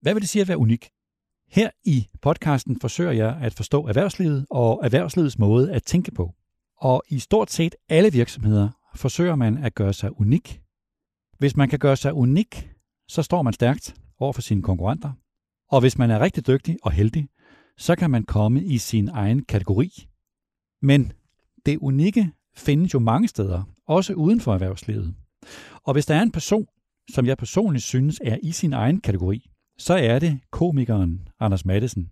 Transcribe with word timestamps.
Hvad 0.00 0.14
vil 0.14 0.20
det 0.20 0.28
sige 0.28 0.42
at 0.42 0.48
være 0.48 0.58
unik? 0.58 0.90
Her 1.48 1.70
i 1.84 2.08
podcasten 2.22 2.80
forsøger 2.80 3.12
jeg 3.12 3.38
at 3.42 3.54
forstå 3.54 3.86
erhvervslivet 3.86 4.46
og 4.50 4.80
erhvervslivets 4.84 5.38
måde 5.38 5.72
at 5.72 5.82
tænke 5.82 6.10
på. 6.10 6.34
Og 6.80 7.02
i 7.08 7.18
stort 7.18 7.50
set 7.50 7.74
alle 7.88 8.12
virksomheder 8.12 8.68
forsøger 8.94 9.36
man 9.36 9.64
at 9.64 9.74
gøre 9.74 9.92
sig 9.92 10.20
unik. 10.20 10.60
Hvis 11.38 11.56
man 11.56 11.68
kan 11.68 11.78
gøre 11.78 11.96
sig 11.96 12.14
unik, 12.14 12.70
så 13.08 13.22
står 13.22 13.42
man 13.42 13.52
stærkt 13.52 13.94
over 14.18 14.32
for 14.32 14.42
sine 14.42 14.62
konkurrenter. 14.62 15.12
Og 15.70 15.80
hvis 15.80 15.98
man 15.98 16.10
er 16.10 16.20
rigtig 16.20 16.46
dygtig 16.46 16.76
og 16.82 16.92
heldig, 16.92 17.28
så 17.76 17.96
kan 17.96 18.10
man 18.10 18.24
komme 18.24 18.64
i 18.64 18.78
sin 18.78 19.08
egen 19.08 19.44
kategori. 19.44 20.08
Men 20.82 21.12
det 21.66 21.78
unikke 21.78 22.32
findes 22.56 22.94
jo 22.94 22.98
mange 22.98 23.28
steder, 23.28 23.62
også 23.86 24.14
uden 24.14 24.40
for 24.40 24.54
erhvervslivet. 24.54 25.14
Og 25.84 25.92
hvis 25.92 26.06
der 26.06 26.14
er 26.14 26.22
en 26.22 26.32
person, 26.32 26.66
som 27.14 27.26
jeg 27.26 27.38
personligt 27.38 27.84
synes 27.84 28.20
er 28.24 28.38
i 28.42 28.52
sin 28.52 28.72
egen 28.72 29.00
kategori, 29.00 29.50
så 29.78 29.94
er 29.94 30.18
det 30.18 30.40
komikeren 30.50 31.28
Anders 31.40 31.64
Mattesen. 31.64 32.10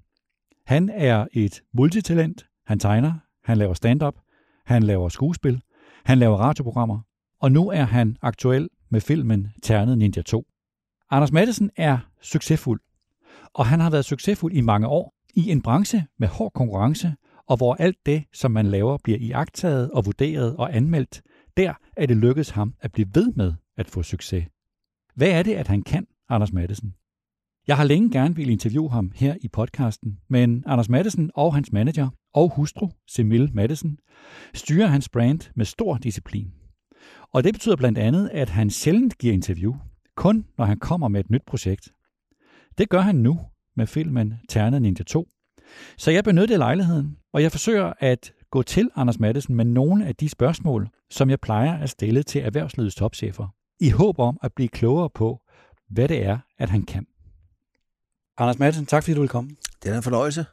Han 0.67 0.89
er 0.89 1.27
et 1.33 1.63
multitalent. 1.73 2.47
Han 2.67 2.79
tegner, 2.79 3.15
han 3.45 3.59
laver 3.59 3.75
stand-up, 3.75 4.15
han 4.67 4.83
laver 4.83 5.09
skuespil, 5.09 5.61
han 6.05 6.19
laver 6.19 6.37
radioprogrammer, 6.37 7.01
og 7.41 7.53
nu 7.53 7.69
er 7.69 7.85
han 7.85 8.17
aktuel 8.23 8.69
med 8.91 9.01
filmen 9.01 9.49
Ternet 9.63 9.99
Ninja 9.99 10.23
2. 10.23 10.47
Anders 11.11 11.33
Mattesen 11.33 11.71
er 11.77 11.99
succesfuld, 12.23 12.81
og 13.55 13.67
han 13.67 13.81
har 13.81 13.91
været 13.91 14.05
succesfuld 14.05 14.53
i 14.53 14.61
mange 14.61 14.87
år 14.87 15.15
i 15.35 15.51
en 15.51 15.63
branche 15.63 16.07
med 16.19 16.29
hård 16.29 16.53
konkurrence, 16.53 17.15
og 17.47 17.57
hvor 17.57 17.75
alt 17.75 17.99
det, 18.07 18.25
som 18.33 18.51
man 18.51 18.67
laver, 18.67 18.99
bliver 19.05 19.19
iagtaget 19.19 19.91
og 19.91 20.07
vurderet 20.07 20.57
og 20.57 20.77
anmeldt, 20.77 21.23
der 21.57 21.75
er 21.97 22.07
det 22.07 22.17
lykkedes 22.17 22.51
ham 22.51 22.75
at 22.81 22.93
blive 22.93 23.09
ved 23.15 23.33
med 23.37 23.55
at 23.77 23.91
få 23.91 24.03
succes. 24.03 24.47
Hvad 25.15 25.29
er 25.29 25.43
det, 25.43 25.55
at 25.55 25.69
han 25.69 25.83
kan, 25.83 26.07
Anders 26.29 26.53
Mattesen? 26.53 26.95
Jeg 27.67 27.77
har 27.77 27.85
længe 27.85 28.11
gerne 28.11 28.37
vil 28.37 28.51
interviewe 28.51 28.91
ham 28.91 29.13
her 29.15 29.35
i 29.41 29.49
podcasten, 29.49 30.19
men 30.29 30.65
Anders 30.67 30.89
Mattesen 30.89 31.31
og 31.35 31.55
hans 31.55 31.73
manager 31.73 32.09
og 32.35 32.53
hustru, 32.57 32.89
Semil 33.09 33.51
Mattesen, 33.55 33.99
styrer 34.55 34.87
hans 34.87 35.09
brand 35.09 35.41
med 35.55 35.65
stor 35.65 35.97
disciplin. 35.97 36.53
Og 37.33 37.45
det 37.45 37.55
betyder 37.55 37.77
blandt 37.77 37.99
andet, 37.99 38.31
at 38.33 38.49
han 38.49 38.71
sjældent 38.71 39.19
giver 39.19 39.35
interview, 39.35 39.75
kun 40.17 40.47
når 40.59 40.65
han 40.65 40.79
kommer 40.79 41.09
med 41.09 41.21
et 41.21 41.31
nyt 41.31 41.43
projekt. 41.47 41.89
Det 42.79 42.89
gør 42.89 43.01
han 43.01 43.15
nu 43.15 43.41
med 43.77 43.87
filmen 43.87 44.35
Ternet 44.49 44.83
Ninja 44.83 45.05
2. 45.05 45.29
Så 45.97 46.11
jeg 46.11 46.25
benyttede 46.25 46.59
lejligheden, 46.59 47.17
og 47.33 47.43
jeg 47.43 47.53
forsøger 47.53 47.93
at 48.01 48.33
gå 48.51 48.63
til 48.63 48.91
Anders 48.97 49.19
Mattesen 49.19 49.55
med 49.55 49.65
nogle 49.65 50.07
af 50.07 50.17
de 50.17 50.29
spørgsmål, 50.29 50.89
som 51.11 51.31
jeg 51.31 51.41
plejer 51.41 51.79
at 51.79 51.91
stille 51.91 52.23
til 52.23 52.41
erhvervslivets 52.41 52.95
topchefer, 52.95 53.49
i 53.81 53.91
håb 53.91 54.19
om 54.19 54.39
at 54.43 54.53
blive 54.57 54.69
klogere 54.69 55.11
på, 55.11 55.41
hvad 55.91 56.09
det 56.09 56.25
er, 56.25 56.39
at 56.59 56.71
han 56.71 56.83
kan. 56.83 57.07
Anders 58.39 58.59
Madsen, 58.59 58.87
tak 58.87 59.03
fordi 59.03 59.15
du 59.15 59.21
vil 59.21 59.29
komme. 59.29 59.51
Det 59.83 59.93
er 59.93 59.97
en 59.97 60.03
fornøjelse. 60.03 60.47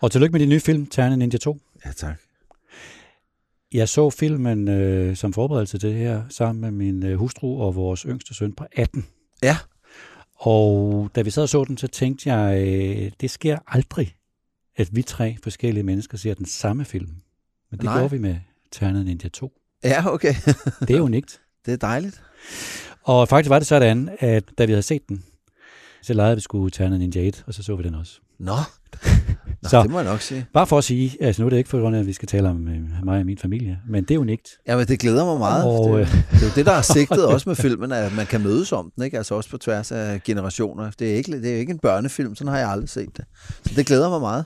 Og 0.00 0.12
tillykke 0.12 0.32
med 0.32 0.40
din 0.40 0.48
nye 0.48 0.60
film, 0.60 0.86
Terne 0.86 1.16
Ninja 1.16 1.38
2. 1.38 1.58
Ja, 1.86 1.92
tak. 1.92 2.16
Jeg 3.72 3.88
så 3.88 4.10
filmen 4.10 4.68
øh, 4.68 5.16
som 5.16 5.32
forberedelse 5.32 5.78
til 5.78 5.88
det 5.88 5.98
her, 5.98 6.22
sammen 6.28 6.60
med 6.60 6.70
min 6.70 7.06
øh, 7.06 7.18
hustru 7.18 7.62
og 7.62 7.74
vores 7.74 8.00
yngste 8.00 8.34
søn 8.34 8.52
på 8.52 8.64
18. 8.72 9.06
Ja. 9.42 9.56
Og 10.36 11.10
da 11.14 11.22
vi 11.22 11.30
sad 11.30 11.42
og 11.42 11.48
så 11.48 11.64
den, 11.64 11.78
så 11.78 11.86
tænkte 11.86 12.32
jeg, 12.32 12.68
øh, 12.68 13.12
det 13.20 13.30
sker 13.30 13.58
aldrig, 13.66 14.14
at 14.76 14.88
vi 14.92 15.02
tre 15.02 15.36
forskellige 15.42 15.84
mennesker 15.84 16.18
ser 16.18 16.34
den 16.34 16.46
samme 16.46 16.84
film. 16.84 17.08
Men 17.70 17.78
det 17.78 17.84
Nej. 17.84 17.98
gjorde 17.98 18.10
vi 18.10 18.18
med 18.18 18.36
Ternet 18.72 19.04
Ninja 19.04 19.28
2. 19.28 19.52
Ja, 19.84 20.12
okay. 20.12 20.34
Det 20.80 20.96
er 20.96 21.00
unikt. 21.00 21.40
det 21.66 21.72
er 21.72 21.76
dejligt. 21.76 22.22
Og 23.02 23.28
faktisk 23.28 23.50
var 23.50 23.58
det 23.58 23.68
sådan, 23.68 24.10
at 24.18 24.44
da 24.58 24.64
vi 24.64 24.72
havde 24.72 24.82
set 24.82 25.08
den, 25.08 25.24
så 26.02 26.14
legede 26.14 26.34
vi 26.36 26.40
skulle 26.40 26.70
Ternet 26.70 26.98
Ninja 27.00 27.20
1, 27.28 27.44
og 27.46 27.54
så 27.54 27.62
så 27.62 27.76
vi 27.76 27.82
den 27.82 27.94
også. 27.94 28.20
Nå, 28.38 28.52
Nå 29.62 29.68
Så- 29.68 29.82
det 29.82 29.90
må 29.90 29.98
jeg 30.00 30.10
nok 30.10 30.20
sige. 30.20 30.46
Bare 30.54 30.66
for 30.66 30.78
at 30.78 30.84
sige, 30.84 31.16
altså 31.20 31.42
nu 31.42 31.46
er 31.46 31.50
det 31.50 31.56
ikke 31.58 31.70
for 31.70 31.80
grund 31.80 31.96
af, 31.96 32.00
at 32.00 32.06
vi 32.06 32.12
skal 32.12 32.28
tale 32.28 32.48
om 32.48 32.68
øh, 32.68 32.80
mig 33.04 33.18
og 33.20 33.26
min 33.26 33.38
familie, 33.38 33.78
men 33.88 34.04
det 34.04 34.14
er 34.14 34.18
unikt. 34.18 34.48
Jamen, 34.68 34.86
det 34.86 34.98
glæder 34.98 35.24
mig 35.24 35.38
meget. 35.38 35.64
Og, 35.64 35.88
det, 35.88 36.00
øh, 36.00 36.06
det 36.12 36.42
er 36.42 36.46
jo 36.46 36.52
det, 36.56 36.66
der 36.66 36.72
er 36.72 36.82
sigtet 36.94 37.26
også 37.26 37.48
med 37.48 37.56
filmen, 37.56 37.92
at 37.92 38.16
man 38.16 38.26
kan 38.26 38.40
mødes 38.40 38.72
om 38.72 38.90
den, 38.96 39.04
ikke? 39.04 39.16
Altså 39.16 39.34
også 39.34 39.50
på 39.50 39.58
tværs 39.58 39.92
af 39.92 40.22
generationer. 40.22 40.90
Det 40.98 41.10
er 41.12 41.14
ikke, 41.16 41.42
det 41.42 41.52
er 41.54 41.56
ikke 41.58 41.72
en 41.72 41.78
børnefilm, 41.78 42.34
sådan 42.34 42.52
har 42.52 42.58
jeg 42.58 42.68
aldrig 42.70 42.88
set 42.88 43.16
det. 43.16 43.24
Så 43.64 43.72
det 43.76 43.86
glæder 43.86 44.08
mig 44.10 44.20
meget. 44.20 44.44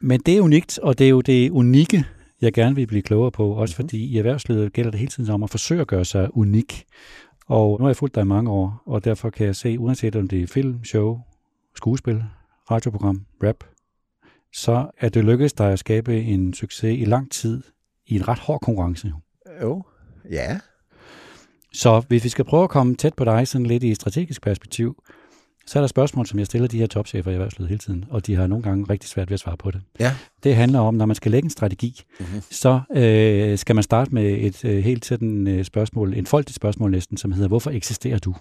Men 0.00 0.20
det 0.26 0.36
er 0.36 0.40
unikt, 0.40 0.78
og 0.78 0.98
det 0.98 1.04
er 1.04 1.08
jo 1.10 1.20
det 1.20 1.50
unikke, 1.50 2.04
jeg 2.40 2.52
gerne 2.52 2.74
vil 2.76 2.86
blive 2.86 3.02
klogere 3.02 3.30
på, 3.30 3.48
også 3.50 3.72
Mhm. 3.78 3.82
fordi 3.84 4.04
i 4.04 4.18
erhvervslivet 4.18 4.72
gælder 4.72 4.90
det 4.90 5.00
hele 5.00 5.10
tiden 5.10 5.30
om 5.30 5.42
at 5.42 5.50
forsøge 5.50 5.80
at 5.80 5.86
gøre 5.86 6.04
sig 6.04 6.28
unik. 6.36 6.84
Og 7.48 7.78
nu 7.78 7.84
har 7.84 7.88
jeg 7.88 7.96
fulgt 7.96 8.14
dig 8.14 8.20
i 8.20 8.24
mange 8.24 8.50
år, 8.50 8.82
og 8.86 9.04
derfor 9.04 9.30
kan 9.30 9.46
jeg 9.46 9.56
se, 9.56 9.78
uanset 9.78 10.16
om 10.16 10.28
det 10.28 10.42
er 10.42 10.46
film, 10.46 10.84
show, 10.84 11.20
skuespil, 11.76 12.24
radioprogram, 12.70 13.26
rap, 13.42 13.64
så 14.52 14.90
er 14.98 15.08
det 15.08 15.24
lykkedes 15.24 15.52
dig 15.52 15.72
at 15.72 15.78
skabe 15.78 16.22
en 16.22 16.54
succes 16.54 16.98
i 16.98 17.04
lang 17.04 17.30
tid 17.30 17.62
i 18.06 18.16
en 18.16 18.28
ret 18.28 18.38
hård 18.38 18.60
konkurrence. 18.60 19.12
Jo. 19.62 19.82
Ja. 20.30 20.60
Så 21.72 22.02
hvis 22.08 22.24
vi 22.24 22.28
skal 22.28 22.44
prøve 22.44 22.64
at 22.64 22.70
komme 22.70 22.94
tæt 22.94 23.14
på 23.14 23.24
dig 23.24 23.48
sådan 23.48 23.66
lidt 23.66 23.82
i 23.82 23.90
et 23.90 23.96
strategisk 23.96 24.42
perspektiv, 24.42 25.02
så 25.68 25.78
er 25.78 25.80
der 25.80 25.86
spørgsmål, 25.86 26.26
som 26.26 26.38
jeg 26.38 26.46
stiller 26.46 26.68
de 26.68 26.78
her 26.78 26.86
topchefer 26.86 27.30
i 27.30 27.34
erhvervslivet 27.34 27.68
hele 27.68 27.78
tiden, 27.78 28.04
og 28.10 28.26
de 28.26 28.34
har 28.34 28.46
nogle 28.46 28.62
gange 28.62 28.86
rigtig 28.90 29.10
svært 29.10 29.30
ved 29.30 29.34
at 29.34 29.40
svare 29.40 29.56
på 29.56 29.70
det. 29.70 29.80
Ja. 30.00 30.14
Det 30.42 30.56
handler 30.56 30.78
om, 30.80 30.94
når 30.94 31.06
man 31.06 31.16
skal 31.16 31.30
lægge 31.32 31.46
en 31.46 31.50
strategi, 31.50 32.02
Mhm. 32.20 32.26
så 32.50 32.80
øh, 32.96 33.58
skal 33.58 33.74
man 33.74 33.82
starte 33.82 34.14
med 34.14 34.30
et 34.38 34.64
øh, 34.64 34.84
helt 34.84 35.04
sådan 35.04 35.46
øh, 35.48 35.64
spørgsmål, 35.64 36.14
en 36.14 36.26
foldigt 36.26 36.56
spørgsmål 36.56 36.90
næsten, 36.90 37.16
som 37.16 37.32
hedder, 37.32 37.48
hvorfor 37.48 37.70
eksisterer 37.70 38.18
du? 38.18 38.34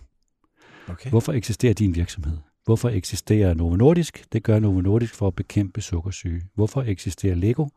Okay. 0.90 1.10
Hvorfor 1.10 1.34
eksisterer 1.34 1.74
din 1.74 1.96
virksomhed? 1.96 2.38
Hvorfor 2.66 2.90
eksisterer 2.90 3.54
Novo 3.54 3.76
Nordisk? 3.76 4.26
Det 4.34 4.44
gør 4.44 4.60
Novo 4.60 4.82
Nordisk 4.82 5.16
for 5.16 5.28
at 5.28 5.36
bekæmpe 5.36 5.82
sukkersyge. 5.82 6.42
Hvorfor 6.56 6.82
eksisterer 6.82 7.36
Lego? 7.36 7.68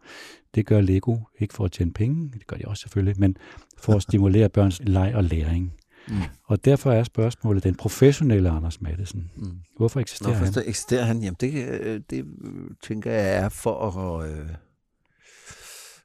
Det 0.55 0.67
gør 0.67 0.81
Lego 0.81 1.17
ikke 1.39 1.55
for 1.55 1.65
at 1.65 1.73
tjene 1.73 1.93
penge, 1.93 2.31
det 2.35 2.47
gør 2.47 2.57
de 2.57 2.65
også 2.69 2.81
selvfølgelig, 2.81 3.15
men 3.21 3.37
for 3.79 3.93
at 3.93 4.03
stimulere 4.03 4.49
børns 4.49 4.81
leg 4.85 5.13
og 5.15 5.25
læring. 5.25 5.73
Mm. 6.11 6.17
Og 6.45 6.65
derfor 6.65 6.93
er 6.93 7.03
spørgsmålet 7.05 7.65
den 7.65 7.75
professionelle 7.75 8.51
Anders 8.51 8.81
Mattesen. 8.81 9.31
Mm. 9.37 9.51
Hvorfor 9.77 9.99
Nå, 9.99 10.01
eksisterer 10.01 10.35
for 10.37 10.45
han? 10.45 10.53
så 10.53 10.63
eksisterer 10.67 11.05
han. 11.05 11.23
Jamen, 11.23 11.37
det, 11.41 11.69
øh, 11.69 12.01
det 12.11 12.19
øh, 12.19 12.71
tænker 12.83 13.11
jeg 13.13 13.37
er 13.37 13.49
for 13.49 13.89
at, 14.21 14.31
øh, 14.31 14.49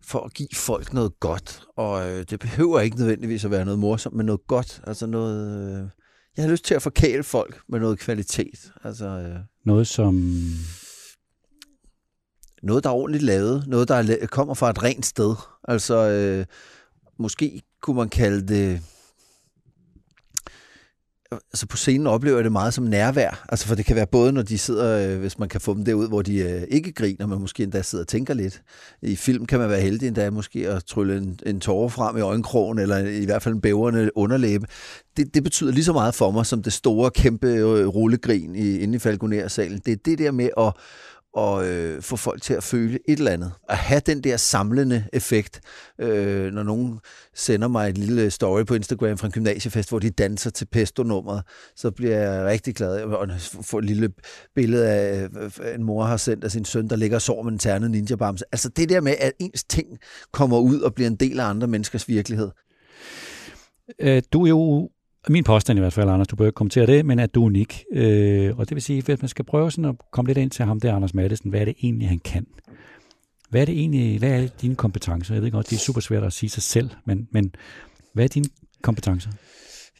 for 0.03 0.19
at 0.19 0.33
give 0.33 0.49
folk 0.53 0.93
noget 0.93 1.19
godt. 1.19 1.63
Og 1.75 2.09
øh, 2.09 2.25
det 2.29 2.39
behøver 2.39 2.79
ikke 2.79 2.97
nødvendigvis 2.97 3.45
at 3.45 3.51
være 3.51 3.65
noget 3.65 3.79
morsomt, 3.79 4.15
men 4.15 4.25
noget 4.25 4.47
godt. 4.47 4.81
Altså 4.87 5.05
noget... 5.05 5.77
Øh, 5.81 5.89
jeg 6.37 6.43
har 6.45 6.51
lyst 6.51 6.65
til 6.65 6.73
at 6.73 6.81
forkæle 6.81 7.23
folk 7.23 7.59
med 7.69 7.79
noget 7.79 7.99
kvalitet. 7.99 8.71
Altså 8.83 9.05
øh, 9.05 9.35
Noget 9.65 9.87
som... 9.87 10.13
noget, 12.63 12.83
der 12.83 12.89
er 12.89 12.93
ordentligt 12.93 13.23
lavet. 13.23 13.67
Noget, 13.67 13.87
der 13.87 13.95
er, 13.95 14.27
kommer 14.27 14.53
fra 14.53 14.69
et 14.69 14.83
rent 14.83 15.05
sted. 15.05 15.35
Altså 15.67 15.95
øh, 15.95 16.45
måske 17.19 17.61
kunne 17.81 17.95
man 17.95 18.09
kalde 18.09 18.47
det... 18.47 18.81
Altså 21.53 21.67
på 21.67 21.77
scenen 21.77 22.07
oplever 22.07 22.37
jeg 22.37 22.43
det 22.43 22.51
meget 22.51 22.73
som 22.73 22.83
nærvær. 22.83 23.45
Altså 23.49 23.67
for 23.67 23.75
det 23.75 23.85
kan 23.85 23.95
være 23.95 24.07
både, 24.07 24.31
når 24.31 24.41
de 24.41 24.57
sidder, 24.57 25.11
øh, 25.11 25.19
hvis 25.19 25.39
man 25.39 25.49
kan 25.49 25.61
få 25.61 25.73
dem 25.73 25.85
derud, 25.85 26.07
hvor 26.07 26.21
de 26.21 26.37
øh, 26.37 26.63
ikke 26.71 26.91
griner, 26.91 27.25
men 27.25 27.41
måske 27.41 27.63
endda 27.63 27.81
sidder 27.81 28.03
og 28.03 28.07
tænker 28.07 28.33
lidt. 28.33 28.61
I 29.01 29.15
film 29.15 29.45
kan 29.45 29.59
man 29.59 29.69
være 29.69 29.81
heldig 29.81 30.07
endda 30.07 30.29
måske 30.29 30.69
at 30.69 30.83
trylle 30.83 31.17
en, 31.17 31.39
en 31.45 31.59
tårer 31.59 31.89
frem 31.89 32.17
i 32.17 32.21
øjenkrogen, 32.21 32.79
eller 32.79 32.97
i 32.97 33.25
hvert 33.25 33.41
fald 33.41 33.55
en 33.55 33.61
bæverne 33.61 34.17
underlæbe. 34.17 34.67
Det, 35.17 35.33
det 35.33 35.43
betyder 35.43 35.71
lige 35.71 35.83
så 35.83 35.93
meget 35.93 36.15
for 36.15 36.31
mig, 36.31 36.45
som 36.45 36.63
det 36.63 36.73
store, 36.73 37.11
kæmpe 37.11 37.47
øh, 37.47 37.87
rullegrin 37.87 38.55
i, 38.55 38.77
inde 38.77 38.95
i 38.95 38.99
Falconer-salen. 38.99 39.81
Det 39.85 39.91
er 39.91 39.97
det 40.05 40.19
der 40.19 40.31
med 40.31 40.49
at, 40.57 40.73
og 41.35 41.67
øh, 41.67 42.01
få 42.01 42.15
folk 42.15 42.41
til 42.41 42.53
at 42.53 42.63
føle 42.63 42.99
et 43.07 43.17
eller 43.19 43.31
andet. 43.31 43.51
At 43.69 43.77
have 43.77 44.01
den 44.05 44.21
der 44.21 44.37
samlende 44.37 45.05
effekt, 45.13 45.61
øh, 46.01 46.51
når 46.53 46.63
nogen 46.63 46.99
sender 47.33 47.67
mig 47.67 47.89
et 47.89 47.97
lille 47.97 48.31
story 48.31 48.63
på 48.63 48.75
Instagram 48.75 49.17
fra 49.17 49.27
en 49.27 49.31
gymnasiefest, 49.31 49.89
hvor 49.89 49.99
de 49.99 50.09
danser 50.09 50.49
til 50.49 50.65
pesto-nummeret, 50.65 51.43
så 51.75 51.91
bliver 51.91 52.17
jeg 52.17 52.45
rigtig 52.45 52.75
glad. 52.75 53.01
Og 53.01 53.27
får 53.61 53.79
et 53.79 53.85
lille 53.85 54.09
billede 54.55 54.89
af, 54.89 55.27
øh, 55.39 55.75
en 55.75 55.83
mor 55.83 56.03
har 56.03 56.17
sendt 56.17 56.43
af 56.43 56.51
sin 56.51 56.65
søn, 56.65 56.87
der 56.87 56.95
ligger 56.95 57.17
og 57.17 57.21
sover 57.21 57.43
med 57.43 57.51
en 57.51 57.59
ternet 57.59 57.91
ninja-bamse. 57.91 58.43
Altså 58.51 58.69
det 58.69 58.89
der 58.89 59.01
med, 59.01 59.15
at 59.19 59.31
ens 59.39 59.63
ting 59.63 59.87
kommer 60.31 60.59
ud 60.59 60.79
og 60.79 60.93
bliver 60.93 61.09
en 61.09 61.15
del 61.15 61.39
af 61.39 61.45
andre 61.45 61.67
menneskers 61.67 62.07
virkelighed. 62.07 62.49
Øh, 63.99 64.23
du 64.33 64.43
er 64.43 64.49
jo, 64.49 64.89
min 65.29 65.43
påstand 65.43 65.79
i 65.79 65.81
hvert 65.81 65.93
fald, 65.93 66.09
Anders, 66.09 66.27
du 66.27 66.35
bør 66.35 66.45
ikke 66.45 66.55
kommentere 66.55 66.85
det, 66.85 67.05
men 67.05 67.19
at 67.19 67.35
du 67.35 67.41
er 67.41 67.45
unik. 67.45 67.83
Øh, 67.93 68.57
og 68.57 68.69
det 68.69 68.75
vil 68.75 68.83
sige, 68.83 69.01
hvis 69.01 69.21
man 69.21 69.29
skal 69.29 69.45
prøve 69.45 69.71
sådan 69.71 69.85
at 69.85 69.95
komme 70.11 70.29
lidt 70.29 70.37
ind 70.37 70.51
til 70.51 70.65
ham 70.65 70.79
der, 70.79 70.95
Anders 70.95 71.13
Mattesen, 71.13 71.49
hvad 71.49 71.61
er 71.61 71.65
det 71.65 71.75
egentlig, 71.81 72.09
han 72.09 72.19
kan? 72.19 72.47
Hvad 73.49 73.61
er 73.61 73.65
det 73.65 73.79
egentlig, 73.79 74.19
hvad 74.19 74.43
er 74.43 74.47
dine 74.61 74.75
kompetencer? 74.75 75.33
Jeg 75.33 75.43
ved 75.43 75.51
godt, 75.51 75.69
det 75.69 75.75
er 75.75 75.79
super 75.79 76.01
svært 76.01 76.23
at 76.23 76.33
sige 76.33 76.49
sig 76.49 76.63
selv, 76.63 76.89
men, 77.05 77.27
men 77.31 77.55
hvad 78.13 78.23
er 78.23 78.27
dine 78.27 78.45
kompetencer? 78.81 79.29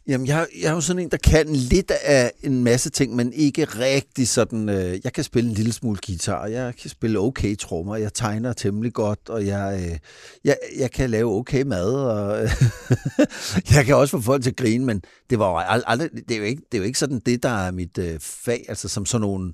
Jamen, 0.08 0.26
jeg, 0.26 0.46
jeg 0.62 0.68
er 0.68 0.72
jo 0.72 0.80
sådan 0.80 1.02
en, 1.02 1.10
der 1.10 1.16
kan 1.16 1.46
lidt 1.46 1.90
af 1.90 2.32
en 2.42 2.64
masse 2.64 2.90
ting, 2.90 3.16
men 3.16 3.32
ikke 3.32 3.64
rigtig 3.64 4.28
sådan... 4.28 4.68
Øh, 4.68 5.00
jeg 5.04 5.12
kan 5.12 5.24
spille 5.24 5.50
en 5.50 5.54
lille 5.54 5.72
smule 5.72 5.98
guitar, 6.06 6.46
jeg 6.46 6.74
kan 6.76 6.90
spille 6.90 7.18
okay 7.18 7.56
trommer, 7.56 7.96
jeg 7.96 8.14
tegner 8.14 8.52
temmelig 8.52 8.92
godt, 8.92 9.28
og 9.28 9.46
jeg, 9.46 9.80
øh, 9.82 9.98
jeg, 10.44 10.56
jeg 10.78 10.90
kan 10.90 11.10
lave 11.10 11.32
okay 11.32 11.62
mad, 11.62 11.94
og 11.94 12.42
øh, 12.42 12.50
jeg 13.74 13.84
kan 13.84 13.96
også 13.96 14.10
få 14.10 14.20
folk 14.20 14.42
til 14.42 14.50
at 14.50 14.56
grine, 14.56 14.84
men 14.84 15.02
det, 15.30 15.38
var 15.38 15.54
aldrig, 15.56 16.10
det, 16.28 16.30
er 16.30 16.38
jo 16.38 16.44
ikke, 16.44 16.62
det 16.72 16.78
er 16.78 16.82
jo 16.82 16.86
ikke 16.86 16.98
sådan 16.98 17.20
det, 17.26 17.42
der 17.42 17.66
er 17.66 17.70
mit 17.70 17.98
øh, 17.98 18.20
fag, 18.20 18.64
altså 18.68 18.88
som 18.88 19.06
sådan 19.06 19.20
nogle 19.20 19.52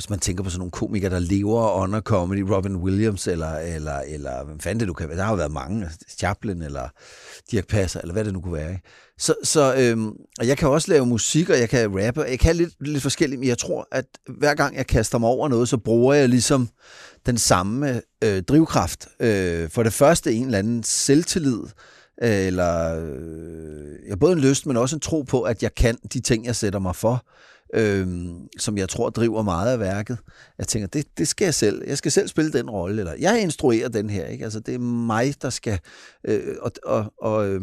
hvis 0.00 0.10
man 0.10 0.18
tænker 0.18 0.44
på 0.44 0.50
sådan 0.50 0.58
nogle 0.58 0.70
komikere, 0.70 1.10
der 1.10 1.18
lever 1.18 1.82
under 1.82 2.00
comedy, 2.00 2.40
Robin 2.40 2.76
Williams, 2.76 3.26
eller, 3.26 3.52
eller, 3.56 3.98
eller 3.98 4.44
hvem 4.44 4.60
fanden 4.60 4.80
det 4.80 4.86
nu 4.86 4.94
kan 4.94 5.08
være. 5.08 5.18
Der 5.18 5.24
har 5.24 5.30
jo 5.30 5.36
været 5.36 5.52
mange, 5.52 5.84
altså 5.84 5.98
Chaplin, 6.18 6.62
eller 6.62 6.88
Dirk 7.50 7.66
Passer, 7.66 8.00
eller 8.00 8.12
hvad 8.12 8.24
det 8.24 8.32
nu 8.32 8.40
kunne 8.40 8.52
være. 8.52 8.70
Ikke? 8.70 8.82
Så, 9.18 9.34
så 9.44 9.74
øhm, 9.78 10.12
og 10.38 10.46
jeg 10.46 10.58
kan 10.58 10.68
også 10.68 10.92
lave 10.92 11.06
musik, 11.06 11.50
og 11.50 11.58
jeg 11.58 11.68
kan 11.68 12.06
rappe, 12.06 12.22
jeg 12.22 12.38
kan 12.38 12.56
lidt, 12.56 12.74
lidt 12.80 13.02
forskelligt, 13.02 13.40
men 13.40 13.48
jeg 13.48 13.58
tror, 13.58 13.88
at 13.92 14.04
hver 14.38 14.54
gang 14.54 14.76
jeg 14.76 14.86
kaster 14.86 15.18
mig 15.18 15.28
over 15.28 15.48
noget, 15.48 15.68
så 15.68 15.76
bruger 15.76 16.14
jeg 16.14 16.28
ligesom 16.28 16.68
den 17.26 17.38
samme 17.38 18.02
øh, 18.24 18.42
drivkraft. 18.42 19.08
Øh, 19.20 19.70
for 19.70 19.82
det 19.82 19.92
første 19.92 20.32
en 20.32 20.44
eller 20.44 20.58
anden 20.58 20.82
selvtillid, 20.82 21.62
øh, 22.22 22.46
eller 22.46 23.04
øh, 23.04 24.08
jeg 24.08 24.18
både 24.18 24.32
en 24.32 24.40
lyst, 24.40 24.66
men 24.66 24.76
også 24.76 24.96
en 24.96 25.00
tro 25.00 25.22
på, 25.22 25.42
at 25.42 25.62
jeg 25.62 25.74
kan 25.74 25.98
de 26.12 26.20
ting, 26.20 26.46
jeg 26.46 26.56
sætter 26.56 26.78
mig 26.78 26.96
for 26.96 27.24
øh, 27.74 28.08
som 28.58 28.78
jeg 28.78 28.88
tror 28.88 29.10
driver 29.10 29.42
meget 29.42 29.72
af 29.72 29.80
værket. 29.80 30.18
Jeg 30.58 30.68
tænker, 30.68 30.88
det, 30.88 31.18
det 31.18 31.28
skal 31.28 31.44
jeg 31.44 31.54
selv. 31.54 31.82
Jeg 31.86 31.98
skal 31.98 32.12
selv 32.12 32.28
spille 32.28 32.52
den 32.52 32.70
rolle, 32.70 32.98
eller 33.00 33.14
jeg 33.18 33.42
instruerer 33.42 33.88
den 33.88 34.10
her. 34.10 34.26
Ikke? 34.26 34.44
Altså, 34.44 34.60
det 34.60 34.74
er 34.74 34.78
mig, 34.78 35.42
der 35.42 35.50
skal... 35.50 35.78
Øh, 36.24 36.56
og, 36.60 36.72
og, 36.84 37.12
og 37.18 37.48
øh, 37.48 37.62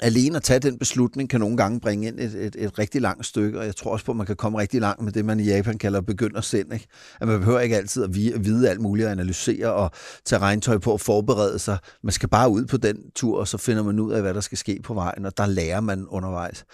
alene 0.00 0.36
at 0.36 0.42
tage 0.42 0.60
den 0.60 0.78
beslutning 0.78 1.30
kan 1.30 1.40
nogle 1.40 1.56
gange 1.56 1.80
bringe 1.80 2.08
ind 2.08 2.20
et, 2.20 2.34
et, 2.34 2.56
et 2.58 2.78
rigtig 2.78 3.00
langt 3.00 3.26
stykke, 3.26 3.58
og 3.58 3.66
jeg 3.66 3.76
tror 3.76 3.92
også 3.92 4.04
på, 4.04 4.12
at 4.12 4.16
man 4.16 4.26
kan 4.26 4.36
komme 4.36 4.58
rigtig 4.58 4.80
langt 4.80 5.02
med 5.02 5.12
det, 5.12 5.24
man 5.24 5.40
i 5.40 5.44
Japan 5.44 5.78
kalder 5.78 6.00
begyndersind. 6.00 6.72
Ikke? 6.72 6.86
At 7.20 7.28
man 7.28 7.38
behøver 7.38 7.60
ikke 7.60 7.76
altid 7.76 8.04
at 8.04 8.14
vide 8.44 8.70
alt 8.70 8.80
muligt, 8.80 9.06
at 9.06 9.12
analysere 9.12 9.72
og 9.72 9.90
tage 10.24 10.40
regntøj 10.40 10.78
på 10.78 10.92
og 10.92 11.00
forberede 11.00 11.58
sig. 11.58 11.78
Man 12.02 12.12
skal 12.12 12.28
bare 12.28 12.50
ud 12.50 12.66
på 12.66 12.76
den 12.76 12.96
tur, 13.14 13.38
og 13.38 13.48
så 13.48 13.58
finder 13.58 13.82
man 13.82 13.98
ud 13.98 14.12
af, 14.12 14.22
hvad 14.22 14.34
der 14.34 14.40
skal 14.40 14.58
ske 14.58 14.80
på 14.84 14.94
vejen, 14.94 15.26
og 15.26 15.36
der 15.38 15.46
lærer 15.46 15.80
man 15.80 16.06
undervejs. 16.08 16.64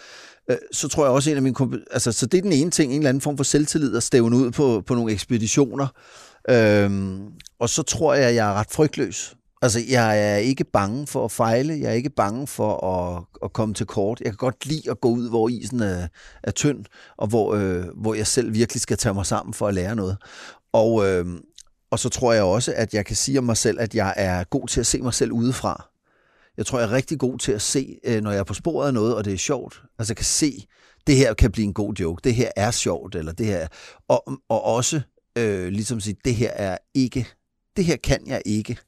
Øh, 0.50 0.56
så 0.72 0.88
tror 0.88 1.04
jeg 1.04 1.12
også 1.12 1.30
en 1.30 1.36
af 1.36 1.42
mine 1.42 1.56
altså 1.90 2.12
så 2.12 2.26
det 2.26 2.38
er 2.38 2.42
den 2.42 2.52
ene 2.52 2.70
ting, 2.70 2.92
en 2.92 2.98
eller 2.98 3.08
anden 3.08 3.20
form 3.20 3.36
for 3.36 3.44
selvtillid 3.44 3.96
at 3.96 4.02
stævne 4.02 4.36
ud 4.36 4.50
på, 4.50 4.82
på 4.86 4.94
nogle 4.94 5.12
ekspeditioner. 5.12 5.86
Øhm, 6.50 7.20
og 7.60 7.68
så 7.68 7.82
tror 7.82 8.14
jeg, 8.14 8.28
at 8.28 8.34
jeg 8.34 8.50
er 8.50 8.54
ret 8.54 8.70
frygtløs. 8.70 9.36
Altså, 9.62 9.80
jeg 9.88 10.32
er 10.32 10.36
ikke 10.36 10.64
bange 10.64 11.06
for 11.06 11.24
at 11.24 11.32
fejle. 11.32 11.78
Jeg 11.80 11.90
er 11.90 11.94
ikke 11.94 12.10
bange 12.10 12.46
for 12.46 12.86
at, 12.86 13.24
at 13.44 13.52
komme 13.52 13.74
til 13.74 13.86
kort. 13.86 14.20
Jeg 14.20 14.30
kan 14.30 14.36
godt 14.36 14.66
lide 14.66 14.90
at 14.90 15.00
gå 15.00 15.08
ud, 15.08 15.28
hvor 15.28 15.48
isen 15.48 15.80
er, 15.80 16.08
er 16.42 16.50
tynd, 16.50 16.84
og 17.16 17.28
hvor, 17.28 17.54
øh, 17.54 17.84
hvor 17.94 18.14
jeg 18.14 18.26
selv 18.26 18.54
virkelig 18.54 18.80
skal 18.80 18.96
tage 18.96 19.14
mig 19.14 19.26
sammen 19.26 19.54
for 19.54 19.68
at 19.68 19.74
lære 19.74 19.96
noget. 19.96 20.16
Og, 20.72 21.08
øh, 21.08 21.26
og 21.90 21.98
så 21.98 22.08
tror 22.08 22.32
jeg 22.32 22.42
også, 22.42 22.72
at 22.76 22.94
jeg 22.94 23.06
kan 23.06 23.16
sige 23.16 23.38
om 23.38 23.44
mig 23.44 23.56
selv, 23.56 23.80
at 23.80 23.94
jeg 23.94 24.14
er 24.16 24.44
god 24.44 24.68
til 24.68 24.80
at 24.80 24.86
se 24.86 25.02
mig 25.02 25.14
selv 25.14 25.32
udefra. 25.32 25.88
Jeg 26.56 26.66
tror, 26.66 26.78
jeg 26.78 26.88
er 26.88 26.92
rigtig 26.92 27.18
god 27.18 27.38
til 27.38 27.52
at 27.52 27.62
se, 27.62 27.98
øh, 28.04 28.22
når 28.22 28.30
jeg 28.30 28.38
er 28.38 28.44
på 28.44 28.54
sporet 28.54 28.86
af 28.86 28.94
noget, 28.94 29.14
og 29.14 29.24
det 29.24 29.32
er 29.32 29.38
sjovt. 29.38 29.82
Altså, 29.98 30.12
jeg 30.12 30.16
kan 30.16 30.24
se, 30.24 30.66
det 31.06 31.16
her 31.16 31.34
kan 31.34 31.52
blive 31.52 31.64
en 31.64 31.74
god 31.74 31.94
joke. 31.94 32.20
Det 32.24 32.34
her 32.34 32.50
er 32.56 32.70
sjovt, 32.70 33.14
eller 33.14 33.32
det 33.32 33.46
her... 33.46 33.66
Og, 34.08 34.24
og 34.48 34.64
også 34.64 35.00
øh, 35.38 35.68
ligesom 35.68 36.00
sige, 36.00 36.16
det 36.24 36.34
her 36.34 36.50
er 36.50 36.78
ikke... 36.94 37.26
Det 37.76 37.84
her 37.84 37.96
kan 37.96 38.26
jeg 38.26 38.42
ikke. 38.46 38.78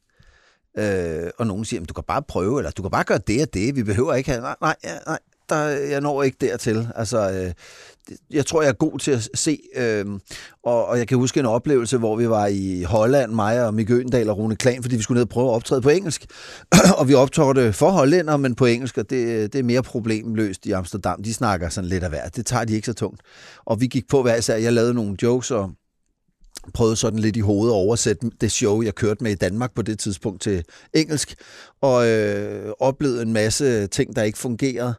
Øh, 0.79 1.29
og 1.37 1.47
nogen 1.47 1.65
siger, 1.65 1.85
du 1.85 1.93
kan 1.93 2.03
bare 2.07 2.21
prøve, 2.21 2.59
eller 2.59 2.71
du 2.71 2.81
kan 2.81 2.91
bare 2.91 3.03
gøre 3.03 3.19
det 3.27 3.41
og 3.41 3.53
det. 3.53 3.75
Vi 3.75 3.83
behøver 3.83 4.13
ikke 4.13 4.29
have... 4.29 4.41
Nej, 4.41 4.55
nej, 4.61 4.75
nej 5.07 5.19
der, 5.49 5.67
jeg 5.67 6.01
når 6.01 6.23
ikke 6.23 6.37
dertil. 6.41 6.87
Altså, 6.95 7.31
øh, 7.31 7.53
jeg 8.31 8.45
tror, 8.45 8.61
jeg 8.61 8.69
er 8.69 8.73
god 8.73 8.99
til 8.99 9.11
at 9.11 9.29
se, 9.33 9.59
øh, 9.75 10.05
og, 10.63 10.85
og 10.85 10.97
jeg 10.97 11.07
kan 11.07 11.17
huske 11.17 11.39
en 11.39 11.45
oplevelse, 11.45 11.97
hvor 11.97 12.15
vi 12.15 12.29
var 12.29 12.47
i 12.47 12.83
Holland, 12.83 13.31
mig 13.31 13.65
og 13.65 13.73
Mikke 13.73 13.93
Øgendal 13.93 14.29
og 14.29 14.37
Rune 14.37 14.55
Klan, 14.55 14.83
fordi 14.83 14.95
vi 14.95 15.01
skulle 15.01 15.17
ned 15.17 15.23
og 15.23 15.29
prøve 15.29 15.49
at 15.49 15.53
optræde 15.53 15.81
på 15.81 15.89
engelsk. 15.89 16.25
og 16.99 17.07
vi 17.07 17.13
optrådte 17.13 17.73
for 17.73 17.89
hollænder, 17.89 18.37
men 18.37 18.55
på 18.55 18.65
engelsk, 18.65 18.97
og 18.97 19.09
det, 19.09 19.25
øh, 19.25 19.41
det 19.43 19.55
er 19.55 19.63
mere 19.63 19.83
problemløst 19.83 20.65
i 20.65 20.71
Amsterdam. 20.71 21.23
De 21.23 21.33
snakker 21.33 21.69
sådan 21.69 21.89
lidt 21.89 22.03
af 22.03 22.09
hver, 22.09 22.29
Det 22.29 22.45
tager 22.45 22.65
de 22.65 22.73
ikke 22.73 22.85
så 22.85 22.93
tungt. 22.93 23.21
Og 23.65 23.81
vi 23.81 23.87
gik 23.87 24.07
på 24.09 24.21
hver 24.21 24.35
især. 24.35 24.55
Jeg 24.55 24.73
lavede 24.73 24.93
nogle 24.93 25.17
jokes, 25.23 25.51
og 25.51 25.71
prøvede 26.73 26.95
sådan 26.95 27.19
lidt 27.19 27.35
i 27.35 27.39
hovedet 27.39 27.73
at 27.73 27.75
oversætte 27.75 28.31
det 28.41 28.51
show, 28.51 28.81
jeg 28.81 28.95
kørte 28.95 29.23
med 29.23 29.31
i 29.31 29.35
Danmark 29.35 29.73
på 29.75 29.81
det 29.81 29.99
tidspunkt 29.99 30.41
til 30.41 30.63
engelsk, 30.93 31.35
og 31.81 32.07
øh, 32.07 32.73
oplevede 32.79 33.21
en 33.21 33.33
masse 33.33 33.87
ting, 33.87 34.15
der 34.15 34.23
ikke 34.23 34.37
fungerede 34.37 34.95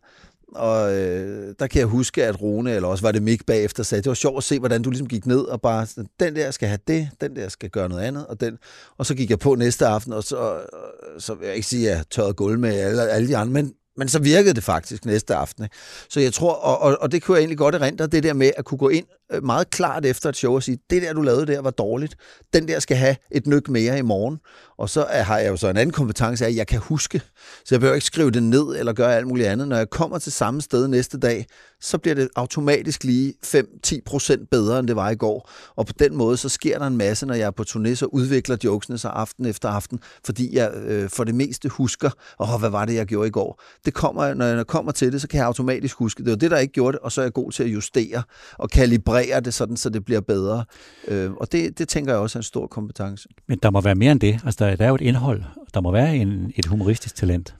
og 0.54 0.94
øh, 0.94 1.54
der 1.58 1.66
kan 1.66 1.78
jeg 1.78 1.86
huske, 1.86 2.24
at 2.24 2.42
Rune, 2.42 2.72
eller 2.72 2.88
også 2.88 3.02
var 3.02 3.12
det 3.12 3.22
Mik 3.22 3.46
bagefter, 3.46 3.82
sagde, 3.82 4.02
det 4.02 4.08
var 4.08 4.14
sjovt 4.14 4.36
at 4.36 4.44
se, 4.44 4.58
hvordan 4.58 4.82
du 4.82 4.90
ligesom 4.90 5.08
gik 5.08 5.26
ned 5.26 5.40
og 5.40 5.60
bare, 5.60 5.86
den 6.20 6.36
der 6.36 6.50
skal 6.50 6.68
have 6.68 6.78
det, 6.88 7.10
den 7.20 7.36
der 7.36 7.48
skal 7.48 7.70
gøre 7.70 7.88
noget 7.88 8.02
andet, 8.02 8.26
og 8.26 8.40
den. 8.40 8.58
Og 8.98 9.06
så 9.06 9.14
gik 9.14 9.30
jeg 9.30 9.38
på 9.38 9.54
næste 9.54 9.86
aften, 9.86 10.12
og 10.12 10.24
så, 10.24 10.54
øh, 10.54 11.20
så 11.20 11.34
vil 11.34 11.46
jeg 11.46 11.56
ikke 11.56 11.68
sige, 11.68 11.90
at 11.90 11.96
jeg 11.96 12.04
tørrede 12.10 12.34
gulv 12.34 12.58
med 12.58 12.74
alle, 12.74 13.08
alle 13.08 13.28
de 13.28 13.36
andre, 13.36 13.52
men 13.52 13.74
men 13.96 14.08
så 14.08 14.18
virkede 14.18 14.54
det 14.54 14.64
faktisk 14.64 15.04
næste 15.04 15.34
aften. 15.34 15.64
Ikke? 15.64 15.76
Så 16.08 16.20
jeg 16.20 16.32
tror, 16.32 16.52
og, 16.52 16.78
og, 16.78 16.98
og 17.00 17.12
det 17.12 17.22
kunne 17.22 17.34
jeg 17.34 17.40
egentlig 17.40 17.58
godt 17.58 17.74
erindre, 17.74 18.06
det 18.06 18.22
der 18.22 18.32
med 18.32 18.50
at 18.56 18.64
kunne 18.64 18.78
gå 18.78 18.88
ind 18.88 19.06
Øh, 19.32 19.44
meget 19.44 19.70
klart 19.70 20.06
efter 20.06 20.28
et 20.28 20.36
show 20.36 20.54
og 20.54 20.62
sige, 20.62 20.78
det 20.90 21.02
der, 21.02 21.12
du 21.12 21.22
lavede 21.22 21.46
der, 21.46 21.60
var 21.60 21.70
dårligt. 21.70 22.16
Den 22.52 22.68
der 22.68 22.78
skal 22.80 22.96
have 22.96 23.16
et 23.30 23.46
nyk 23.46 23.68
mere 23.68 23.98
i 23.98 24.02
morgen. 24.02 24.38
Og 24.78 24.90
så 24.90 25.06
har 25.10 25.38
jeg 25.38 25.48
jo 25.48 25.56
så 25.56 25.68
en 25.68 25.76
anden 25.76 25.92
kompetence 25.92 26.44
af, 26.44 26.48
at 26.48 26.56
jeg 26.56 26.66
kan 26.66 26.78
huske. 26.78 27.22
Så 27.64 27.74
jeg 27.74 27.80
behøver 27.80 27.94
ikke 27.94 28.06
skrive 28.06 28.30
det 28.30 28.42
ned 28.42 28.76
eller 28.78 28.92
gøre 28.92 29.16
alt 29.16 29.26
muligt 29.26 29.48
andet. 29.48 29.68
Når 29.68 29.76
jeg 29.76 29.90
kommer 29.90 30.18
til 30.18 30.32
samme 30.32 30.60
sted 30.60 30.88
næste 30.88 31.18
dag, 31.18 31.46
så 31.80 31.98
bliver 31.98 32.14
det 32.14 32.28
automatisk 32.36 33.04
lige 33.04 33.34
5-10 33.46 33.98
procent 34.06 34.50
bedre, 34.50 34.78
end 34.78 34.88
det 34.88 34.96
var 34.96 35.10
i 35.10 35.14
går. 35.14 35.50
Og 35.76 35.86
på 35.86 35.92
den 35.98 36.16
måde, 36.16 36.36
så 36.36 36.48
sker 36.48 36.78
der 36.78 36.86
en 36.86 36.96
masse, 36.96 37.26
når 37.26 37.34
jeg 37.34 37.46
er 37.46 37.50
på 37.50 37.64
turné, 37.68 37.94
så 37.94 38.06
udvikler 38.06 38.56
jokesene 38.64 38.98
sig 38.98 39.10
aften 39.14 39.46
efter 39.46 39.68
aften, 39.68 40.00
fordi 40.24 40.56
jeg 40.56 40.72
øh, 40.74 41.10
for 41.10 41.24
det 41.24 41.34
meste 41.34 41.68
husker, 41.68 42.10
åh, 42.40 42.60
hvad 42.60 42.70
var 42.70 42.84
det, 42.84 42.94
jeg 42.94 43.06
gjorde 43.06 43.28
i 43.28 43.30
går? 43.30 43.62
Det 43.84 43.94
kommer, 43.94 44.34
når 44.34 44.46
jeg 44.46 44.66
kommer 44.66 44.92
til 44.92 45.12
det, 45.12 45.20
så 45.20 45.28
kan 45.28 45.38
jeg 45.38 45.46
automatisk 45.46 45.96
huske. 45.96 46.24
Det 46.24 46.30
var 46.30 46.36
det, 46.36 46.50
der 46.50 46.58
ikke 46.58 46.72
gjorde 46.72 46.92
det, 46.92 47.00
og 47.00 47.12
så 47.12 47.20
er 47.20 47.24
jeg 47.24 47.32
god 47.32 47.52
til 47.52 47.62
at 47.62 47.68
justere 47.68 48.22
og 48.58 48.70
kalibrere 48.70 49.19
det 49.44 49.54
sådan, 49.54 49.76
så 49.76 49.90
det 49.90 50.04
bliver 50.04 50.20
bedre. 50.20 50.64
Øh, 51.08 51.32
og 51.32 51.52
det, 51.52 51.78
det 51.78 51.88
tænker 51.88 52.12
jeg 52.12 52.20
også 52.20 52.38
er 52.38 52.40
en 52.40 52.44
stor 52.44 52.66
kompetence. 52.66 53.28
Men 53.48 53.58
der 53.62 53.70
må 53.70 53.80
være 53.80 53.94
mere 53.94 54.12
end 54.12 54.20
det. 54.20 54.40
Altså, 54.44 54.64
der, 54.64 54.76
der 54.76 54.84
er 54.84 54.88
jo 54.88 54.94
et 54.94 55.00
indhold. 55.00 55.42
Der 55.74 55.80
må 55.80 55.92
være 55.92 56.16
en, 56.16 56.52
et 56.56 56.66
humoristisk 56.66 57.14
talent. 57.14 57.54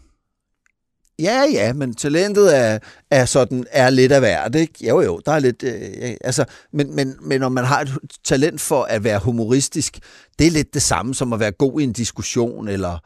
Ja, 1.18 1.44
ja, 1.52 1.72
men 1.72 1.94
talentet 1.94 2.58
er, 2.58 2.78
er 3.10 3.24
sådan 3.24 3.64
er 3.70 3.90
lidt 3.90 4.12
af 4.12 4.20
hvert, 4.20 4.54
ikke? 4.54 4.88
Jo, 4.88 5.00
jo, 5.00 5.20
der 5.26 5.32
er 5.32 5.38
lidt... 5.38 5.62
Øh, 5.62 6.14
altså, 6.20 6.44
men, 6.72 6.96
men, 6.96 7.16
men 7.22 7.40
når 7.40 7.48
man 7.48 7.64
har 7.64 7.80
et 7.80 7.90
talent 8.24 8.60
for 8.60 8.82
at 8.82 9.04
være 9.04 9.18
humoristisk, 9.18 9.98
det 10.38 10.46
er 10.46 10.50
lidt 10.50 10.74
det 10.74 10.82
samme 10.82 11.14
som 11.14 11.32
at 11.32 11.40
være 11.40 11.52
god 11.52 11.80
i 11.80 11.84
en 11.84 11.92
diskussion, 11.92 12.68
eller 12.68 12.98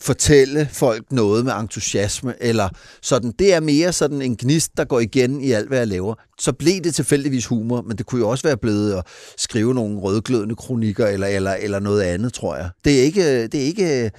fortælle 0.00 0.68
folk 0.72 1.12
noget 1.12 1.44
med 1.44 1.52
entusiasme, 1.52 2.34
eller 2.40 2.68
sådan. 3.02 3.32
Det 3.38 3.54
er 3.54 3.60
mere 3.60 3.92
sådan 3.92 4.22
en 4.22 4.36
gnist, 4.36 4.70
der 4.76 4.84
går 4.84 5.00
igen 5.00 5.40
i 5.40 5.52
alt, 5.52 5.68
hvad 5.68 5.78
jeg 5.78 5.86
laver. 5.86 6.14
Så 6.40 6.52
blev 6.52 6.80
det 6.84 6.94
tilfældigvis 6.94 7.46
humor, 7.46 7.82
men 7.82 7.98
det 7.98 8.06
kunne 8.06 8.20
jo 8.20 8.28
også 8.28 8.48
være 8.48 8.56
blevet 8.56 8.92
at 8.94 9.02
skrive 9.38 9.74
nogle 9.74 9.98
rødglødende 9.98 10.56
kronikker, 10.56 11.06
eller, 11.06 11.26
eller, 11.26 11.54
eller 11.54 11.80
noget 11.80 12.02
andet, 12.02 12.32
tror 12.32 12.56
jeg. 12.56 12.68
Det 12.84 13.00
er 13.00 13.02
ikke... 13.02 13.46
Det 13.46 13.54
er 13.54 13.64
ikke 13.64 14.10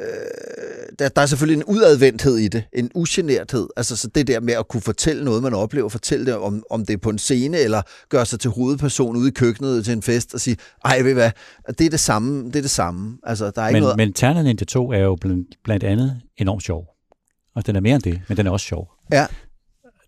øh, 0.00 0.06
der, 0.98 1.08
der 1.08 1.22
er 1.22 1.26
selvfølgelig 1.26 1.56
en 1.56 1.64
udadvendthed 1.64 2.36
i 2.36 2.48
det, 2.48 2.64
en 2.72 2.90
ugenerthed. 2.94 3.68
Altså 3.76 3.96
så 3.96 4.08
det 4.08 4.26
der 4.26 4.40
med 4.40 4.54
at 4.54 4.68
kunne 4.68 4.80
fortælle 4.80 5.24
noget, 5.24 5.42
man 5.42 5.54
oplever, 5.54 5.88
fortælle 5.88 6.26
det, 6.26 6.34
om, 6.34 6.62
om 6.70 6.86
det 6.86 6.94
er 6.94 6.98
på 6.98 7.10
en 7.10 7.18
scene, 7.18 7.58
eller 7.58 7.82
gøre 8.08 8.26
sig 8.26 8.40
til 8.40 8.50
hovedperson 8.50 9.16
ude 9.16 9.28
i 9.28 9.32
køkkenet 9.32 9.84
til 9.84 9.92
en 9.92 10.02
fest, 10.02 10.34
og 10.34 10.40
sige, 10.40 10.56
ej, 10.84 11.02
ved 11.02 11.14
hvad, 11.14 11.30
det 11.78 11.86
er 11.86 11.90
det 11.90 12.00
samme, 12.00 12.46
det 12.46 12.56
er 12.56 12.62
det 12.62 12.70
samme. 12.70 13.18
Altså, 13.22 13.50
der 13.50 13.62
er 13.62 13.68
ikke 13.68 13.76
men, 13.76 13.82
noget... 13.82 13.96
men 13.96 14.12
Ternet 14.12 14.44
Ninja 14.44 14.64
2 14.64 14.92
er 14.92 14.98
jo 14.98 15.16
blandt, 15.20 15.56
blandt 15.64 15.84
andet 15.84 16.20
enormt 16.36 16.62
sjov. 16.62 16.86
Og 17.54 17.66
den 17.66 17.76
er 17.76 17.80
mere 17.80 17.94
end 17.94 18.02
det, 18.02 18.20
men 18.28 18.36
den 18.36 18.46
er 18.46 18.50
også 18.50 18.66
sjov. 18.66 18.88
Ja. 19.12 19.26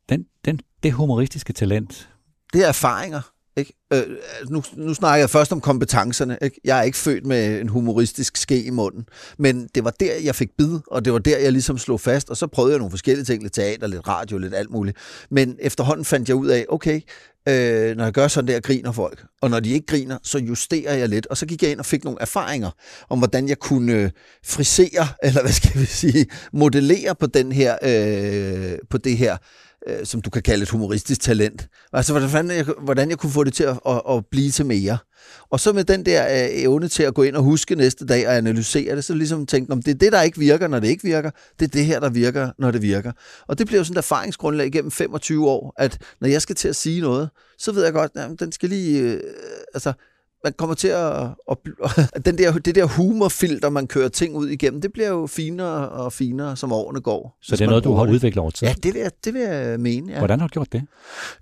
Den, 0.09 0.25
den, 0.45 0.61
det 0.83 0.93
humoristiske 0.93 1.53
talent. 1.53 2.09
Det 2.53 2.65
er 2.65 2.69
erfaringer. 2.69 3.21
Ikke? 3.59 3.75
Øh, 3.93 4.03
nu, 4.49 4.63
nu 4.77 4.95
snakker 4.95 5.19
jeg 5.19 5.31
først 5.31 5.53
om 5.53 5.61
kompetencerne. 5.61 6.39
Ikke? 6.43 6.61
Jeg 6.65 6.79
er 6.79 6.83
ikke 6.83 6.99
født 6.99 7.27
med 7.27 7.61
en 7.61 7.69
humoristisk 7.69 8.37
ske 8.37 8.63
i 8.63 8.71
munden, 8.71 9.07
men 9.39 9.69
det 9.75 9.85
var 9.85 9.91
der, 9.91 10.15
jeg 10.25 10.35
fik 10.35 10.49
bid, 10.59 10.79
og 10.87 11.05
det 11.05 11.13
var 11.13 11.19
der, 11.19 11.39
jeg 11.39 11.53
ligesom 11.53 11.79
slog 11.79 12.01
fast, 12.01 12.31
og 12.31 12.37
så 12.37 12.47
prøvede 12.47 12.73
jeg 12.73 12.79
nogle 12.79 12.91
forskellige 12.91 13.25
ting, 13.25 13.43
lidt 13.43 13.53
teater, 13.53 13.87
lidt 13.87 14.09
radio, 14.09 14.39
lidt 14.39 14.55
alt 14.55 14.71
muligt. 14.71 14.97
Men 15.31 15.57
efterhånden 15.61 16.05
fandt 16.05 16.29
jeg 16.29 16.37
ud 16.37 16.47
af, 16.47 16.67
okay, 16.69 17.01
øh, 17.49 17.97
når 17.97 18.05
jeg 18.05 18.13
gør 18.13 18.29
sådan 18.29 18.49
der, 18.49 18.61
griner 18.61 18.93
folk. 18.93 19.25
Og 19.43 19.51
når 19.51 19.61
de 19.61 19.71
ikke 19.71 19.87
griner, 19.87 20.19
så 20.23 20.39
justerer 20.39 20.95
jeg 20.95 21.09
lidt. 21.09 21.27
Og 21.27 21.37
så 21.37 21.47
gik 21.47 21.63
jeg 21.63 21.71
ind 21.71 21.79
og 21.79 21.87
fik 21.87 22.05
nogle 22.05 22.19
erfaringer 22.21 22.71
om, 23.11 23.19
hvordan 23.19 23.49
jeg 23.49 23.59
kunne 23.59 23.93
øh, 23.93 24.11
frisere, 24.45 25.09
eller 25.23 25.41
hvad 25.41 25.53
skal 25.53 25.81
vi 25.81 25.87
sige, 25.87 26.27
modellere 26.53 27.15
på, 27.15 27.27
den 27.27 27.53
her, 27.53 27.77
øh, 27.83 28.79
på 28.91 28.99
det 28.99 29.17
her 29.17 29.37
øh, 29.89 30.07
som 30.07 30.23
du 30.23 30.31
kan 30.31 30.43
kalde 30.43 30.63
et 30.63 30.69
humoristisk 30.69 31.21
talent. 31.21 31.69
Altså, 31.93 32.13
hvordan, 32.13 32.29
fanden 32.29 32.57
jeg, 32.57 32.65
hvordan 32.65 33.11
jeg 33.11 33.19
kunne 33.19 33.33
få 33.33 33.45
det 33.45 33.55
til 33.55 33.65
at, 33.65 33.81
at, 33.87 34.03
at 34.11 34.27
blive 34.31 34.51
til 34.51 34.67
mere. 34.67 34.99
Og 35.51 35.61
så 35.61 35.73
med 35.73 35.85
den 35.85 36.07
der 36.07 36.25
øh, 36.25 36.63
evne 36.63 36.89
til 36.89 37.03
at 37.03 37.15
gå 37.15 37.23
ind 37.23 37.37
og 37.37 37.43
huske 37.43 37.75
næste 37.75 38.07
dag 38.07 38.29
og 38.29 38.37
analysere 38.37 38.97
det, 38.97 39.05
så 39.05 39.15
ligesom 39.15 39.47
tænkte, 39.47 39.73
om 39.73 39.83
det 39.83 39.91
er 39.91 39.99
det, 39.99 40.13
der 40.13 40.23
ikke 40.23 40.39
virker, 40.39 40.69
når 40.69 40.81
det 40.81 40.89
ikke 40.89 41.05
virker. 41.05 41.31
Det 41.59 41.65
er 41.65 41.71
det 41.71 41.85
her, 41.85 42.01
der 42.01 42.11
virker, 42.11 42.51
når 42.59 42.71
det 42.71 42.83
virker. 42.83 43.13
Og 43.47 43.59
det 43.59 43.67
bliver 43.67 43.81
jo 43.81 43.85
sådan 43.85 43.95
et 43.95 43.99
erfaringsgrundlag 43.99 44.73
gennem 44.73 44.91
25 44.91 45.49
år, 45.49 45.75
at 45.77 45.99
når 46.21 46.29
jeg 46.29 46.43
skal 46.43 46.57
til 46.57 46.69
at 46.69 46.77
sige 46.77 47.01
noget, 47.01 47.31
så 47.59 47.73
ved 47.73 47.85
jeg 47.85 47.93
godt, 47.93 48.13
at 48.15 48.41
den 48.41 48.53
skal 48.53 48.69
lige... 48.69 49.01
Øh, 49.01 49.21
altså, 49.75 49.93
man 50.45 50.53
kommer 50.53 50.75
til 50.75 50.89
at, 50.89 51.23
at, 51.51 51.57
at 52.15 52.25
den 52.27 52.39
der, 52.39 52.53
det 52.53 52.75
der 52.75 52.85
humorfilter, 52.85 53.71
man 53.71 53.87
kører 53.87 54.09
ting 54.09 54.37
ud 54.37 54.49
igennem, 54.49 54.81
det 54.81 54.93
bliver 54.93 55.09
jo 55.09 55.27
finere 55.27 55.89
og 55.89 56.13
finere, 56.13 56.57
som 56.57 56.73
årene 56.73 57.01
går. 57.01 57.39
Så 57.43 57.57
det 57.57 57.65
er 57.65 57.69
noget, 57.69 57.85
du 57.85 57.95
har 57.95 58.05
det. 58.05 58.13
udviklet 58.13 58.43
over 58.43 58.51
tid? 58.51 58.69
Ja, 58.69 58.75
det 58.83 58.95
vil 58.95 59.01
jeg, 59.01 59.11
det 59.25 59.35
vil 59.35 59.43
jeg 59.43 59.81
mene. 59.81 60.13
Ja. 60.13 60.19
Hvordan 60.19 60.41
har 60.41 60.47
du 60.47 60.53
gjort 60.53 60.73
det? 60.73 60.83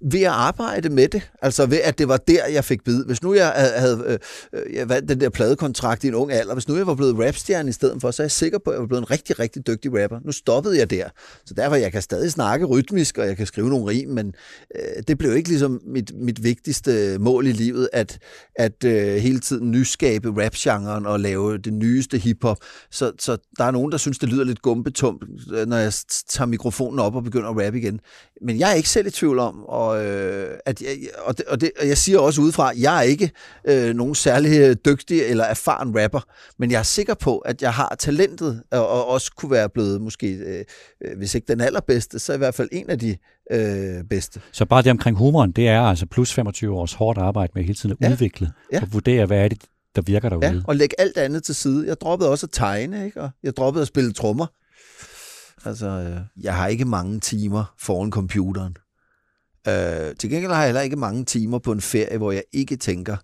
Ved 0.01 0.21
at 0.23 0.27
arbejde 0.27 0.89
med 0.89 1.09
det. 1.09 1.31
Altså 1.43 1.67
ved, 1.67 1.81
at 1.85 1.99
det 1.99 2.09
var 2.09 2.17
der, 2.17 2.47
jeg 2.47 2.65
fik 2.65 2.85
bid. 2.85 3.05
Hvis 3.05 3.23
nu 3.23 3.35
jeg 3.35 3.73
havde 3.77 4.03
øh, 4.07 4.19
øh 4.53 4.77
jeg 4.77 4.89
vandt 4.89 5.09
den 5.09 5.21
der 5.21 5.29
pladekontrakt 5.29 6.05
i 6.05 6.09
en 6.09 6.15
ung 6.15 6.33
alder, 6.33 6.55
hvis 6.55 6.69
nu 6.69 6.77
jeg 6.77 6.87
var 6.87 6.95
blevet 6.95 7.27
rapstjerne 7.27 7.69
i 7.69 7.73
stedet 7.73 8.01
for, 8.01 8.11
så 8.11 8.23
er 8.23 8.25
jeg 8.25 8.31
sikker 8.31 8.59
på, 8.59 8.71
at 8.71 8.75
jeg 8.75 8.81
var 8.81 8.87
blevet 8.87 9.03
en 9.03 9.11
rigtig, 9.11 9.39
rigtig 9.39 9.67
dygtig 9.67 10.03
rapper. 10.03 10.21
Nu 10.25 10.33
stoppede 10.33 10.79
jeg 10.79 10.91
der. 10.91 11.09
Så 11.47 11.55
derfor, 11.55 11.77
jeg 11.77 11.93
kan 11.93 12.03
stadig 12.03 12.33
snakke 12.33 12.67
rytmisk, 12.67 13.19
og 13.19 13.27
jeg 13.27 13.37
kan 13.37 13.47
skrive 13.47 13.69
nogle 13.69 13.87
rim, 13.87 14.09
men 14.09 14.35
øh, 14.75 15.03
det 15.09 15.19
blev 15.19 15.37
ikke 15.37 15.49
ligesom 15.49 15.81
mit, 15.87 16.13
mit 16.15 16.45
vigtigste 16.45 17.19
mål 17.19 17.47
i 17.47 17.53
livet, 17.53 17.89
at, 17.93 18.19
at 18.57 18.86
øh, 18.87 19.17
hele 19.17 19.41
tiden 19.41 19.71
nyskabe 19.71 20.45
rap-genren 20.45 21.07
og 21.07 21.21
lave 21.21 21.59
det 21.59 21.73
nyeste 21.73 22.19
hiphop. 22.19 22.59
Så, 22.91 23.13
så 23.19 23.37
der 23.59 23.65
er 23.65 23.71
nogen, 23.71 23.93
der 23.93 23.99
synes, 23.99 24.19
det 24.19 24.29
lyder 24.29 24.45
lidt 24.45 24.63
gumbetumt, 24.63 25.25
øh, 25.53 25.67
når 25.67 25.77
jeg 25.77 25.93
tager 26.29 26.47
mikrofonen 26.47 26.99
op 26.99 27.15
og 27.15 27.25
begynder 27.25 27.49
at 27.49 27.65
rappe 27.65 27.79
igen. 27.79 28.01
Men 28.43 28.59
jeg 28.59 28.71
er 28.71 28.75
ikke 28.75 28.89
selv 28.89 29.07
i 29.07 29.11
tvivl 29.11 29.39
om, 29.39 29.65
og, 29.65 30.05
øh, 30.05 30.59
at 30.67 30.83
jeg, 30.83 30.89
og, 31.25 31.39
det, 31.39 31.47
og, 31.47 31.61
det, 31.61 31.71
og 31.81 31.89
jeg 31.89 31.99
siger 31.99 32.19
også 32.19 32.41
udefra, 32.41 32.73
jeg 32.77 32.99
er 32.99 33.03
ikke 33.03 33.31
øh, 33.69 33.95
nogen 33.95 34.15
særlig 34.15 34.61
øh, 34.61 34.77
dygtig 34.85 35.21
eller 35.21 35.45
erfaren 35.45 36.03
rapper, 36.03 36.21
men 36.59 36.71
jeg 36.71 36.79
er 36.79 36.83
sikker 36.83 37.15
på, 37.15 37.39
at 37.39 37.63
jeg 37.63 37.73
har 37.73 37.97
talentet, 37.99 38.63
og, 38.71 38.89
og 38.89 39.07
også 39.09 39.33
kunne 39.37 39.51
være 39.51 39.69
blevet 39.69 40.01
måske, 40.01 40.33
øh, 40.33 40.65
øh 41.05 41.19
hvis 41.19 41.35
ikke 41.35 41.49
den 41.49 41.61
allerbedste, 41.61 42.19
så 42.19 42.33
i 42.33 42.39
hvert 42.39 42.55
fald 42.55 42.69
en 42.73 42.91
af 42.91 42.99
de 42.99 43.17
øh, 43.51 44.05
bedste. 44.05 44.41
Så 44.53 44.65
bare 44.65 44.83
det 44.83 44.91
omkring 44.91 45.17
humoren, 45.17 45.53
det 45.53 45.69
er 45.69 45.81
altså 45.81 46.07
plus 46.07 46.33
25 46.33 46.75
års 46.75 46.93
hårdt 46.93 47.19
arbejde 47.19 47.53
med 47.55 47.63
hele 47.63 47.75
tiden 47.75 47.97
at 48.01 48.07
ja. 48.09 48.13
udvikle 48.13 48.53
ja. 48.73 48.81
og 48.83 48.93
vurdere, 48.93 49.27
hvad 49.27 49.45
er 49.45 49.49
det, 49.49 49.65
der 49.97 50.03
virker 50.03 50.29
derude. 50.29 50.47
Ja, 50.47 50.61
og 50.65 50.77
lægge 50.77 51.01
alt 51.01 51.17
andet 51.17 51.45
til 51.45 51.55
side. 51.55 51.87
Jeg 51.87 52.01
droppede 52.01 52.31
også 52.31 52.47
at 52.47 52.51
tegne, 52.53 53.05
ikke? 53.05 53.23
og 53.23 53.31
jeg 53.43 53.57
droppede 53.57 53.83
at 53.83 53.89
spille 53.89 54.13
trommer. 54.13 54.47
Altså, 55.65 55.87
øh, 55.87 56.45
jeg 56.45 56.55
har 56.57 56.67
ikke 56.67 56.85
mange 56.85 57.21
timer 57.21 57.75
foran 57.79 58.11
computeren. 58.11 58.77
Øh, 59.69 60.17
til 60.19 60.31
gengæld 60.31 60.53
har 60.53 60.59
jeg 60.59 60.67
heller 60.67 60.81
ikke 60.81 60.97
mange 60.97 61.25
timer 61.25 61.59
på 61.59 61.73
en 61.73 61.81
ferie, 61.81 62.19
hvor 62.19 62.33
jeg 62.33 62.43
ikke 62.53 62.77
tænker 62.77 63.17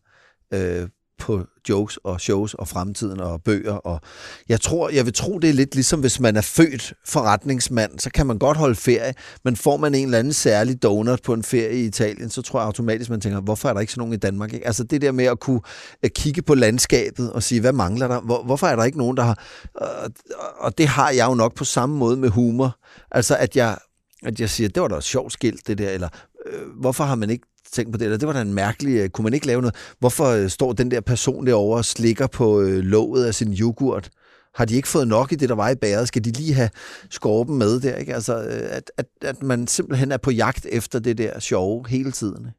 øh, 0.55 0.89
på 1.23 1.45
jokes 1.69 1.97
og 1.97 2.21
shows 2.21 2.55
og 2.55 2.69
fremtiden 2.69 3.21
og 3.21 3.43
bøger. 3.43 3.73
Og 3.73 4.01
jeg 4.49 4.61
tror, 4.61 4.89
jeg 4.89 5.05
vil 5.05 5.15
tro, 5.15 5.39
det 5.39 5.51
er 5.51 5.55
lidt 5.55 5.75
ligesom, 5.75 6.01
hvis 6.01 6.21
man 6.21 6.37
er 6.37 6.41
født 6.41 6.95
forretningsmand, 7.07 7.99
så 7.99 8.11
kan 8.11 8.27
man 8.27 8.39
godt 8.39 8.57
holde 8.57 8.75
ferie, 8.75 9.15
men 9.45 9.57
får 9.57 9.77
man 9.77 9.95
en 9.95 10.05
eller 10.05 10.19
anden 10.19 10.33
særlig 10.33 10.83
donut 10.83 11.23
på 11.23 11.35
en 11.35 11.43
ferie 11.43 11.81
i 11.81 11.85
Italien, 11.85 12.31
så 12.31 12.43
tror 12.43 12.61
jeg 12.61 12.67
automatisk, 12.67 13.11
man 13.11 13.21
tænker, 13.21 13.41
hvorfor 13.41 13.69
er 13.69 13.73
der 13.73 13.81
ikke 13.81 13.93
sådan 13.93 14.01
nogen 14.01 14.15
i 14.15 14.17
Danmark? 14.17 14.53
Ikke? 14.53 14.67
Altså 14.67 14.85
det 14.85 15.03
der 15.03 15.13
med 15.13 15.25
at 15.25 15.41
kunne 15.41 15.61
øh, 16.05 16.11
kigge 16.11 16.43
på 16.43 16.55
landskabet 16.55 17.33
og 17.33 17.43
sige, 17.43 17.61
hvad 17.61 17.73
mangler 17.73 18.09
der? 18.09 18.21
Hvor, 18.21 18.43
hvorfor 18.43 18.67
er 18.67 18.77
der 18.77 18.85
ikke 18.85 18.99
nogen, 18.99 19.17
der 19.17 19.23
har... 19.23 19.39
Øh, 19.83 20.11
og 20.59 20.79
det 20.79 20.89
har 20.89 21.11
jeg 21.11 21.27
jo 21.29 21.35
nok 21.35 21.55
på 21.55 21.65
samme 21.65 21.97
måde 21.97 22.17
med 22.17 22.29
humor. 22.29 22.77
Altså 23.11 23.37
at 23.37 23.57
jeg, 23.57 23.79
at 24.23 24.41
jeg 24.41 24.51
siger, 24.51 24.69
det 24.69 24.83
var 24.83 24.89
da 24.89 25.01
sjovt 25.01 25.33
skilt, 25.33 25.67
det 25.67 25.79
der, 25.79 25.91
eller 25.91 26.09
øh, 26.47 26.81
hvorfor 26.81 27.05
har 27.05 27.15
man 27.15 27.31
ikke 27.31 27.47
tænkt 27.73 27.93
på 27.93 27.99
det, 27.99 28.05
eller 28.05 28.19
det 28.19 28.27
var 28.27 28.33
da 28.33 28.41
en 28.41 28.55
mærkelig, 28.55 28.97
øh, 28.97 29.09
kunne 29.09 29.23
man 29.23 29.35
ikke 29.35 29.47
lave 29.47 29.61
noget? 29.61 29.75
Hvorfor 29.99 30.27
øh, 30.27 30.51
står 30.51 30.73
den 30.73 30.91
der 30.91 31.01
person 31.01 31.47
derovre 31.47 31.79
og 31.79 31.85
slikker 31.85 32.27
på 32.27 32.61
øh, 32.61 32.79
låget 32.79 33.27
af 33.27 33.35
sin 33.35 33.53
yoghurt? 33.53 34.11
Har 34.55 34.65
de 34.65 34.75
ikke 34.75 34.89
fået 34.89 35.09
nok 35.09 35.33
i 35.33 35.35
det, 35.35 35.49
der 35.49 35.55
var 35.55 35.71
i 35.71 35.75
bæret? 35.75 36.09
Skal 36.09 36.25
de 36.25 36.31
lige 36.31 36.55
have 36.55 36.71
skorpen 37.11 37.59
med 37.59 37.81
der? 37.81 37.97
Ikke? 37.97 38.15
Altså, 38.15 38.43
øh, 38.43 38.77
at, 38.77 38.91
at, 38.97 39.07
at 39.23 39.43
man 39.43 39.67
simpelthen 39.67 40.13
er 40.13 40.17
på 40.17 40.31
jagt 40.31 40.67
efter 40.67 40.99
det 40.99 41.19
der 41.19 41.41
sjove 41.41 41.89
hele 41.89 42.13
tiden. 42.13 42.51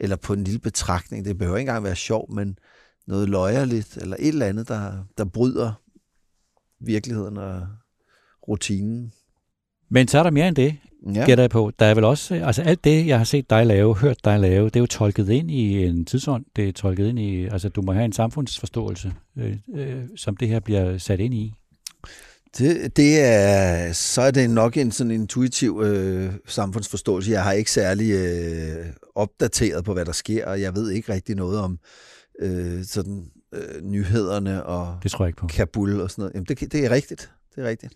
Eller 0.00 0.16
på 0.16 0.32
en 0.32 0.44
lille 0.44 0.60
betragtning. 0.60 1.24
Det 1.24 1.38
behøver 1.38 1.58
ikke 1.58 1.68
engang 1.68 1.84
være 1.84 1.96
sjov, 1.96 2.32
men 2.32 2.58
noget 3.06 3.28
løjerligt, 3.28 3.96
eller 3.96 4.16
et 4.18 4.28
eller 4.28 4.46
andet, 4.46 4.68
der, 4.68 4.92
der 5.18 5.24
bryder 5.24 5.72
virkeligheden 6.80 7.36
og 7.36 7.66
rutinen. 8.48 9.12
Men 9.90 10.08
så 10.08 10.18
er 10.18 10.22
der 10.22 10.30
mere 10.30 10.48
end 10.48 10.56
det 10.56 10.76
ja. 11.14 11.24
gætter 11.26 11.42
jeg 11.44 11.50
på. 11.50 11.72
Der 11.78 11.86
er 11.86 11.94
vel 11.94 12.04
også, 12.04 12.34
altså 12.34 12.62
alt 12.62 12.84
det, 12.84 13.06
jeg 13.06 13.18
har 13.18 13.24
set 13.24 13.50
dig 13.50 13.66
lave, 13.66 13.96
hørt 13.96 14.24
dig 14.24 14.40
lave, 14.40 14.64
det 14.64 14.76
er 14.76 14.80
jo 14.80 14.86
tolket 14.86 15.28
ind 15.28 15.50
i 15.50 15.84
en 15.84 16.04
tidsånd. 16.04 16.44
Det 16.56 16.68
er 16.68 16.72
tolket 16.72 17.08
ind 17.08 17.18
i, 17.18 17.44
altså 17.44 17.68
du 17.68 17.82
må 17.82 17.92
have 17.92 18.04
en 18.04 18.12
samfundsforståelse, 18.12 19.12
øh, 19.38 19.56
øh, 19.74 20.02
som 20.16 20.36
det 20.36 20.48
her 20.48 20.60
bliver 20.60 20.98
sat 20.98 21.20
ind 21.20 21.34
i. 21.34 21.52
Det, 22.58 22.96
det 22.96 23.20
er, 23.20 23.92
så 23.92 24.22
er 24.22 24.30
det 24.30 24.50
nok 24.50 24.76
en 24.76 24.92
sådan 24.92 25.10
intuitiv 25.10 25.82
øh, 25.84 26.32
samfundsforståelse. 26.46 27.30
Jeg 27.30 27.42
har 27.42 27.52
ikke 27.52 27.70
særlig 27.70 28.12
øh, 28.12 28.86
opdateret 29.14 29.84
på, 29.84 29.92
hvad 29.92 30.04
der 30.04 30.12
sker, 30.12 30.46
og 30.46 30.60
jeg 30.60 30.74
ved 30.74 30.90
ikke 30.90 31.12
rigtig 31.12 31.36
noget 31.36 31.60
om 31.60 31.78
øh, 32.40 32.84
sådan 32.84 33.24
øh, 33.54 33.82
nyhederne 33.82 34.64
og 34.64 34.98
det 35.02 35.10
tror 35.10 35.24
jeg 35.24 35.28
ikke 35.28 35.38
på. 35.38 35.46
Kabul 35.46 36.00
og 36.00 36.10
sådan 36.10 36.22
noget. 36.22 36.34
Jamen, 36.34 36.46
det, 36.48 36.72
det 36.72 36.84
er 36.84 36.90
rigtigt. 36.90 37.30
Det 37.54 37.64
er 37.64 37.68
rigtigt. 37.68 37.94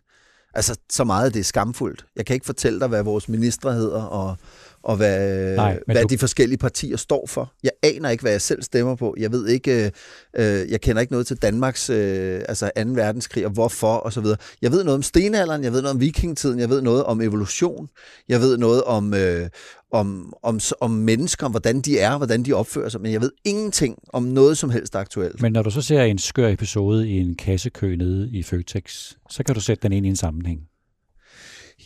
Altså, 0.54 0.76
så 0.90 1.04
meget 1.04 1.35
det 1.35 1.40
er 1.40 1.44
skamfuldt. 1.44 2.04
Jeg 2.16 2.26
kan 2.26 2.35
ikke 2.35 2.47
fortælle 2.47 2.80
dig, 2.80 2.88
hvad 2.88 3.02
vores 3.02 3.28
ministre 3.28 3.73
hedder, 3.73 4.02
og, 4.02 4.37
og 4.82 4.97
hvad, 4.97 5.56
Nej, 5.56 5.78
hvad 5.87 6.02
du... 6.02 6.06
de 6.09 6.18
forskellige 6.18 6.59
partier 6.59 6.97
står 6.97 7.26
for. 7.26 7.52
Jeg 7.62 7.71
aner 7.82 8.11
ikke, 8.11 8.23
hvad 8.23 8.32
jeg 8.32 8.40
selv 8.40 8.62
stemmer 8.62 8.94
på. 8.94 9.14
Jeg 9.18 9.32
ved 9.32 9.49
ikke, 9.49 9.92
øh, 10.37 10.71
jeg 10.71 10.80
kender 10.80 11.00
ikke 11.00 11.12
noget 11.12 11.26
til 11.26 11.37
Danmarks 11.37 11.90
øh, 11.90 12.42
altså 12.49 12.71
2. 12.76 12.82
verdenskrig, 12.87 13.47
og 13.47 13.52
hvorfor, 13.52 13.94
og 13.94 14.12
så 14.12 14.21
videre. 14.21 14.38
Jeg 14.62 14.73
ved 14.73 14.85
noget 14.85 14.97
om 14.97 15.02
stenalderen, 15.02 15.64
jeg 15.64 15.73
ved 15.73 15.82
noget 15.82 15.94
om 15.94 16.00
vikingetiden, 16.00 16.59
jeg 16.59 16.68
ved 16.68 16.82
noget 16.82 17.04
om 17.04 17.21
evolution, 17.21 17.88
jeg 18.28 18.40
ved 18.40 18.56
noget 18.56 18.82
om, 18.82 19.14
øh, 19.14 19.49
om, 19.92 20.34
om, 20.42 20.61
om 20.80 20.90
mennesker, 20.90 21.46
om 21.46 21.52
hvordan 21.52 21.80
de 21.80 21.99
er, 21.99 22.16
hvordan 22.16 22.42
de 22.42 22.52
opfører 22.52 22.88
sig, 22.88 23.00
men 23.00 23.12
jeg 23.12 23.20
ved 23.20 23.30
ingenting 23.44 23.99
om 24.08 24.22
noget 24.22 24.58
som 24.58 24.70
helst 24.70 24.96
aktuelt. 24.96 25.42
Men 25.42 25.52
når 25.52 25.62
du 25.62 25.70
så 25.70 25.82
ser 25.82 26.02
en 26.02 26.18
skør 26.18 26.49
episode 26.49 27.08
i 27.08 27.18
en 27.18 27.34
kassekø 27.34 27.96
nede 27.96 28.30
i 28.30 28.42
Føtex, 28.42 29.12
så 29.30 29.42
kan 29.44 29.54
du 29.54 29.61
sætte 29.61 29.82
den 29.82 29.92
ind 29.92 30.06
i 30.06 30.08
en 30.08 30.16
sammenhæng. 30.16 30.61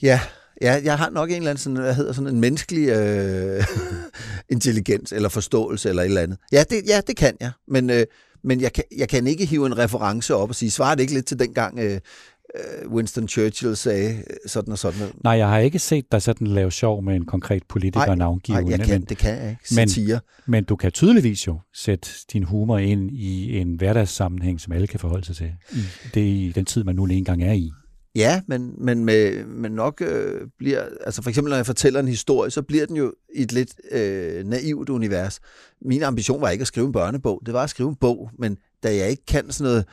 Ja, 0.03 0.21
Ja, 0.61 0.81
jeg 0.85 0.99
har 0.99 1.11
nok 1.11 1.31
en 1.31 1.37
eller 1.37 1.51
anden 1.51 1.63
sådan, 1.63 1.77
hvad 1.77 1.95
hedder 1.95 2.13
sådan 2.13 2.35
en 2.35 2.41
menneskelig 2.41 2.89
øh, 2.89 3.65
intelligens 4.55 5.13
eller 5.13 5.29
forståelse 5.29 5.89
eller 5.89 6.03
et 6.03 6.07
eller 6.07 6.21
andet. 6.21 6.39
Ja, 6.53 6.65
det, 6.71 6.83
ja, 6.89 7.01
det 7.07 7.17
kan 7.17 7.37
jeg. 7.41 7.51
Men, 7.69 7.91
øh, 7.91 8.07
men 8.45 8.61
jeg, 8.61 8.73
kan, 8.73 8.85
jeg 8.97 9.09
kan 9.09 9.27
ikke 9.27 9.47
hive 9.47 9.67
en 9.67 9.79
reference 9.79 10.35
op 10.35 10.49
og 10.49 10.55
sige, 10.55 10.71
svarer 10.71 10.95
det 10.95 11.03
ikke 11.03 11.15
lidt 11.15 11.27
til 11.27 11.39
dengang 11.39 11.79
øh, 11.79 12.01
Winston 12.91 13.29
Churchill 13.29 13.77
sagde 13.77 14.15
øh, 14.17 14.37
sådan 14.47 14.73
og 14.73 14.79
sådan? 14.79 15.01
Nej, 15.25 15.33
jeg 15.33 15.49
har 15.49 15.59
ikke 15.59 15.79
set 15.79 16.13
dig 16.13 16.23
sådan 16.23 16.47
lave 16.47 16.71
sjov 16.71 17.03
med 17.03 17.17
en 17.17 17.25
konkret 17.25 17.63
politiker 17.69 18.15
navngivende. 18.15 18.71
Nej, 18.71 18.79
jeg 18.79 18.87
kan, 18.87 19.01
men, 19.01 19.09
det 19.09 19.19
kan 19.19 19.39
jeg 19.39 19.51
ikke. 19.51 19.69
Satire. 19.69 20.21
Men, 20.47 20.51
men 20.51 20.65
du 20.65 20.77
kan 20.77 20.93
tydeligvis 20.93 21.47
jo 21.47 21.61
sætte 21.75 22.09
din 22.33 22.43
humor 22.43 22.79
ind 22.79 23.11
i 23.11 23.59
en 23.59 23.75
hverdagssammenhæng, 23.75 24.61
som 24.61 24.73
alle 24.73 24.87
kan 24.87 25.01
forholde 25.01 25.27
sig 25.27 25.37
til. 25.37 25.53
Det 26.15 26.23
er 26.23 26.27
i 26.27 26.53
den 26.55 26.65
tid, 26.65 26.85
man 26.85 26.97
nu 26.97 27.05
engang 27.05 27.43
er 27.43 27.53
i. 27.53 27.73
Ja, 28.17 28.41
men, 28.47 28.75
men, 28.79 29.05
med, 29.05 29.45
men 29.45 29.73
nok 29.73 30.03
øh, 30.07 30.41
bliver, 30.59 30.85
altså 31.07 31.23
for 31.23 31.31
eksempel 31.31 31.51
når 31.51 31.57
jeg 31.57 31.67
fortæller 31.67 32.01
en 32.01 32.09
historie, 32.09 32.51
så 32.51 32.63
bliver 32.63 32.87
den 32.87 32.97
jo 32.97 33.13
i 33.35 33.43
et 33.43 33.53
lidt 33.53 33.75
øh, 33.93 34.45
naivt 34.45 34.89
univers. 34.89 35.41
Min 35.83 36.03
ambition 36.03 36.41
var 36.41 36.51
ikke 36.51 36.63
at 36.63 36.69
skrive 36.69 36.87
en 36.87 36.93
børnebog, 36.93 37.43
det 37.47 37.55
var 37.55 37.63
at 37.63 37.71
skrive 37.71 37.89
en 37.89 37.95
bog, 37.95 38.31
men 38.39 38.57
da 38.83 38.97
jeg 38.97 39.11
ikke 39.11 39.27
kan 39.27 39.51
sådan 39.51 39.71
noget, 39.71 39.79
øh, 39.79 39.85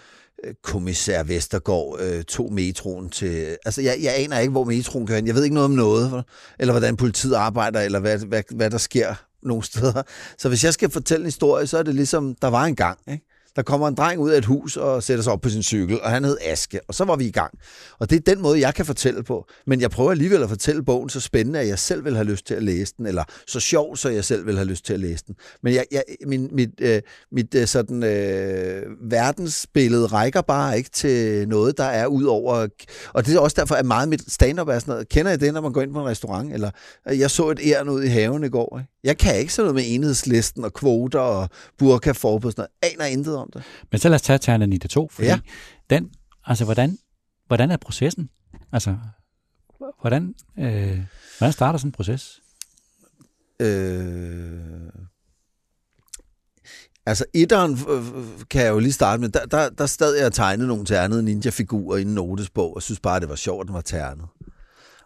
kommissær 0.63 1.23
Vestergaard 1.23 1.99
øh, 1.99 2.23
tog 2.23 2.53
metroen 2.53 3.09
til... 3.09 3.57
Altså, 3.65 3.81
jeg, 3.81 3.97
jeg 4.01 4.13
aner 4.17 4.39
ikke, 4.39 4.51
hvor 4.51 4.63
metroen 4.63 5.07
kører 5.07 5.15
hen. 5.15 5.27
Jeg 5.27 5.35
ved 5.35 5.43
ikke 5.43 5.53
noget 5.53 5.65
om 5.65 5.71
noget, 5.71 6.23
eller 6.59 6.73
hvordan 6.73 6.97
politiet 6.97 7.33
arbejder, 7.35 7.81
eller 7.81 7.99
hvad, 7.99 8.19
hvad, 8.19 8.43
hvad 8.55 8.69
der 8.69 8.77
sker 8.77 9.15
nogle 9.43 9.63
steder. 9.63 10.03
Så 10.37 10.49
hvis 10.49 10.63
jeg 10.63 10.73
skal 10.73 10.89
fortælle 10.89 11.21
en 11.21 11.27
historie, 11.27 11.67
så 11.67 11.77
er 11.77 11.83
det 11.83 11.95
ligesom, 11.95 12.35
der 12.41 12.47
var 12.47 12.63
en 12.65 12.75
gang, 12.75 12.99
ikke? 13.07 13.25
Der 13.55 13.61
kommer 13.61 13.87
en 13.87 13.95
dreng 13.95 14.19
ud 14.19 14.31
af 14.31 14.37
et 14.37 14.45
hus 14.45 14.77
og 14.77 15.03
sætter 15.03 15.23
sig 15.23 15.33
op 15.33 15.41
på 15.41 15.49
sin 15.49 15.63
cykel, 15.63 16.01
og 16.01 16.11
han 16.11 16.23
hed 16.23 16.37
Aske, 16.41 16.79
og 16.87 16.95
så 16.95 17.05
var 17.05 17.15
vi 17.15 17.25
i 17.25 17.31
gang. 17.31 17.53
Og 17.99 18.09
det 18.09 18.15
er 18.15 18.33
den 18.33 18.41
måde, 18.41 18.59
jeg 18.59 18.73
kan 18.73 18.85
fortælle 18.85 19.23
på. 19.23 19.45
Men 19.67 19.81
jeg 19.81 19.91
prøver 19.91 20.11
alligevel 20.11 20.43
at 20.43 20.49
fortælle 20.49 20.83
bogen 20.83 21.09
så 21.09 21.19
spændende, 21.19 21.59
at 21.59 21.67
jeg 21.67 21.79
selv 21.79 22.05
vil 22.05 22.15
have 22.15 22.27
lyst 22.27 22.47
til 22.47 22.53
at 22.53 22.63
læse 22.63 22.93
den, 22.97 23.05
eller 23.05 23.23
så 23.47 23.59
sjov, 23.59 23.97
så 23.97 24.09
jeg 24.09 24.25
selv 24.25 24.45
vil 24.45 24.55
have 24.55 24.67
lyst 24.67 24.85
til 24.85 24.93
at 24.93 24.99
læse 24.99 25.23
den. 25.27 25.35
Men 25.63 25.73
jeg, 25.73 25.85
jeg, 25.91 26.03
min, 26.27 26.49
mit, 26.51 26.69
øh, 26.81 27.01
mit 27.31 27.55
øh, 27.55 27.67
sådan, 27.67 28.03
øh, 28.03 28.83
verdensbillede 29.09 30.05
rækker 30.05 30.41
bare 30.41 30.77
ikke 30.77 30.89
til 30.89 31.47
noget, 31.47 31.77
der 31.77 31.83
er 31.83 32.07
ud 32.07 32.23
over... 32.23 32.67
Og 33.13 33.25
det 33.25 33.35
er 33.35 33.39
også 33.39 33.55
derfor, 33.59 33.75
at 33.75 33.85
meget 33.85 34.09
mit 34.09 34.31
stand-up 34.31 34.67
er 34.67 34.79
sådan 34.79 34.91
noget. 34.91 35.09
Kender 35.09 35.31
I 35.31 35.37
det, 35.37 35.53
når 35.53 35.61
man 35.61 35.73
går 35.73 35.81
ind 35.81 35.93
på 35.93 35.99
en 35.99 36.05
restaurant? 36.05 36.53
Eller 36.53 36.71
øh, 37.09 37.19
jeg 37.19 37.31
så 37.31 37.49
et 37.49 37.59
æren 37.63 37.89
ud 37.89 38.03
i 38.03 38.07
haven 38.07 38.43
i 38.43 38.49
går. 38.49 38.79
Ikke? 38.79 38.89
Jeg 39.03 39.17
kan 39.17 39.39
ikke 39.39 39.53
sådan 39.53 39.65
noget 39.71 39.75
med 39.75 39.95
enhedslisten 39.95 40.63
og 40.63 40.73
kvoter 40.73 41.19
og 41.19 41.49
burka-forbud. 41.77 42.51
Sådan 42.51 42.67
noget. 42.81 42.93
Aner 42.93 43.05
intet 43.05 43.35
om 43.35 43.42
det. 43.53 43.63
Men 43.91 43.99
så 43.99 44.09
lad 44.09 44.15
os 44.15 44.21
tage 44.21 44.39
Terna 44.39 44.77
2, 44.77 45.09
fordi 45.11 45.27
ja. 45.27 45.39
den, 45.89 46.09
altså 46.45 46.65
hvordan, 46.65 46.97
hvordan 47.47 47.71
er 47.71 47.77
processen? 47.77 48.29
Altså, 48.71 48.97
Hvordan, 50.01 50.35
øh, 50.59 50.99
hvordan 51.37 51.53
starter 51.53 51.79
sådan 51.79 51.87
en 51.87 51.91
proces? 51.91 52.41
Øh, 53.59 54.89
altså, 57.05 57.25
etteren 57.33 57.71
øh, 57.89 58.03
kan 58.49 58.61
jeg 58.61 58.69
jo 58.69 58.79
lige 58.79 58.93
starte 58.93 59.21
med. 59.21 59.29
Der, 59.29 59.45
der, 59.45 59.69
der 59.69 59.85
stod 59.85 60.15
jeg 60.15 60.25
og 60.25 60.33
tegnede 60.33 60.67
nogle 60.67 60.85
ternede 60.85 61.23
ninja-figurer 61.23 61.97
i 61.97 62.01
en 62.01 62.15
notesbog, 62.15 62.75
og 62.75 62.81
synes 62.81 62.99
bare, 62.99 63.19
det 63.19 63.29
var 63.29 63.35
sjovt, 63.35 63.61
at 63.61 63.67
den 63.67 63.73
var 63.73 63.81
ternet. 63.81 64.25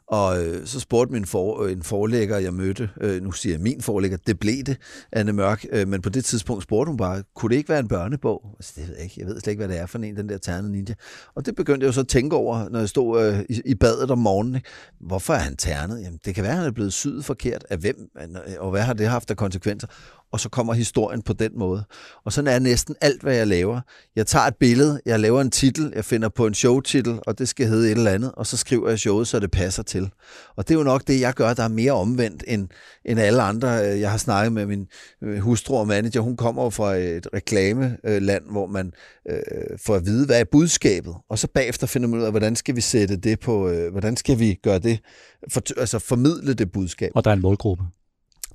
Og 0.08 0.46
øh, 0.46 0.66
så 0.66 0.80
spurgte 0.80 1.14
min 1.14 1.26
for, 1.26 1.64
øh, 1.64 1.72
en 1.72 1.84
forlægger, 1.84 2.38
jeg 2.38 2.54
mødte, 2.54 2.90
øh, 3.02 3.24
nu 3.24 3.32
siger 3.32 3.54
jeg 3.54 3.62
min 3.62 3.82
forlægger, 3.82 4.18
det 4.28 4.40
blev 4.40 4.64
det, 4.64 4.78
Anne 5.12 5.34
Mørk, 5.34 5.66
øh, 5.72 5.88
men 5.88 6.02
på 6.02 6.10
det 6.10 6.26
tidspunkt 6.26 6.64
spurgte 6.64 6.90
hun 6.90 6.98
bare, 6.98 7.24
kunne 7.36 7.50
det 7.50 7.56
ikke 7.56 7.70
være 7.70 7.80
en 7.80 7.88
børnebog? 7.88 8.42
Altså, 8.60 8.74
det 8.76 8.88
ved 8.88 8.96
jeg 8.96 9.04
ikke, 9.04 9.16
jeg 9.18 9.28
ved 9.28 9.40
slet 9.40 9.52
ikke, 9.52 9.66
hvad 9.66 9.76
det 9.76 9.82
er 9.82 9.86
for 9.86 10.00
en, 10.00 10.18
den 10.18 10.30
der 10.30 10.38
ternet 10.38 10.72
ninja. 10.72 10.94
Og 11.36 11.46
det 11.46 11.56
begyndte 11.56 11.84
jeg 11.84 11.88
jo 11.88 11.92
så 11.92 12.00
at 12.00 12.08
tænke 12.08 12.36
over, 12.36 12.70
når 12.70 12.80
jeg 12.80 12.90
stod 12.90 13.26
øh, 13.26 13.40
i, 13.50 13.62
i 13.66 13.76
badet 13.76 14.12
om 14.12 14.18
morgenen. 14.18 14.56
Ikke? 14.56 14.70
Hvorfor 15.00 15.34
er 15.34 15.38
han 15.38 15.56
ternet? 15.56 16.02
Jamen, 16.04 16.20
det 16.26 16.36
kan 16.36 16.44
være, 16.44 16.54
at 16.54 16.58
han 16.58 16.68
er 16.68 16.72
blevet 16.72 16.94
syet 16.94 17.26
forkert. 17.26 17.66
Af 17.70 17.78
hvem? 17.78 17.96
Og 18.60 18.72
hvad 18.72 18.82
har 18.82 18.94
det 18.94 19.08
haft 19.08 19.32
af 19.32 19.38
konsekvenser? 19.38 19.88
Og 20.32 20.40
så 20.40 20.50
kommer 20.50 20.74
historien 20.74 21.22
på 21.22 21.34
den 21.34 21.52
måde. 21.56 21.84
Og 22.26 22.34
sådan 22.34 22.48
er 22.48 22.60
næsten 22.60 22.96
alt, 23.02 23.22
hvad 23.22 23.36
jeg 23.36 23.48
laver. 23.48 23.82
Jeg 24.16 24.28
tager 24.28 24.46
et 24.46 24.56
billede, 24.56 25.02
jeg 25.06 25.20
laver 25.20 25.42
en 25.42 25.52
titel, 25.52 25.92
jeg 25.96 26.06
finder 26.06 26.30
på 26.30 26.48
en 26.48 26.54
showtitel, 26.54 27.20
og 27.28 27.40
det 27.40 27.48
skal 27.48 27.68
hedde 27.68 27.92
et 27.92 27.98
eller 27.98 28.12
andet, 28.12 28.32
og 28.32 28.48
så 28.48 28.58
skriver 28.58 28.90
jeg 28.90 29.00
showet, 29.00 29.28
så 29.28 29.40
det 29.40 29.52
passer 29.52 29.84
til. 29.84 30.10
Og 30.56 30.68
det 30.68 30.74
er 30.74 30.78
jo 30.78 30.84
nok 30.84 31.08
det, 31.08 31.22
jeg 31.22 31.34
gør, 31.34 31.54
der 31.54 31.64
er 31.64 31.68
mere 31.68 31.92
omvendt 31.92 32.44
end, 32.48 32.68
end 33.06 33.20
alle 33.20 33.42
andre. 33.42 33.92
Øh, 33.92 34.00
jeg 34.00 34.12
har 34.12 34.18
snakket 34.18 34.54
med 34.54 34.66
min 34.66 34.88
hustru 35.40 35.78
og 35.78 35.88
manager, 35.88 36.22
hun 36.22 36.38
kommer 36.38 36.64
jo 36.64 36.70
fra 36.70 36.96
et 36.96 37.28
reklameland, 37.34 38.44
hvor 38.52 38.68
man 38.68 38.92
øh, 39.30 39.40
får 39.86 39.96
at 39.96 40.06
vide, 40.06 40.26
hvad 40.26 40.40
er 40.40 40.46
budskabet, 40.52 41.16
og 41.30 41.40
så 41.40 41.48
bagefter 41.54 41.88
finder 41.88 42.08
man 42.08 42.20
ud 42.20 42.26
af, 42.26 42.32
hvordan 42.32 42.56
skal 42.56 42.76
vi 42.76 42.82
sætte 42.82 43.18
det 43.18 43.40
på, 43.40 43.70
øh, 43.70 43.92
hvordan 43.92 44.18
skal 44.18 44.40
vi 44.40 44.60
gøre 44.64 44.80
det, 44.80 45.00
for, 45.52 45.62
altså 45.78 46.00
formidle 46.00 46.54
det 46.54 46.72
budskab. 46.72 47.12
Og 47.16 47.24
der 47.24 47.32
er 47.32 47.36
en 47.36 47.42
målgruppe. 47.42 47.84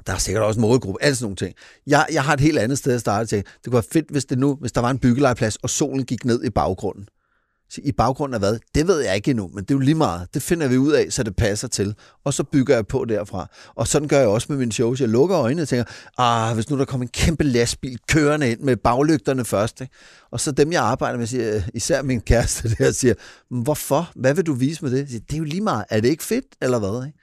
Der 0.07 0.13
er 0.13 0.19
sikkert 0.19 0.45
også 0.45 0.59
en 0.59 0.63
målgruppe, 0.63 1.03
alt 1.03 1.17
sådan 1.17 1.25
nogle 1.25 1.37
ting. 1.37 1.55
Jeg, 1.87 2.07
jeg 2.13 2.25
har 2.25 2.33
et 2.35 2.41
helt 2.41 2.59
andet 2.59 2.79
sted 2.79 2.95
at 2.95 3.01
starte 3.01 3.27
til. 3.27 3.39
Det 3.39 3.65
kunne 3.65 3.73
være 3.73 3.83
fedt, 3.93 4.11
hvis, 4.11 4.25
det 4.25 4.39
nu, 4.39 4.55
hvis 4.55 4.73
der 4.73 4.81
var 4.81 4.91
en 4.91 4.99
byggelejplads, 4.99 5.57
og 5.57 5.71
solen 5.71 6.05
gik 6.05 6.25
ned 6.25 6.45
i 6.45 6.51
baggrunden. 6.51 7.09
Så 7.73 7.81
I 7.85 7.93
baggrunden 7.93 8.35
af 8.35 8.41
hvad? 8.41 8.59
Det 8.75 8.87
ved 8.87 9.01
jeg 9.01 9.17
ikke 9.17 9.31
endnu, 9.31 9.51
men 9.55 9.65
det 9.65 9.71
er 9.71 9.75
jo 9.75 9.79
lige 9.79 9.95
meget. 9.95 10.29
Det 10.35 10.43
finder 10.43 10.69
vi 10.69 10.77
ud 10.79 10.93
af, 10.93 11.07
så 11.11 11.23
det 11.23 11.37
passer 11.37 11.69
til. 11.69 11.95
Og 12.25 12.35
så 12.35 12.45
bygger 12.45 12.75
jeg 12.75 12.87
på 12.87 13.05
derfra. 13.05 13.47
Og 13.75 13.89
sådan 13.89 14.09
gør 14.09 14.19
jeg 14.19 14.29
også 14.29 14.47
med 14.51 14.59
mine 14.59 14.73
shows. 14.73 15.01
Jeg 15.01 15.09
lukker 15.09 15.39
øjnene 15.39 15.63
og 15.63 15.69
tænker, 15.69 15.85
ah, 16.19 16.55
hvis 16.55 16.71
nu 16.71 16.79
der 16.79 16.85
kommer 16.85 17.05
en 17.05 17.09
kæmpe 17.09 17.45
lastbil 17.45 17.99
kørende 18.09 18.51
ind 18.51 18.61
med 18.61 18.77
baglygterne 18.77 19.45
først. 19.45 19.81
Ikke? 19.81 19.95
Og 20.31 20.41
så 20.41 20.53
dem, 20.53 20.73
jeg 20.73 20.83
arbejder 20.83 21.19
med, 21.19 21.27
siger, 21.27 21.63
især 21.75 22.03
min 22.03 22.21
kæreste 22.21 22.75
der, 22.79 22.91
siger, 22.91 23.15
hvorfor? 23.51 24.13
Hvad 24.17 24.35
vil 24.35 24.47
du 24.47 24.53
vise 24.53 24.85
med 24.85 24.93
det? 24.93 25.09
Siger, 25.09 25.21
det 25.21 25.35
er 25.35 25.39
jo 25.39 25.45
lige 25.45 25.61
meget. 25.61 25.85
Er 25.91 26.01
det 26.01 26.09
ikke 26.09 26.25
fedt, 26.25 26.47
eller 26.63 26.79
hvad? 26.79 27.07
Ikke? 27.07 27.19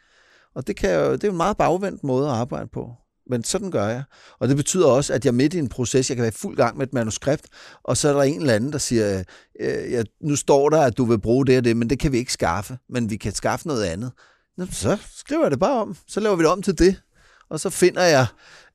Og 0.56 0.68
det, 0.68 0.76
kan 0.76 0.94
jo, 0.94 1.12
det 1.14 1.24
er 1.24 1.32
en 1.32 1.38
meget 1.38 1.58
bagvendt 1.58 2.04
måde 2.04 2.28
at 2.28 2.34
arbejde 2.34 2.68
på. 2.74 2.92
Men 3.30 3.44
sådan 3.44 3.72
gør 3.72 3.88
jeg. 3.88 4.04
Og 4.40 4.48
det 4.48 4.58
betyder 4.58 4.88
også, 4.88 5.14
at 5.14 5.26
jeg 5.26 5.36
midt 5.36 5.54
i 5.54 5.60
en 5.60 5.70
proces, 5.70 6.10
jeg 6.10 6.18
kan 6.18 6.22
være 6.22 6.34
i 6.34 6.42
fuld 6.42 6.58
gang 6.58 6.78
med 6.78 6.88
et 6.88 6.94
manuskript, 6.94 7.46
og 7.84 7.98
så 7.98 8.10
er 8.10 8.14
der 8.14 8.22
en 8.22 8.40
eller 8.40 8.54
anden, 8.54 8.72
der 8.72 8.78
siger, 8.78 9.24
øh, 9.60 9.92
ja, 9.92 10.04
nu 10.22 10.36
står 10.36 10.70
der, 10.70 10.82
at 10.82 10.98
du 10.98 11.06
vil 11.06 11.20
bruge 11.20 11.46
det 11.46 11.58
og 11.58 11.64
det, 11.64 11.78
men 11.78 11.90
det 11.90 12.00
kan 12.00 12.12
vi 12.12 12.18
ikke 12.18 12.34
skaffe, 12.34 12.78
men 12.90 13.10
vi 13.10 13.18
kan 13.18 13.34
skaffe 13.34 13.68
noget 13.68 13.84
andet. 13.84 14.12
Nå, 14.58 14.66
så 14.72 14.98
skriver 15.16 15.42
jeg 15.42 15.52
det 15.52 15.60
bare 15.60 15.82
om. 15.82 15.96
Så 16.08 16.20
laver 16.20 16.36
vi 16.36 16.44
det 16.44 16.52
om 16.52 16.62
til 16.62 16.80
det. 16.80 17.02
Og 17.50 17.60
så 17.60 17.70
finder 17.70 18.02
jeg 18.02 18.26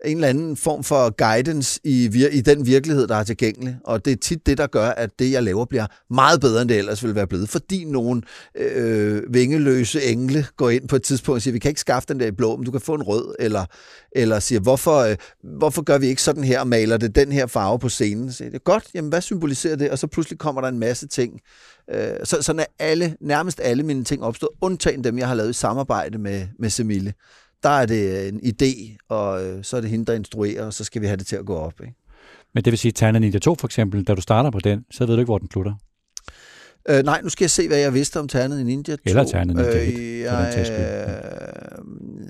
en 0.04 0.16
eller 0.16 0.28
anden 0.28 0.57
form 0.57 0.85
for 0.85 1.11
guidance 1.11 1.81
i, 1.85 2.09
vir- 2.09 2.37
i 2.37 2.40
den 2.40 2.66
virkelighed, 2.66 3.07
der 3.07 3.16
er 3.16 3.25
tilgængelig. 3.25 3.76
Og 3.85 4.04
det 4.04 4.12
er 4.12 4.16
tit 4.16 4.47
det, 4.47 4.59
der 4.59 4.66
gør, 4.66 4.88
at 4.88 5.11
det, 5.19 5.33
jeg 5.33 5.43
laver, 5.43 5.64
bliver 5.64 5.87
meget 6.11 6.40
bedre, 6.40 6.62
end 6.62 6.69
det 6.69 6.78
ellers 6.78 7.02
ville 7.02 7.14
være 7.14 7.26
blevet. 7.26 7.49
Fordi 7.49 7.85
nogle 7.85 8.23
øh, 8.57 9.35
vingeløse 9.35 10.02
engle 10.02 10.47
går 10.57 10.71
ind 10.71 10.88
på 10.88 10.97
et 10.97 11.02
tidspunkt 11.02 11.37
og 11.37 11.43
siger, 11.43 11.52
vi 11.52 11.59
kan 11.59 11.69
ikke 11.69 11.81
skaffe 11.81 12.09
den 12.09 12.21
der 12.21 12.26
i 12.26 12.31
blå, 12.31 12.57
men 12.57 12.64
du 12.64 12.71
kan 12.71 12.81
få 12.81 12.95
en 12.95 13.02
rød. 13.02 13.35
Eller, 13.38 13.64
eller 14.12 14.38
siger, 14.38 14.61
hvorfor, 14.61 14.99
øh, 14.99 15.16
hvorfor 15.59 15.83
gør 15.83 15.99
vi 15.99 16.07
ikke 16.07 16.23
sådan 16.23 16.45
her 16.45 16.61
og 16.61 16.69
maler 16.69 16.97
det 16.97 17.14
den 17.14 17.33
her 17.33 17.47
farve 17.47 17.78
på 17.78 17.88
scenen? 17.88 18.33
Så 18.33 18.45
det 18.45 18.54
er 18.54 18.59
godt, 18.59 18.85
jamen 18.95 19.09
hvad 19.09 19.21
symboliserer 19.21 19.76
det? 19.76 19.90
Og 19.90 19.99
så 19.99 20.07
pludselig 20.07 20.38
kommer 20.38 20.61
der 20.61 20.69
en 20.69 20.78
masse 20.78 21.09
ting. 21.09 21.40
Øh, 21.90 22.09
så, 22.25 22.43
sådan 22.43 22.61
er 22.61 22.66
alle, 22.78 23.16
nærmest 23.21 23.61
alle 23.62 23.83
mine 23.83 24.04
ting 24.04 24.23
opstået, 24.23 24.50
undtagen 24.61 25.04
dem, 25.04 25.19
jeg 25.19 25.28
har 25.28 25.35
lavet 25.35 25.50
i 25.50 25.52
samarbejde 25.52 26.19
med, 26.19 26.47
med 26.59 26.71
Semille 26.71 27.12
der 27.64 27.71
er 27.71 27.87
det 27.87 28.28
en 28.28 28.40
idé, 28.40 28.97
og 29.09 29.44
øh, 29.44 29.64
så 29.64 29.76
er 29.76 29.80
det 29.80 29.90
hende, 29.90 30.04
der 30.04 30.12
instruerer, 30.12 30.66
og 30.66 30.73
så 30.73 30.85
skal 30.85 31.02
vi 31.02 31.06
have 31.06 31.16
det 31.16 31.26
til 31.26 31.37
at 31.37 31.47
gå 31.47 31.56
op. 31.56 31.80
Ikke? 31.80 31.94
Men 32.54 32.64
det 32.64 32.71
vil 32.71 32.78
sige, 32.78 32.90
at 32.90 32.94
Terna 32.94 33.18
Ninja 33.18 33.38
2 33.38 33.54
for 33.54 33.66
eksempel, 33.66 34.04
da 34.04 34.14
du 34.14 34.21
starter 34.21 34.50
på 34.50 34.61
den, 34.61 34.85
så 34.90 35.06
ved 35.06 35.14
du 35.14 35.21
ikke, 35.21 35.28
hvor 35.28 35.38
den 35.38 35.50
slutter? 35.50 35.75
Øh, 36.88 37.04
nej, 37.04 37.21
nu 37.23 37.28
skal 37.28 37.44
jeg 37.44 37.50
se, 37.50 37.68
hvad 37.68 37.78
jeg 37.78 37.94
vidste 37.94 38.21
om 38.21 38.28
Ternet 38.28 38.66
Ninja 38.66 38.97
2. 38.97 39.02
Eller 39.04 39.25
Ternet 39.25 39.56
Ninja 39.56 39.71
1, 39.71 39.99
øh, 39.99 40.21
jeg, 40.21 40.66
øh, 40.71 42.26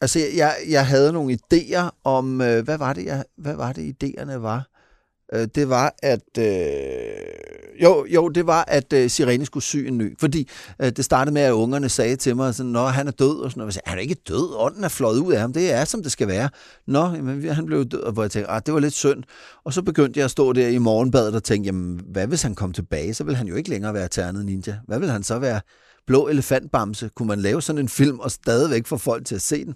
Altså, 0.00 0.18
jeg, 0.36 0.56
jeg 0.68 0.86
havde 0.86 1.12
nogle 1.12 1.38
idéer 1.38 1.90
om, 2.04 2.40
øh, 2.40 2.64
hvad 2.64 2.78
var 2.78 2.92
det, 2.92 3.04
jeg, 3.04 3.24
hvad 3.36 3.56
var 3.56 3.72
det 3.72 4.04
idéerne 4.04 4.32
var? 4.32 4.68
Øh, 5.34 5.48
det 5.54 5.68
var, 5.68 5.94
at... 6.02 6.38
Øh, 6.38 7.48
jo, 7.82 8.06
jo, 8.06 8.28
det 8.28 8.46
var, 8.46 8.64
at 8.68 8.92
øh, 8.92 9.10
Sirene 9.10 9.46
skulle 9.46 9.64
sy 9.64 9.76
en 9.76 9.98
ny. 9.98 10.18
Fordi 10.18 10.48
øh, 10.82 10.90
det 10.90 11.04
startede 11.04 11.34
med, 11.34 11.42
at 11.42 11.52
ungerne 11.52 11.88
sagde 11.88 12.16
til 12.16 12.36
mig, 12.36 12.54
sådan, 12.54 12.72
Nå, 12.72 12.86
han 12.86 13.06
er 13.06 13.10
død. 13.10 13.40
Og 13.40 13.50
sådan 13.50 13.58
noget. 13.58 13.66
Jeg 13.66 13.74
sagde, 13.74 13.90
han 13.90 13.98
er 13.98 14.02
ikke 14.02 14.16
død. 14.28 14.54
Ånden 14.56 14.84
er 14.84 14.88
fløjet 14.88 15.18
ud 15.18 15.32
af 15.32 15.40
ham. 15.40 15.52
Det 15.52 15.72
er, 15.72 15.84
som 15.84 16.02
det 16.02 16.12
skal 16.12 16.28
være. 16.28 16.50
Nå, 16.86 17.00
jamen, 17.00 17.48
han 17.48 17.66
blev 17.66 17.84
død. 17.84 18.00
Og 18.00 18.12
hvor 18.12 18.22
jeg 18.22 18.30
tænkte, 18.30 18.50
ah, 18.50 18.62
det 18.66 18.74
var 18.74 18.80
lidt 18.80 18.94
synd. 18.94 19.22
Og 19.64 19.72
så 19.72 19.82
begyndte 19.82 20.18
jeg 20.18 20.24
at 20.24 20.30
stå 20.30 20.52
der 20.52 20.68
i 20.68 20.78
morgenbadet 20.78 21.34
og 21.34 21.44
tænke, 21.44 21.66
jamen, 21.66 22.00
hvad 22.12 22.26
hvis 22.26 22.42
han 22.42 22.54
kom 22.54 22.72
tilbage? 22.72 23.14
Så 23.14 23.24
vil 23.24 23.36
han 23.36 23.46
jo 23.46 23.54
ikke 23.54 23.70
længere 23.70 23.94
være 23.94 24.08
ternet 24.08 24.44
ninja. 24.44 24.76
Hvad 24.86 24.98
vil 24.98 25.10
han 25.10 25.22
så 25.22 25.38
være? 25.38 25.60
Blå 26.06 26.28
elefantbamse. 26.28 27.10
Kunne 27.16 27.28
man 27.28 27.40
lave 27.40 27.62
sådan 27.62 27.78
en 27.78 27.88
film 27.88 28.18
og 28.20 28.30
stadigvæk 28.30 28.86
få 28.86 28.96
folk 28.96 29.26
til 29.26 29.34
at 29.34 29.42
se 29.42 29.64
den? 29.64 29.74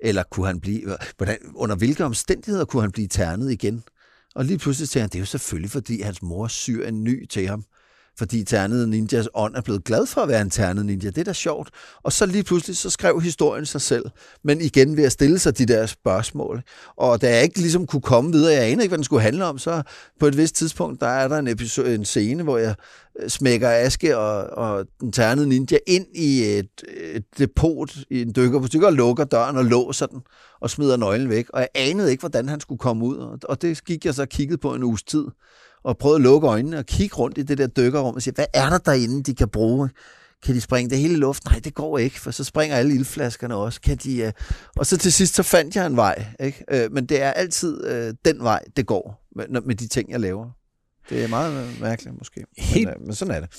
Eller 0.00 0.22
kunne 0.30 0.46
han 0.46 0.60
blive... 0.60 0.92
Øh, 0.92 0.98
hvordan, 1.16 1.36
under 1.54 1.76
hvilke 1.76 2.04
omstændigheder 2.04 2.64
kunne 2.64 2.82
han 2.82 2.92
blive 2.92 3.08
ternet 3.08 3.52
igen? 3.52 3.82
Og 4.38 4.44
lige 4.44 4.58
pludselig 4.58 4.88
tænker 4.88 5.02
han, 5.02 5.08
det 5.08 5.14
er 5.14 5.20
jo 5.20 5.26
selvfølgelig, 5.26 5.70
fordi 5.70 6.00
hans 6.00 6.22
mor 6.22 6.48
syr 6.48 6.86
en 6.86 7.04
ny 7.04 7.26
til 7.26 7.46
ham. 7.46 7.64
Fordi 8.18 8.44
Ternede 8.44 8.90
Ninjas 8.90 9.28
ånd 9.34 9.56
er 9.56 9.60
blevet 9.60 9.84
glad 9.84 10.06
for 10.06 10.20
at 10.20 10.28
være 10.28 10.40
en 10.40 10.50
Ternet 10.50 10.86
Ninja. 10.86 11.10
Det 11.10 11.18
er 11.18 11.24
da 11.24 11.32
sjovt. 11.32 11.70
Og 12.02 12.12
så 12.12 12.26
lige 12.26 12.44
pludselig, 12.44 12.76
så 12.76 12.90
skrev 12.90 13.20
historien 13.20 13.66
sig 13.66 13.80
selv. 13.80 14.04
Men 14.44 14.60
igen 14.60 14.96
ved 14.96 15.04
at 15.04 15.12
stille 15.12 15.38
sig 15.38 15.58
de 15.58 15.66
der 15.66 15.86
spørgsmål. 15.86 16.62
Og 16.96 17.20
da 17.22 17.34
jeg 17.34 17.42
ikke 17.42 17.58
ligesom 17.58 17.86
kunne 17.86 18.02
komme 18.02 18.32
videre, 18.32 18.52
jeg 18.52 18.62
aner 18.64 18.82
ikke, 18.82 18.90
hvad 18.90 18.98
den 18.98 19.04
skulle 19.04 19.22
handle 19.22 19.44
om, 19.44 19.58
så 19.58 19.82
på 20.20 20.26
et 20.26 20.36
vist 20.36 20.54
tidspunkt, 20.54 21.00
der 21.00 21.06
er 21.06 21.28
der 21.28 21.38
en, 21.38 21.48
episode, 21.48 21.94
en 21.94 22.04
scene, 22.04 22.42
hvor 22.42 22.58
jeg 22.58 22.74
øh, 23.20 23.28
smækker 23.28 23.70
Aske 23.70 24.18
og, 24.18 24.44
og 24.44 24.86
den 25.00 25.12
ternede 25.12 25.48
ninja 25.48 25.78
ind 25.86 26.06
i 26.14 26.42
et, 26.42 26.70
et 27.14 27.24
depot 27.38 27.96
i 28.10 28.22
en 28.22 28.32
dykkerbutik 28.36 28.82
og 28.82 28.92
lukker 28.92 29.24
døren 29.24 29.56
og 29.56 29.64
låser 29.64 30.06
den 30.06 30.20
og 30.60 30.70
smider 30.70 30.96
nøglen 30.96 31.28
væk. 31.28 31.46
Og 31.52 31.60
jeg 31.60 31.68
anede 31.74 32.10
ikke, 32.10 32.20
hvordan 32.20 32.48
han 32.48 32.60
skulle 32.60 32.78
komme 32.78 33.04
ud. 33.04 33.38
Og 33.44 33.62
det 33.62 33.84
gik 33.84 34.04
jeg 34.04 34.14
så 34.14 34.26
kigget 34.26 34.60
på 34.60 34.74
en 34.74 34.82
uges 34.82 35.02
tid 35.02 35.24
og 35.84 35.98
prøvede 35.98 36.16
at 36.16 36.22
lukke 36.22 36.48
øjnene 36.48 36.78
og 36.78 36.86
kigge 36.86 37.16
rundt 37.16 37.38
i 37.38 37.42
det 37.42 37.58
der 37.58 37.66
dykkerrum 37.66 38.14
og 38.14 38.22
sige, 38.22 38.34
hvad 38.34 38.46
er 38.54 38.70
der 38.70 38.78
derinde, 38.78 39.22
de 39.22 39.34
kan 39.34 39.48
bruge? 39.48 39.90
Kan 40.42 40.54
de 40.54 40.60
springe 40.60 40.90
det 40.90 40.98
hele 40.98 41.14
i 41.14 41.16
luft? 41.16 41.44
Nej, 41.44 41.60
det 41.64 41.74
går 41.74 41.98
ikke, 41.98 42.20
for 42.20 42.30
så 42.30 42.44
springer 42.44 42.76
alle 42.76 42.94
ildflaskerne 42.94 43.54
også. 43.54 43.80
Kan 43.80 43.96
de, 43.96 44.26
uh... 44.26 44.32
Og 44.76 44.86
så 44.86 44.96
til 44.96 45.12
sidst, 45.12 45.34
så 45.34 45.42
fandt 45.42 45.76
jeg 45.76 45.86
en 45.86 45.96
vej. 45.96 46.26
Ikke? 46.40 46.64
Uh, 46.72 46.92
men 46.92 47.06
det 47.06 47.22
er 47.22 47.30
altid 47.30 47.84
uh, 47.84 48.14
den 48.24 48.42
vej, 48.42 48.62
det 48.76 48.86
går 48.86 49.28
med, 49.36 49.60
med 49.60 49.74
de 49.74 49.88
ting, 49.88 50.10
jeg 50.10 50.20
laver. 50.20 50.50
Det 51.10 51.24
er 51.24 51.28
meget 51.28 51.80
mærkeligt 51.80 52.18
måske, 52.18 52.44
Helt... 52.58 52.88
men, 52.88 52.96
uh, 52.96 53.06
men 53.06 53.14
sådan 53.14 53.34
er 53.34 53.40
det 53.40 53.50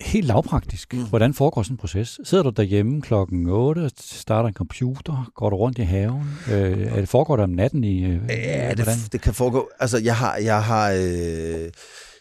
helt 0.00 0.26
lavpraktisk. 0.26 0.92
Mm. 0.92 1.08
Hvordan 1.08 1.34
foregår 1.34 1.62
sådan 1.62 1.74
en 1.74 1.78
proces? 1.78 2.20
Sidder 2.24 2.44
du 2.44 2.50
derhjemme 2.50 3.02
klokken 3.02 3.48
8, 3.48 3.90
starter 4.00 4.48
en 4.48 4.54
computer, 4.54 5.30
går 5.34 5.50
du 5.50 5.56
rundt 5.56 5.78
i 5.78 5.82
haven? 5.82 6.38
Øh, 6.50 6.80
er 6.80 7.00
det 7.00 7.08
foregår 7.08 7.36
der 7.36 7.44
om 7.44 7.50
natten 7.50 7.84
i? 7.84 8.04
Øh, 8.04 8.20
ja, 8.28 8.74
det, 8.74 9.08
det 9.12 9.20
kan 9.20 9.34
foregå. 9.34 9.68
Altså, 9.80 9.98
jeg 9.98 10.16
har, 10.16 10.36
jeg 10.36 10.64
har, 10.64 10.90
øh, 10.90 11.70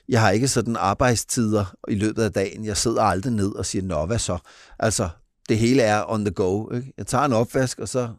jeg 0.09 0.21
har 0.21 0.29
ikke 0.29 0.47
sådan 0.47 0.75
arbejdstider 0.75 1.75
i 1.87 1.95
løbet 1.95 2.23
af 2.23 2.31
dagen. 2.31 2.65
Jeg 2.65 2.77
sidder 2.77 3.01
aldrig 3.01 3.33
ned 3.33 3.51
og 3.55 3.65
siger, 3.65 3.83
nå, 3.83 4.05
hvad 4.05 4.19
så? 4.19 4.37
Altså, 4.79 5.09
det 5.49 5.57
hele 5.57 5.81
er 5.81 6.11
on 6.11 6.25
the 6.25 6.33
go. 6.33 6.73
Ikke? 6.75 6.93
Jeg 6.97 7.07
tager 7.07 7.25
en 7.25 7.33
opvask, 7.33 7.79
og 7.79 7.89
så 7.89 8.09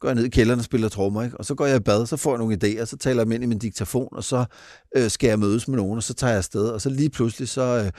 går 0.00 0.08
jeg 0.08 0.14
ned 0.14 0.24
i 0.24 0.28
kælderen 0.28 0.58
og 0.58 0.64
spiller 0.64 0.88
trommer, 0.88 1.22
ikke? 1.22 1.36
og 1.36 1.44
så 1.44 1.54
går 1.54 1.66
jeg 1.66 1.76
i 1.76 1.80
bad, 1.80 2.06
så 2.06 2.16
får 2.16 2.30
jeg 2.30 2.38
nogle 2.38 2.58
idéer, 2.62 2.84
så 2.84 2.96
taler 2.96 3.20
jeg 3.20 3.26
dem 3.26 3.32
ind 3.32 3.42
i 3.42 3.46
min 3.46 3.58
diktafon, 3.58 4.08
og 4.12 4.24
så 4.24 4.44
øh, 4.96 5.10
skal 5.10 5.28
jeg 5.28 5.38
mødes 5.38 5.68
med 5.68 5.76
nogen, 5.76 5.96
og 5.96 6.02
så 6.02 6.14
tager 6.14 6.30
jeg 6.30 6.38
afsted, 6.38 6.68
og 6.68 6.80
så 6.80 6.90
lige 6.90 7.10
pludselig, 7.10 7.48
så, 7.48 7.90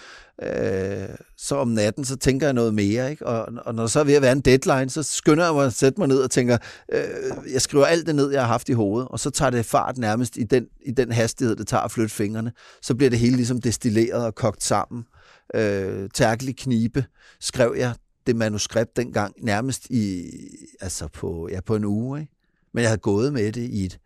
øh, 0.43 1.15
så 1.37 1.55
om 1.55 1.67
natten, 1.67 2.05
så 2.05 2.15
tænker 2.15 2.47
jeg 2.47 2.53
noget 2.53 2.73
mere, 2.73 3.11
ikke? 3.11 3.27
Og, 3.27 3.47
og 3.65 3.75
når 3.75 3.83
der 3.83 3.87
så 3.87 3.99
er 3.99 4.03
ved 4.03 4.13
at 4.13 4.21
være 4.21 4.31
en 4.31 4.41
deadline, 4.41 4.89
så 4.89 5.03
skynder 5.03 5.45
jeg 5.45 5.53
mig 5.53 5.65
at 5.65 5.73
sætte 5.73 5.99
mig 5.99 6.07
ned 6.07 6.21
og 6.21 6.31
tænker, 6.31 6.57
øh, 6.93 7.53
jeg 7.53 7.61
skriver 7.61 7.85
alt 7.85 8.07
det 8.07 8.15
ned, 8.15 8.31
jeg 8.31 8.41
har 8.41 8.47
haft 8.47 8.69
i 8.69 8.73
hovedet, 8.73 9.07
og 9.07 9.19
så 9.19 9.29
tager 9.29 9.49
det 9.49 9.65
fart 9.65 9.97
nærmest 9.97 10.37
i 10.37 10.43
den, 10.43 10.65
i 10.85 10.91
den 10.91 11.11
hastighed, 11.11 11.55
det 11.55 11.67
tager 11.67 11.81
at 11.81 11.91
flytte 11.91 12.15
fingrene, 12.15 12.51
så 12.81 12.95
bliver 12.95 13.09
det 13.09 13.19
hele 13.19 13.35
ligesom 13.35 13.61
destilleret 13.61 14.25
og 14.25 14.35
kogt 14.35 14.63
sammen. 14.63 15.03
Øh, 15.55 16.09
tærkelig 16.13 16.57
knibe 16.57 17.05
skrev 17.39 17.75
jeg 17.77 17.93
det 18.27 18.35
manuskript 18.35 18.97
dengang 18.97 19.33
nærmest 19.37 19.89
i, 19.89 20.31
altså 20.81 21.07
på, 21.07 21.49
ja, 21.51 21.61
på 21.61 21.75
en 21.75 21.85
uge. 21.85 22.19
Ikke? 22.19 22.33
Men 22.71 22.81
jeg 22.81 22.89
havde 22.89 22.99
gået 22.99 23.33
med 23.33 23.51
det 23.51 23.61
i 23.61 23.85
et, 23.85 23.99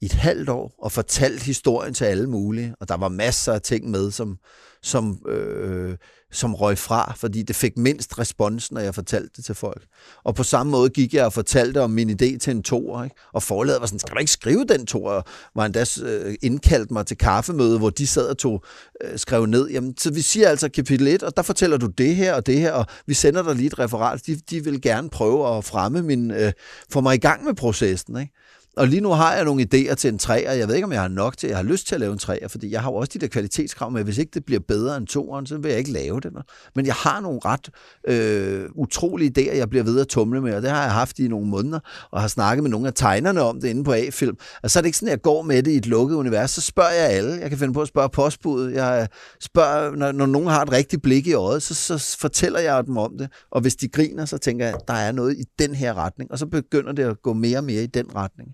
i 0.00 0.04
et 0.04 0.12
halvt 0.12 0.48
år 0.48 0.74
og 0.78 0.92
fortalt 0.92 1.42
historien 1.42 1.94
til 1.94 2.04
alle 2.04 2.26
mulige. 2.26 2.74
Og 2.80 2.88
der 2.88 2.96
var 2.96 3.08
masser 3.08 3.52
af 3.52 3.62
ting 3.62 3.90
med, 3.90 4.10
som, 4.10 4.38
som, 4.82 5.18
øh, 5.28 5.96
som 6.32 6.54
røg 6.54 6.78
fra, 6.78 7.14
fordi 7.16 7.42
det 7.42 7.56
fik 7.56 7.76
mindst 7.76 8.18
respons, 8.18 8.72
når 8.72 8.80
jeg 8.80 8.94
fortalte 8.94 9.30
det 9.36 9.44
til 9.44 9.54
folk. 9.54 9.82
Og 10.24 10.34
på 10.34 10.42
samme 10.42 10.70
måde 10.70 10.90
gik 10.90 11.14
jeg 11.14 11.24
og 11.24 11.32
fortalte 11.32 11.82
om 11.82 11.90
min 11.90 12.10
idé 12.10 12.38
til 12.38 12.50
en 12.50 12.62
toer, 12.62 13.04
ikke? 13.04 13.16
og 13.32 13.42
forladet 13.42 13.80
var 13.80 13.86
sådan, 13.86 13.98
skal 13.98 14.14
du 14.14 14.18
ikke 14.18 14.32
skrive 14.32 14.64
den 14.64 14.86
toer? 14.86 15.22
Var 15.54 15.64
endda 15.64 15.84
øh, 16.02 16.34
indkaldt 16.42 16.90
mig 16.90 17.06
til 17.06 17.16
kaffemøde, 17.16 17.78
hvor 17.78 17.90
de 17.90 18.06
sad 18.06 18.28
og 18.28 18.38
tog, 18.38 18.64
øh, 19.04 19.18
skrev 19.18 19.46
ned. 19.46 19.68
Jamen, 19.68 19.94
så 19.98 20.12
vi 20.12 20.20
siger 20.20 20.48
altså 20.48 20.68
kapitel 20.68 21.08
1, 21.08 21.22
og 21.22 21.36
der 21.36 21.42
fortæller 21.42 21.76
du 21.76 21.86
det 21.86 22.16
her 22.16 22.34
og 22.34 22.46
det 22.46 22.58
her, 22.58 22.72
og 22.72 22.86
vi 23.06 23.14
sender 23.14 23.42
dig 23.42 23.54
lige 23.54 23.66
et 23.66 23.78
referat. 23.78 24.26
De, 24.26 24.36
de 24.50 24.64
vil 24.64 24.80
gerne 24.82 25.10
prøve 25.10 25.56
at 25.56 25.64
fremme 25.64 26.02
min, 26.02 26.30
øh, 26.30 26.52
få 26.90 27.00
mig 27.00 27.14
i 27.14 27.18
gang 27.18 27.44
med 27.44 27.54
processen. 27.54 28.20
Ikke? 28.20 28.32
Og 28.76 28.88
lige 28.88 29.00
nu 29.00 29.10
har 29.10 29.34
jeg 29.34 29.44
nogle 29.44 29.66
idéer 29.74 29.94
til 29.94 30.08
en 30.08 30.18
træer. 30.18 30.52
Jeg 30.52 30.68
ved 30.68 30.74
ikke, 30.74 30.84
om 30.84 30.92
jeg 30.92 31.00
har 31.00 31.08
nok 31.08 31.36
til. 31.36 31.48
Jeg 31.48 31.56
har 31.56 31.64
lyst 31.64 31.86
til 31.86 31.94
at 31.94 32.00
lave 32.00 32.12
en 32.12 32.18
træer, 32.18 32.48
fordi 32.48 32.70
jeg 32.70 32.82
har 32.82 32.90
jo 32.90 32.96
også 32.96 33.10
de 33.14 33.18
der 33.18 33.26
kvalitetskrav 33.26 33.90
med, 33.90 34.04
hvis 34.04 34.18
ikke 34.18 34.30
det 34.34 34.44
bliver 34.44 34.60
bedre 34.68 34.96
end 34.96 35.06
toeren, 35.06 35.46
så 35.46 35.58
vil 35.58 35.68
jeg 35.68 35.78
ikke 35.78 35.92
lave 35.92 36.20
det. 36.20 36.32
Men 36.74 36.86
jeg 36.86 36.94
har 36.94 37.20
nogle 37.20 37.40
ret 37.44 37.70
øh, 38.08 38.68
utrolige 38.74 39.32
idéer, 39.38 39.56
jeg 39.56 39.70
bliver 39.70 39.82
ved 39.84 40.00
at 40.00 40.08
tumle 40.08 40.40
med, 40.40 40.54
og 40.54 40.62
det 40.62 40.70
har 40.70 40.82
jeg 40.82 40.92
haft 40.92 41.18
i 41.18 41.28
nogle 41.28 41.46
måneder, 41.46 41.80
og 42.10 42.20
har 42.20 42.28
snakket 42.28 42.62
med 42.62 42.70
nogle 42.70 42.86
af 42.86 42.94
tegnerne 42.94 43.42
om 43.42 43.60
det 43.60 43.68
inde 43.68 43.84
på 43.84 43.92
A-film. 43.92 44.36
Og 44.62 44.70
så 44.70 44.78
er 44.78 44.80
det 44.80 44.86
ikke 44.86 44.98
sådan, 44.98 45.08
at 45.08 45.12
jeg 45.12 45.22
går 45.22 45.42
med 45.42 45.62
det 45.62 45.70
i 45.70 45.76
et 45.76 45.86
lukket 45.86 46.16
univers, 46.16 46.50
så 46.50 46.60
spørger 46.60 46.92
jeg 46.92 47.10
alle. 47.10 47.32
Jeg 47.40 47.48
kan 47.50 47.58
finde 47.58 47.74
på 47.74 47.82
at 47.82 47.88
spørge 47.88 48.08
postbuddet. 48.08 48.74
Jeg 48.74 49.08
spørger, 49.40 49.96
når, 49.96 50.12
når 50.12 50.26
nogen 50.26 50.48
har 50.48 50.62
et 50.62 50.72
rigtigt 50.72 51.02
blik 51.02 51.26
i 51.26 51.32
øjet, 51.32 51.62
så, 51.62 51.74
så 51.74 52.16
fortæller 52.18 52.60
jeg 52.60 52.86
dem 52.86 52.96
om 52.96 53.18
det. 53.18 53.28
Og 53.50 53.60
hvis 53.60 53.76
de 53.76 53.88
griner, 53.88 54.24
så 54.24 54.38
tænker 54.38 54.66
jeg, 54.66 54.74
at 54.74 54.88
der 54.88 54.94
er 54.94 55.12
noget 55.12 55.38
i 55.38 55.44
den 55.58 55.74
her 55.74 55.94
retning, 55.94 56.32
og 56.32 56.38
så 56.38 56.46
begynder 56.46 56.92
det 56.92 57.02
at 57.02 57.22
gå 57.22 57.32
mere 57.32 57.58
og 57.58 57.64
mere 57.64 57.82
i 57.82 57.86
den 57.86 58.14
retning. 58.14 58.48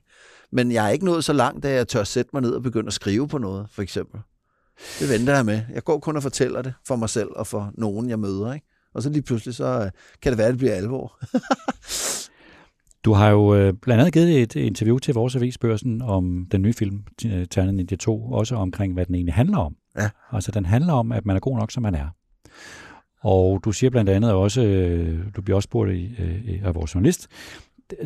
Men 0.53 0.73
jeg 0.73 0.87
er 0.87 0.91
ikke 0.91 1.05
nået 1.05 1.25
så 1.25 1.33
langt, 1.33 1.65
at 1.65 1.75
jeg 1.75 1.88
tør 1.88 2.05
sætte 2.05 2.31
mig 2.33 2.43
ned 2.43 2.51
og 2.51 2.62
begynde 2.62 2.87
at 2.87 2.93
skrive 2.93 3.29
på 3.29 3.38
noget, 3.38 3.67
for 3.71 3.83
eksempel. 3.83 4.21
Det 5.01 5.09
venter 5.09 5.35
jeg 5.35 5.47
med. 5.47 5.61
Jeg 5.75 5.85
går 5.85 5.99
kun 5.99 6.17
og 6.17 6.23
fortæller 6.23 6.62
det 6.62 6.75
for 6.87 6.97
mig 6.97 7.11
selv 7.11 7.29
og 7.37 7.47
for 7.47 7.73
nogen, 7.75 8.09
jeg 8.09 8.19
møder. 8.19 8.53
Ikke? 8.53 8.67
Og 8.95 9.03
så 9.03 9.11
lige 9.11 9.23
pludselig, 9.23 9.55
så 9.55 9.65
øh, 9.65 9.91
kan 10.23 10.33
det 10.33 10.38
være, 10.38 10.47
at 10.47 10.53
det 10.53 10.59
bliver 10.59 10.75
alvor. 10.75 11.19
du 13.05 13.12
har 13.12 13.31
jo 13.31 13.55
øh, 13.55 13.73
blandt 13.73 14.01
andet 14.01 14.15
givet 14.15 14.43
et 14.43 14.57
interview 14.57 14.99
til 14.99 15.15
vores 15.15 15.37
avisbørsen 15.37 16.03
om 16.03 16.47
den 16.51 16.62
nye 16.62 16.73
film, 16.73 17.05
Ternet 17.51 17.75
Ninja 17.75 17.97
2, 17.97 18.33
også 18.33 18.55
omkring, 18.55 18.95
hvad 18.95 19.07
den 19.07 19.15
egentlig 19.15 19.35
handler 19.35 19.59
om. 19.59 19.77
Ja. 19.97 20.11
Altså, 20.33 20.53
den 20.53 20.67
handler 20.67 20.93
om, 20.93 21.12
at 21.12 21.27
man 21.27 21.37
er 21.37 21.41
god 21.41 21.59
nok, 21.59 21.71
som 21.71 21.83
man 21.83 21.95
er. 21.95 22.09
Og 23.21 23.61
du 23.65 23.73
siger 23.73 23.91
blandt 23.91 24.11
andet 24.11 24.33
også, 24.33 24.62
øh, 24.62 25.27
du 25.37 25.43
bliver 25.43 25.57
også 25.57 25.67
spurgt 25.67 25.91
af 26.65 26.75
vores 26.75 26.95
journalist, 26.95 27.29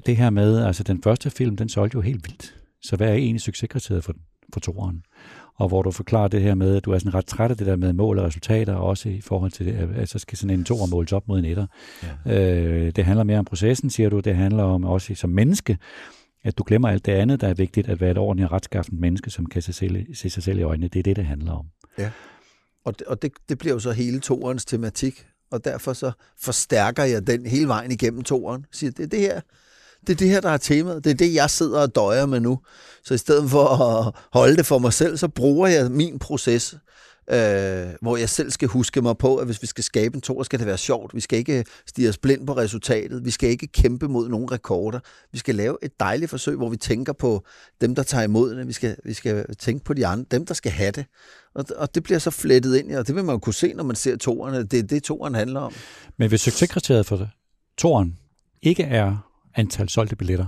det 0.06 0.16
her 0.16 0.30
med, 0.30 0.64
altså 0.64 0.82
den 0.82 1.02
første 1.02 1.30
film, 1.30 1.56
den 1.56 1.68
solgte 1.68 1.94
jo 1.94 2.00
helt 2.00 2.24
vildt. 2.24 2.54
Så 2.82 2.96
hvad 2.96 3.08
er 3.08 3.14
egentlig 3.14 3.40
succeskriteriet 3.40 4.04
for, 4.04 4.14
for 4.52 4.60
toeren? 4.60 5.02
Og 5.54 5.68
hvor 5.68 5.82
du 5.82 5.90
forklarer 5.90 6.28
det 6.28 6.42
her 6.42 6.54
med, 6.54 6.76
at 6.76 6.84
du 6.84 6.92
er 6.92 6.98
sådan 6.98 7.14
ret 7.14 7.26
træt 7.26 7.50
af 7.50 7.56
det 7.56 7.66
der 7.66 7.76
med 7.76 7.92
mål 7.92 8.18
og 8.18 8.24
resultater, 8.24 8.74
også 8.74 9.08
i 9.08 9.20
forhold 9.20 9.50
til 9.50 9.66
det, 9.66 9.72
at 9.96 10.08
så 10.08 10.18
skal 10.18 10.38
sådan 10.38 10.58
en 10.58 10.64
toer 10.64 10.86
måles 10.86 11.12
op 11.12 11.28
mod 11.28 11.38
en 11.38 11.44
etter. 11.44 11.66
Ja. 12.26 12.54
Øh, 12.54 12.92
det 12.96 13.04
handler 13.04 13.24
mere 13.24 13.38
om 13.38 13.44
processen, 13.44 13.90
siger 13.90 14.08
du. 14.08 14.20
Det 14.20 14.36
handler 14.36 14.62
om 14.62 14.84
også 14.84 15.14
som 15.14 15.30
menneske, 15.30 15.78
at 16.44 16.58
du 16.58 16.64
glemmer 16.66 16.88
alt 16.88 17.06
det 17.06 17.12
andet, 17.12 17.40
der 17.40 17.48
er 17.48 17.54
vigtigt, 17.54 17.88
at 17.88 18.00
være 18.00 18.10
et 18.10 18.18
ordentligt 18.18 18.52
retskaffent 18.52 19.00
menneske, 19.00 19.30
som 19.30 19.46
kan 19.46 19.62
se, 19.62 19.72
selv, 19.72 20.14
se 20.14 20.30
sig 20.30 20.42
selv 20.42 20.58
i 20.58 20.62
øjnene. 20.62 20.88
Det 20.88 20.98
er 20.98 21.02
det, 21.02 21.16
det 21.16 21.26
handler 21.26 21.52
om. 21.52 21.66
Ja, 21.98 22.10
og 22.84 22.98
det, 22.98 23.06
og 23.06 23.22
det, 23.22 23.32
det 23.48 23.58
bliver 23.58 23.74
jo 23.74 23.78
så 23.78 23.92
hele 23.92 24.20
toerens 24.20 24.64
tematik, 24.64 25.26
og 25.50 25.64
derfor 25.64 25.92
så 25.92 26.12
forstærker 26.38 27.04
jeg 27.04 27.26
den 27.26 27.46
hele 27.46 27.68
vejen 27.68 27.92
igennem 27.92 28.22
toeren. 28.22 28.66
Siger, 28.72 28.90
det 28.90 29.10
det 29.10 29.20
her, 29.20 29.40
det 30.06 30.12
er 30.12 30.16
det 30.16 30.28
her, 30.28 30.40
der 30.40 30.50
er 30.50 30.56
temaet. 30.56 31.04
Det 31.04 31.10
er 31.10 31.14
det, 31.14 31.34
jeg 31.34 31.50
sidder 31.50 31.80
og 31.80 31.94
døjer 31.94 32.26
med 32.26 32.40
nu. 32.40 32.58
Så 33.04 33.14
i 33.14 33.18
stedet 33.18 33.50
for 33.50 33.64
at 33.64 34.14
holde 34.32 34.56
det 34.56 34.66
for 34.66 34.78
mig 34.78 34.92
selv, 34.92 35.16
så 35.16 35.28
bruger 35.28 35.66
jeg 35.66 35.90
min 35.90 36.18
proces, 36.18 36.74
øh, 37.30 37.86
hvor 38.00 38.16
jeg 38.16 38.28
selv 38.28 38.50
skal 38.50 38.68
huske 38.68 39.02
mig 39.02 39.18
på, 39.18 39.36
at 39.36 39.46
hvis 39.46 39.62
vi 39.62 39.66
skal 39.66 39.84
skabe 39.84 40.14
en 40.14 40.20
tor, 40.20 40.42
skal 40.42 40.58
det 40.58 40.66
være 40.66 40.78
sjovt. 40.78 41.14
Vi 41.14 41.20
skal 41.20 41.38
ikke 41.38 41.64
stige 41.86 42.08
os 42.08 42.18
blind 42.18 42.46
på 42.46 42.56
resultatet. 42.56 43.24
Vi 43.24 43.30
skal 43.30 43.48
ikke 43.48 43.66
kæmpe 43.66 44.08
mod 44.08 44.28
nogle 44.28 44.46
rekorder. 44.52 45.00
Vi 45.32 45.38
skal 45.38 45.54
lave 45.54 45.78
et 45.82 46.00
dejligt 46.00 46.30
forsøg, 46.30 46.56
hvor 46.56 46.68
vi 46.68 46.76
tænker 46.76 47.12
på 47.12 47.44
dem, 47.80 47.94
der 47.94 48.02
tager 48.02 48.24
imod 48.24 48.56
det. 48.56 48.68
Vi 48.68 48.72
skal, 48.72 48.96
vi 49.04 49.12
skal 49.12 49.56
tænke 49.56 49.84
på 49.84 49.94
de 49.94 50.06
andre, 50.06 50.26
dem, 50.30 50.46
der 50.46 50.54
skal 50.54 50.72
have 50.72 50.90
det. 50.90 51.06
Og, 51.54 51.64
og 51.76 51.94
det 51.94 52.02
bliver 52.02 52.18
så 52.18 52.30
flettet 52.30 52.76
ind, 52.76 52.92
og 52.92 53.06
det 53.06 53.14
vil 53.14 53.24
man 53.24 53.32
jo 53.32 53.38
kunne 53.38 53.54
se, 53.54 53.72
når 53.72 53.84
man 53.84 53.96
ser 53.96 54.16
toerne. 54.16 54.62
Det 54.62 54.78
er 54.78 54.82
det, 54.82 55.02
toren 55.02 55.34
handler 55.34 55.60
om. 55.60 55.72
Men 56.16 56.28
hvis 56.28 56.40
succeskriteriet 56.40 57.06
for 57.06 57.28
toren 57.78 58.18
ikke 58.62 58.82
er 58.82 59.26
antal 59.56 59.88
solgte 59.88 60.16
billetter. 60.16 60.46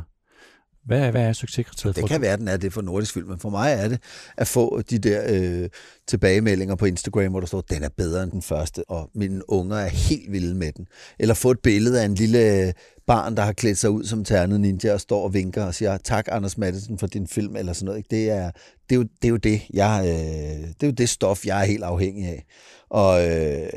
Hvad 0.88 1.00
er, 1.00 1.10
hvad 1.10 1.22
er 1.22 1.32
succeskriteriet? 1.32 1.96
Det 1.96 2.08
kan 2.08 2.20
være, 2.20 2.36
den 2.36 2.48
er 2.48 2.56
det 2.56 2.72
for 2.72 2.82
nordisk 2.82 3.14
film, 3.14 3.28
men 3.28 3.38
for 3.38 3.50
mig 3.50 3.72
er 3.72 3.88
det 3.88 4.02
at 4.36 4.46
få 4.46 4.82
de 4.82 4.98
der 4.98 5.22
øh, 5.28 5.68
tilbagemeldinger 6.06 6.74
på 6.74 6.84
Instagram, 6.84 7.30
hvor 7.30 7.40
der 7.40 7.46
står, 7.46 7.60
den 7.60 7.82
er 7.82 7.88
bedre 7.96 8.22
end 8.22 8.30
den 8.30 8.42
første, 8.42 8.90
og 8.90 9.10
mine 9.14 9.50
unger 9.50 9.76
er 9.76 9.88
helt 9.88 10.32
vilde 10.32 10.54
med 10.54 10.72
den. 10.72 10.86
Eller 11.18 11.34
få 11.34 11.50
et 11.50 11.58
billede 11.58 12.00
af 12.00 12.04
en 12.04 12.14
lille 12.14 12.72
barn, 13.06 13.36
der 13.36 13.42
har 13.42 13.52
klædt 13.52 13.78
sig 13.78 13.90
ud 13.90 14.04
som 14.04 14.24
ternet 14.24 14.60
ninja 14.60 14.92
og 14.92 15.00
står 15.00 15.24
og 15.24 15.34
vinker 15.34 15.64
og 15.64 15.74
siger, 15.74 15.96
tak 15.96 16.28
Anders 16.30 16.58
Madsen 16.58 16.98
for 16.98 17.06
din 17.06 17.26
film, 17.26 17.56
eller 17.56 17.72
sådan 17.72 17.86
noget. 17.86 18.10
Det 18.10 18.30
er, 18.30 18.50
det 18.90 18.94
er, 18.94 18.96
jo, 18.96 19.02
det 19.02 19.24
er 19.24 19.28
jo 19.28 19.36
det, 19.36 19.62
jeg, 19.74 20.00
øh, 20.04 20.68
det 20.68 20.82
er 20.82 20.86
jo 20.86 20.92
det 20.92 21.08
stof, 21.08 21.46
jeg 21.46 21.60
er 21.60 21.64
helt 21.64 21.84
afhængig 21.84 22.26
af. 22.26 22.44
Og 22.90 23.28
øh, 23.28 23.68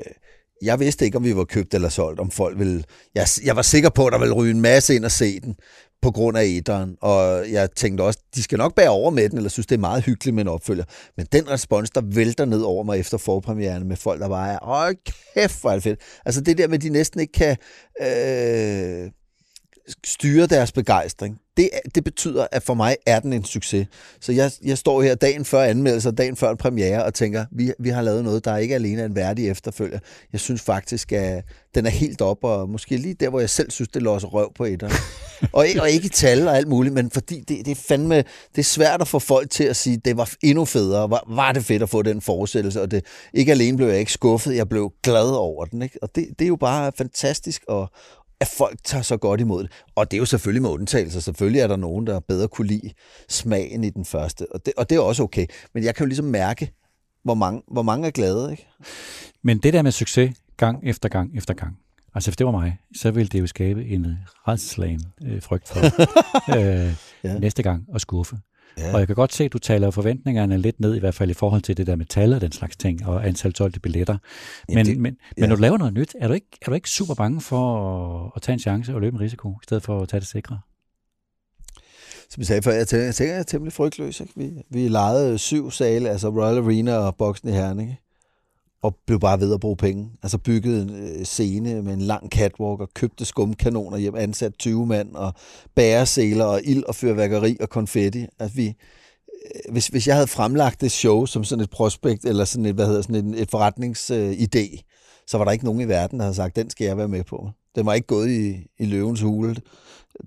jeg 0.62 0.80
vidste 0.80 1.06
ikke, 1.06 1.18
om 1.18 1.24
vi 1.24 1.36
var 1.36 1.44
købt 1.44 1.74
eller 1.74 1.90
solgt, 1.90 2.20
om 2.20 2.32
folk 2.32 2.60
ville... 2.60 2.84
Jeg, 3.16 3.28
jeg 3.44 3.56
var 3.56 3.62
sikker 3.62 3.90
på, 3.90 4.06
at 4.06 4.14
der 4.14 4.20
ville 4.20 4.34
ryge 4.34 4.52
en 4.52 4.62
masse 4.62 4.96
ind 4.96 5.06
og 5.06 5.12
se 5.12 5.40
den 5.40 5.56
på 6.02 6.12
grund 6.12 6.38
af 6.38 6.44
æderen, 6.46 6.96
og 7.02 7.52
jeg 7.52 7.72
tænkte 7.72 8.02
også, 8.02 8.20
de 8.36 8.44
skal 8.44 8.58
nok 8.58 8.76
bære 8.76 8.90
over 8.90 9.12
med 9.12 9.30
den, 9.30 9.38
eller 9.38 9.50
synes, 9.50 9.68
det 9.68 9.76
er 9.76 9.80
meget 9.80 10.04
hyggeligt 10.04 10.36
med 10.36 10.44
en 10.44 10.48
opfølger. 10.48 10.84
Men 11.18 11.28
den 11.32 11.50
respons, 11.50 11.90
der 11.90 12.02
vælter 12.06 12.46
ned 12.46 12.62
over 12.62 12.84
mig 12.84 13.00
efter 13.00 13.18
forpremieren 13.18 13.88
med 13.88 13.96
folk, 13.96 14.22
der 14.22 14.30
bare 14.30 14.54
er, 14.54 14.90
åh 14.90 14.96
kæft, 15.34 15.62
hvor 15.62 15.70
er 15.70 15.74
det 15.74 15.84
fedt. 15.84 16.00
Altså 16.26 16.42
det 16.42 16.58
der 16.58 16.68
med, 16.68 16.76
at 16.76 16.82
de 16.82 16.90
næsten 16.90 17.20
ikke 17.20 17.34
kan 17.34 17.58
øh, 18.02 19.12
styre 20.06 20.48
deres 20.48 20.72
begejstring, 20.72 21.38
det, 21.62 21.96
det 21.96 22.04
betyder, 22.04 22.48
at 22.52 22.64
for 22.64 22.74
mig 22.74 22.98
er 23.06 23.20
den 23.20 23.34
en 23.34 23.46
succes. 23.46 23.88
Så 24.20 24.32
jeg, 24.32 24.52
jeg 24.64 24.78
står 24.78 25.02
her 25.02 25.16
dagen 25.16 25.46
før 25.46 25.64
anmeldelse, 25.64 26.12
dagen 26.12 26.36
før 26.36 26.52
en 26.52 26.58
premiere, 26.58 27.06
og 27.06 27.14
tænker, 27.14 27.46
vi, 27.52 27.74
vi 27.80 27.90
har 27.90 28.02
lavet 28.02 28.24
noget, 28.24 28.46
der 28.46 28.58
ikke 28.58 28.76
alene 28.76 29.02
er 29.02 29.06
en 29.06 29.16
værdig 29.16 29.50
efterfølger. 29.50 30.00
Jeg 30.32 30.40
synes 30.40 30.62
faktisk, 30.62 31.12
at 31.12 31.44
den 31.76 31.86
er 31.86 31.90
helt 31.90 32.22
op, 32.22 32.44
og 32.44 32.70
måske 32.70 32.98
lige 32.98 33.14
der, 33.14 33.30
hvor 33.30 33.40
jeg 33.40 33.50
selv 33.50 33.72
synes, 33.72 33.90
det 33.90 34.02
låser 34.02 34.28
røv 34.28 34.54
på 34.54 34.66
etteren. 34.66 34.94
og, 35.54 35.66
og 35.82 35.90
ikke 35.90 36.10
tal 36.10 36.48
og 36.48 36.58
alt 36.58 36.68
muligt, 36.68 36.96
men 36.96 37.12
fordi 37.12 37.40
det, 37.40 37.66
det 37.66 37.72
er 37.72 37.76
fandme, 37.88 38.18
det 38.56 38.58
er 38.58 38.64
svært 38.64 39.02
at 39.02 39.08
få 39.08 39.20
folk 39.20 39.50
til 39.50 39.64
at 39.64 39.76
sige, 39.76 39.98
det 39.98 40.18
var 40.18 40.34
endnu 40.44 40.66
federe, 40.66 41.10
var, 41.10 41.24
var 41.28 41.52
det 41.52 41.66
fedt 41.66 41.84
at 41.84 41.90
få 41.90 42.02
den 42.02 42.22
forestillelse, 42.22 42.82
og 42.82 42.92
det, 42.92 43.06
ikke 43.34 43.52
alene 43.52 43.78
blev 43.78 43.88
jeg 43.88 44.00
ikke 44.00 44.14
skuffet, 44.14 44.56
jeg 44.56 44.70
blev 44.70 44.92
glad 45.04 45.30
over 45.30 45.66
den. 45.66 45.82
Ikke? 45.82 46.00
Og 46.02 46.16
det, 46.16 46.28
det 46.40 46.46
er 46.46 46.50
jo 46.50 46.56
bare 46.56 46.92
fantastisk 46.98 47.64
at, 47.70 47.88
at 48.42 48.48
folk 48.48 48.80
tager 48.84 49.02
så 49.02 49.18
godt 49.18 49.42
imod 49.42 49.64
det. 49.64 49.72
Og 49.96 50.12
det 50.12 50.18
er 50.18 50.20
jo 50.20 50.26
selvfølgelig 50.26 50.62
med 50.62 50.70
undtagelser. 50.70 51.20
Selvfølgelig 51.20 51.62
er 51.62 51.68
der 51.68 51.76
nogen, 51.76 52.08
der 52.08 52.20
bedre 52.20 52.48
kunne 52.48 52.68
lide 52.68 52.92
smagen 53.30 53.84
i 53.84 53.90
den 53.90 54.06
første. 54.06 54.52
Og 54.52 54.66
det, 54.66 54.74
og 54.78 54.90
det 54.90 54.96
er 54.96 55.00
også 55.00 55.24
okay. 55.24 55.46
Men 55.74 55.84
jeg 55.84 55.96
kan 55.96 56.04
jo 56.04 56.08
ligesom 56.08 56.26
mærke, 56.26 56.74
hvor 57.24 57.34
mange, 57.34 57.62
hvor 57.72 57.82
mange 57.82 58.08
er 58.08 58.12
glade. 58.12 58.52
Ikke? 58.52 58.68
Men 59.44 59.58
det 59.58 59.74
der 59.74 59.82
med 59.82 59.92
succes, 59.92 60.38
gang 60.58 60.80
efter 60.84 61.10
gang 61.10 61.38
efter 61.38 61.54
gang. 61.54 61.78
Altså 62.16 62.30
hvis 62.30 62.38
det 62.38 62.46
var 62.46 62.52
mig, 62.52 62.78
så 62.96 63.12
ville 63.12 63.30
det 63.30 63.40
jo 63.40 63.48
skabe 63.48 63.86
en 63.86 64.18
redselslagen 64.48 65.02
øh, 65.26 65.42
frygt 65.42 65.68
for 65.68 65.80
øh, 66.58 66.94
ja. 67.24 67.40
næste 67.40 67.64
gang 67.64 67.86
at 67.96 68.02
skuffe. 68.02 68.38
Ja. 68.78 68.94
Og 68.94 69.00
jeg 69.00 69.08
kan 69.08 69.16
godt 69.16 69.34
se, 69.34 69.44
at 69.44 69.54
du 69.54 69.58
taler 69.58 69.92
forventningerne 69.92 70.58
lidt 70.58 70.80
ned, 70.80 70.96
i 70.96 71.00
hvert 71.00 71.16
fald 71.16 71.30
i 71.30 71.34
forhold 71.34 71.62
til 71.62 71.78
det 71.78 71.88
der 71.88 71.96
metal 71.96 72.34
og 72.34 72.42
den 72.42 72.52
slags 72.52 72.78
ting, 72.78 73.06
og 73.06 73.28
antal 73.28 73.56
solgte 73.56 73.80
billetter. 73.80 74.18
Men, 74.68 74.78
ja, 74.78 74.84
det, 74.84 74.98
men, 74.98 75.18
ja. 75.38 75.42
men 75.42 75.50
når 75.50 75.56
du 75.56 75.62
laver 75.62 75.78
noget 75.78 75.94
nyt, 75.94 76.16
er 76.20 76.28
du 76.28 76.34
ikke, 76.34 76.48
er 76.62 76.66
du 76.66 76.74
ikke 76.74 76.90
super 76.90 77.14
bange 77.14 77.42
for 77.42 78.26
at, 78.26 78.32
at 78.36 78.42
tage 78.42 78.54
en 78.54 78.60
chance 78.60 78.94
og 78.94 79.02
løbe 79.02 79.16
en 79.16 79.22
risiko, 79.22 79.50
i 79.50 79.64
stedet 79.64 79.84
for 79.84 80.02
at 80.02 80.10
tage 80.10 80.20
det 80.20 80.28
sikre? 80.28 80.60
Som 82.30 82.42
jeg 82.42 82.48
sagde 82.48 82.62
før, 82.62 82.72
jeg 82.72 82.88
tænker, 82.88 83.06
jeg, 83.06 83.16
tænker, 83.16 83.34
jeg 83.34 83.40
er 83.40 83.44
temmelig 83.44 83.74
frygtløs. 83.74 84.20
Ikke? 84.20 84.34
Vi, 84.36 84.52
vi 84.70 84.88
lejede 84.88 85.38
syv 85.38 85.72
sale, 85.72 86.10
altså 86.10 86.30
Royal 86.30 86.58
Arena 86.58 86.98
og 86.98 87.16
boksen 87.16 87.50
i 87.50 87.52
Herning. 87.52 87.90
Ikke? 87.90 88.11
Og 88.82 88.96
blev 89.08 89.20
bare 89.20 89.40
ved 89.40 89.54
at 89.54 89.60
bruge 89.60 89.78
penge. 89.78 90.10
Altså 90.24 90.38
byggede 90.38 90.82
en 90.82 90.90
øh, 90.90 91.26
scene 91.26 91.82
med 91.82 91.94
en 91.94 92.02
lang 92.02 92.30
catwalk 92.30 92.82
og 92.82 92.90
købte 92.94 93.26
skumkanoner 93.26 93.98
hjem, 93.98 94.16
ansat 94.16 94.54
20 94.60 94.86
mand 94.86 95.16
og 95.16 95.34
bæresæler 95.76 96.46
og 96.46 96.62
ild 96.64 96.84
og 96.84 96.96
fyrværkeri 96.96 97.58
og 97.60 97.70
konfetti. 97.70 98.26
Altså 98.40 98.56
vi, 98.56 98.68
øh, 98.68 99.72
hvis, 99.72 99.88
hvis 99.88 100.08
jeg 100.08 100.16
havde 100.16 100.28
fremlagt 100.28 100.82
det 100.82 100.92
show 100.92 101.26
som 101.26 101.44
sådan 101.44 101.64
et 101.64 101.70
prospekt 101.70 102.26
eller 102.26 102.46
sådan 102.46 102.66
et, 102.66 102.76
hvad 102.76 102.88
hedder, 102.88 103.02
sådan 103.02 103.34
et, 103.34 103.42
et 103.42 103.50
forretningsidé, 103.56 104.74
øh, 104.74 104.80
så 105.28 105.38
var 105.38 105.46
der 105.46 105.52
ikke 105.52 105.66
nogen 105.66 105.82
i 105.82 105.88
verden, 105.88 106.20
der 106.20 106.26
havde 106.26 106.36
sagt, 106.36 106.56
den 106.56 106.70
skal 106.70 106.86
jeg 106.86 106.98
være 106.98 107.08
med 107.08 107.24
på. 107.24 107.50
Den 107.76 107.86
var 107.86 107.94
ikke 107.94 108.08
gået 108.08 108.30
i, 108.30 108.68
i 108.80 108.86
løvens 108.86 109.22
hule. 109.22 109.56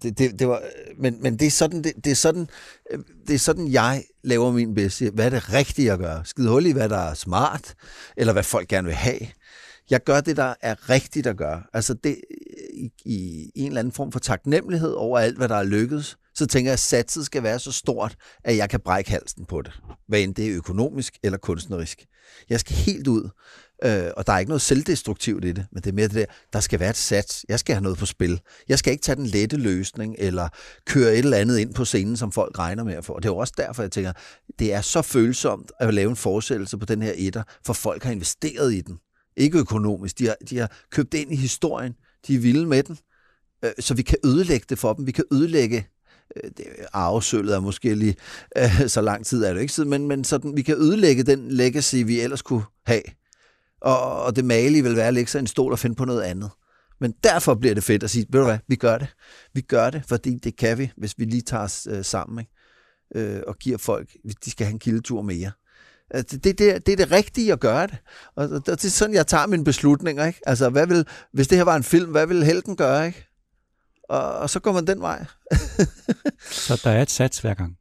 Det, 0.03 0.19
det, 0.19 0.39
det 0.39 0.49
var, 0.49 0.63
men, 0.99 1.23
men 1.23 1.39
det 1.39 1.47
er 1.47 1.51
sådan, 1.51 1.85
det, 1.85 1.93
det 2.05 2.11
er 2.11 2.15
sådan, 2.15 2.49
øh, 2.91 2.99
det 3.27 3.35
er 3.35 3.39
sådan, 3.39 3.69
jeg 3.69 4.05
laver 4.25 4.53
min 4.53 4.75
bedste. 4.75 5.11
Hvad 5.11 5.27
er 5.27 5.31
det 5.31 5.53
rigtige 5.53 5.93
at 5.93 5.99
gøre? 5.99 6.25
Skide 6.25 6.49
hul 6.49 6.67
i, 6.67 6.73
hvad 6.73 6.89
der 6.89 6.99
er 6.99 7.15
smart, 7.15 7.75
eller 8.17 8.33
hvad 8.33 8.43
folk 8.43 8.69
gerne 8.69 8.87
vil 8.87 8.95
have. 8.95 9.21
Jeg 9.91 10.05
gør 10.05 10.21
det, 10.21 10.37
der 10.37 10.55
er 10.61 10.91
rigtigt 10.91 11.27
at 11.27 11.37
gøre. 11.37 11.63
Altså 11.73 11.95
det, 11.95 12.11
øh, 12.31 12.85
i, 12.85 12.91
i 13.05 13.51
en 13.55 13.67
eller 13.67 13.81
anden 13.81 13.93
form 13.93 14.13
for 14.13 14.19
taknemmelighed 14.19 14.93
over 14.93 15.19
alt, 15.19 15.37
hvad 15.37 15.49
der 15.49 15.57
er 15.57 15.65
lykkedes, 15.65 16.17
så 16.35 16.47
tænker 16.47 16.71
jeg, 16.71 16.73
at 16.73 16.79
satset 16.79 17.27
skal 17.27 17.43
være 17.43 17.59
så 17.59 17.73
stort, 17.73 18.17
at 18.45 18.57
jeg 18.57 18.71
kan 18.71 18.81
brække 18.81 19.11
halsen 19.11 19.45
på 19.45 19.63
det. 19.63 19.73
Hvad 20.09 20.21
end 20.21 20.35
det 20.35 20.47
er 20.47 20.57
økonomisk 20.57 21.19
eller 21.23 21.39
kunstnerisk. 21.39 22.07
Jeg 22.49 22.61
skal 22.61 22.77
helt 22.77 23.09
ud, 23.09 23.31
øh, 23.85 24.11
og 24.17 24.27
der 24.27 24.33
er 24.33 24.39
ikke 24.39 24.51
noget 24.51 24.63
selvdestruktivt 24.63 25.45
i 25.45 25.53
det, 25.53 25.67
men 25.73 25.83
det 25.83 25.91
er 25.91 25.95
mere 25.95 26.09
det 26.09 26.15
der, 26.15 26.25
der 26.53 26.61
skal 26.61 26.81
være 26.81 26.91
et 26.91 26.97
sats. 26.97 27.45
Jeg 27.49 27.59
skal 27.59 27.75
have 27.75 27.83
noget 27.83 27.99
på 27.99 28.07
spil. 28.07 28.41
Jeg 28.69 28.79
skal 28.79 28.93
ikke 28.93 29.03
tage 29.03 29.17
den 29.17 29.27
lette 29.27 29.57
løsning, 29.57 30.17
eller 30.19 30.49
køre 30.87 31.13
et 31.13 31.19
eller 31.19 31.37
andet 31.37 31.59
ind 31.59 31.75
på 31.75 31.85
scenen, 31.85 32.17
som 32.17 32.33
folk 32.33 32.59
regner 32.59 32.85
med 32.85 32.95
at 32.95 33.05
få. 33.05 33.13
Og 33.13 33.23
det 33.23 33.29
er 33.29 33.33
jo 33.33 33.39
også 33.39 33.55
derfor, 33.57 33.83
jeg 33.83 33.93
tænker, 33.93 34.13
det 34.59 34.73
er 34.73 34.81
så 34.81 35.03
følsomt 35.03 35.73
at 35.81 35.95
lave 35.95 36.11
en 36.11 36.17
forsættelse 36.17 36.79
på 36.79 36.87
den 36.87 37.03
her 37.03 37.13
etter, 37.17 37.43
for 37.67 37.73
folk 37.73 38.03
har 38.03 38.13
investeret 38.13 38.75
i 38.75 38.81
den. 38.81 38.99
Ikke 39.37 39.59
økonomisk. 39.59 40.19
De 40.19 40.27
har, 40.27 40.37
de 40.51 40.59
har 40.59 40.71
købt 40.91 41.15
ind 41.15 41.33
i 41.33 41.37
historien. 41.37 41.93
De 42.27 42.35
er 42.35 42.39
vilde 42.39 42.67
med 42.67 42.83
den. 42.83 42.99
Øh, 43.65 43.73
så 43.79 43.95
vi 43.95 44.03
kan 44.03 44.19
ødelægge 44.25 44.67
det 44.69 44.79
for 44.79 44.93
dem. 44.93 45.07
Vi 45.07 45.13
kan 45.13 45.25
ødelægge 45.33 45.87
øh, 46.37 46.51
det, 46.57 46.67
arvesølvet 46.93 47.55
er 47.55 47.61
måske 47.61 47.95
lige 47.95 48.17
øh, 48.59 48.89
så 48.89 49.01
lang 49.01 49.27
tid 49.27 49.45
er 49.45 49.55
det 49.55 49.61
ikke, 49.61 49.73
siden, 49.73 49.91
men, 49.91 50.09
men 50.09 50.25
sådan, 50.25 50.57
vi 50.57 50.63
kan 50.63 50.77
ødelægge 50.77 51.23
den 51.23 51.51
legacy, 51.51 51.97
vi 51.97 52.21
ellers 52.21 52.43
kunne 52.43 52.65
have. 52.87 53.03
Og, 53.85 54.23
og 54.23 54.37
det 54.37 54.44
malige 54.44 54.83
vil 54.83 54.97
være 54.97 55.09
at 55.09 55.14
lægge 55.14 55.31
sig 55.31 55.38
en 55.38 55.47
stol 55.47 55.73
og 55.73 55.79
finde 55.79 55.97
på 55.97 56.05
noget 56.05 56.23
andet. 56.23 56.51
Men 57.01 57.14
derfor 57.25 57.55
bliver 57.55 57.75
det 57.75 57.85
fedt 57.85 58.03
at 58.03 58.11
sige, 58.11 58.27
ved 58.31 58.40
du 58.40 58.47
hvad, 58.47 58.59
vi 58.68 58.77
gør 58.77 58.99
det. 58.99 59.09
Vi 59.55 59.61
gør 59.61 59.90
det, 59.90 60.03
fordi 60.09 60.38
det 60.44 60.57
kan 60.57 60.79
vi, 60.79 60.92
hvis 60.97 61.14
vi 61.18 61.25
lige 61.25 61.42
tager 61.42 61.62
os 61.62 61.88
øh, 61.90 62.05
sammen 62.05 62.38
ikke? 62.38 62.53
Øh, 63.35 63.42
og 63.47 63.57
giver 63.59 63.79
folk, 63.79 64.09
de 64.44 64.51
skal 64.51 64.66
have 64.66 64.73
en 64.73 64.79
kildetur 64.79 65.23
mere. 65.23 65.51
Altså, 66.11 66.37
det, 66.37 66.59
det, 66.59 66.87
det 66.87 66.92
er 66.92 66.97
det 66.97 67.11
rigtige 67.11 67.53
at 67.53 67.61
gøre 67.61 67.87
det. 67.87 67.97
Og 68.37 68.49
det 68.49 68.85
er 68.85 68.88
sådan, 68.88 69.14
jeg 69.14 69.27
tager 69.27 69.47
mine 69.47 69.64
beslutninger. 69.64 70.27
Ikke? 70.27 70.40
Altså, 70.47 70.70
hvad 70.70 70.87
vil, 70.87 71.07
hvis 71.33 71.49
det 71.49 71.59
her 71.59 71.64
var 71.64 71.77
en 71.77 71.83
film, 71.83 72.11
hvad 72.11 72.27
vil 72.27 72.44
helten 72.44 72.77
gøre? 72.77 73.07
Ikke? 73.07 73.29
Og, 74.09 74.33
og 74.33 74.51
så 74.51 74.61
går 74.61 74.73
man 74.73 74.87
den 74.87 75.01
vej. 75.01 75.25
så 76.66 76.81
der 76.85 76.90
er 76.90 77.03
et 77.03 77.11
sats 77.11 77.38
hver 77.38 77.55
gang. 77.55 77.77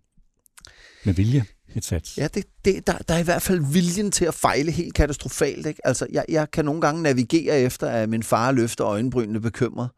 Med 1.05 1.13
vilje 1.13 1.45
et 1.77 1.85
sats. 1.85 2.17
Ja, 2.17 2.27
det, 2.27 2.45
det, 2.65 2.87
der, 2.87 2.97
der 2.97 3.13
er 3.13 3.19
i 3.19 3.23
hvert 3.23 3.41
fald 3.41 3.73
viljen 3.73 4.11
til 4.11 4.25
at 4.25 4.33
fejle 4.33 4.71
helt 4.71 4.93
katastrofalt. 4.93 5.65
Ikke? 5.65 5.87
Altså, 5.87 6.07
jeg, 6.11 6.25
jeg 6.29 6.51
kan 6.51 6.65
nogle 6.65 6.81
gange 6.81 7.01
navigere 7.01 7.59
efter, 7.59 7.87
at 7.89 8.09
min 8.09 8.23
far 8.23 8.51
løfter 8.51 8.85
øjenbrynene 8.85 9.41
bekymret. 9.41 9.89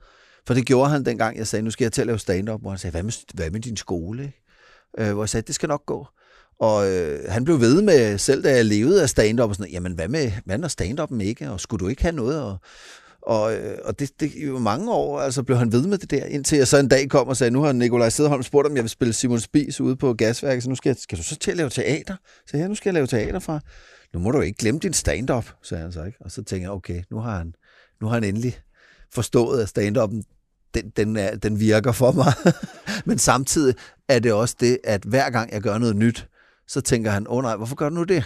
For 0.48 0.54
det 0.54 0.66
gjorde 0.66 0.90
han 0.90 1.06
dengang, 1.06 1.38
jeg 1.38 1.48
sagde, 1.48 1.64
nu 1.64 1.72
skal 1.72 1.86
jeg 1.86 1.92
til 1.92 2.02
at 2.02 2.08
lave 2.08 2.20
stand-up. 2.20 2.62
Hvor 2.62 2.70
han 2.70 2.80
sagde, 2.80 2.92
hvad 2.92 3.04
med, 3.04 3.14
hvad 3.34 3.52
med 3.52 3.60
din 3.60 3.78
skole? 3.78 4.32
Øh, 4.98 5.14
hvor 5.14 5.24
jeg 5.24 5.30
sagde, 5.30 5.48
det 5.48 5.56
skal 5.56 5.70
nok 5.70 5.86
gå. 5.86 6.08
Og 6.60 6.92
øh, 6.92 7.20
han 7.30 7.44
blev 7.46 7.60
ved 7.60 7.82
med, 7.82 8.18
selv 8.18 8.44
da 8.44 8.56
jeg 8.56 8.66
levede 8.66 9.02
af 9.02 9.10
stand-up, 9.10 9.50
og 9.50 9.56
sådan, 9.56 9.72
jamen 9.72 9.94
hvad 9.94 10.08
med, 10.08 10.32
hvad 10.46 10.58
når 10.58 10.68
stand-up'en 10.68 11.22
ikke? 11.22 11.52
Og 11.52 11.60
skulle 11.60 11.84
du 11.84 11.88
ikke 11.88 12.02
have 12.02 12.16
noget? 12.16 12.42
Og, 12.42 12.58
og, 13.26 13.56
øh, 13.56 13.78
og 13.84 14.00
det, 14.00 14.20
det 14.20 14.36
i 14.36 14.46
mange 14.46 14.92
år 14.92 15.20
altså, 15.20 15.44
blev 15.44 15.58
han 15.58 15.72
ved 15.72 15.88
med 15.88 15.98
det 15.98 16.12
der, 16.12 16.26
indtil 16.26 16.58
jeg 16.58 16.68
så 16.68 16.78
en 16.78 16.88
dag 16.88 17.10
kom 17.10 17.28
og 17.28 17.38
sagde, 17.38 17.52
nu 17.52 17.62
har 17.62 17.72
Nikolaj 17.72 18.10
Sederholm 18.10 18.44
spurgt, 18.44 18.68
om 18.68 18.76
jeg 18.76 18.84
vil 18.84 18.90
spille 18.90 19.14
Simon 19.14 19.40
Spies 19.40 19.82
ude 19.82 19.96
på 19.96 20.14
Gasværket, 20.14 20.64
så 20.64 20.70
nu 20.70 20.76
skal, 20.76 20.90
jeg, 20.90 20.98
skal 21.00 21.18
du 21.18 21.24
så 21.24 21.36
til 21.36 21.52
at 21.52 21.58
lave 21.58 21.70
teater? 21.70 22.16
Så 22.48 22.58
ja, 22.58 22.68
nu 22.68 22.76
skal 22.76 22.90
jeg 22.90 22.94
lave 22.94 23.08
teater 23.08 23.40
fra. 23.40 23.60
Nu 24.14 24.20
må 24.20 24.32
du 24.32 24.42
ikke 24.42 24.58
glemme 24.58 24.80
din 24.80 24.94
stand-up, 24.94 25.46
sagde 25.64 25.82
han 25.82 25.92
så 25.92 26.04
ikke. 26.04 26.18
Og 26.22 26.32
så 26.32 26.44
tænker 26.44 26.68
jeg, 26.68 26.72
okay, 26.72 27.04
nu 27.12 27.20
har 27.20 27.38
han, 27.38 27.54
nu 28.02 28.08
har 28.08 28.14
han 28.14 28.24
endelig 28.24 28.58
forstået, 29.14 29.62
at 29.62 29.78
stand-up'en 29.78 30.22
den, 30.74 30.90
den, 30.90 31.18
er, 31.18 31.36
den 31.36 31.60
virker 31.60 31.92
for 31.92 32.12
mig. 32.12 32.34
Men 33.08 33.18
samtidig 33.18 33.76
er 34.10 34.20
det 34.20 34.34
også 34.34 34.56
det, 34.60 34.78
at 34.84 35.04
hver 35.04 35.30
gang 35.30 35.54
jeg 35.54 35.62
gør 35.62 35.78
noget 35.78 35.96
nyt, 35.96 36.28
så 36.68 36.82
tænker 36.82 37.12
han, 37.12 37.28
åh 37.28 37.38
oh, 37.38 37.44
nej, 37.44 37.56
hvorfor 37.56 37.76
gør 37.76 37.90
du 37.90 37.96
nu 37.96 38.04
det? 38.04 38.24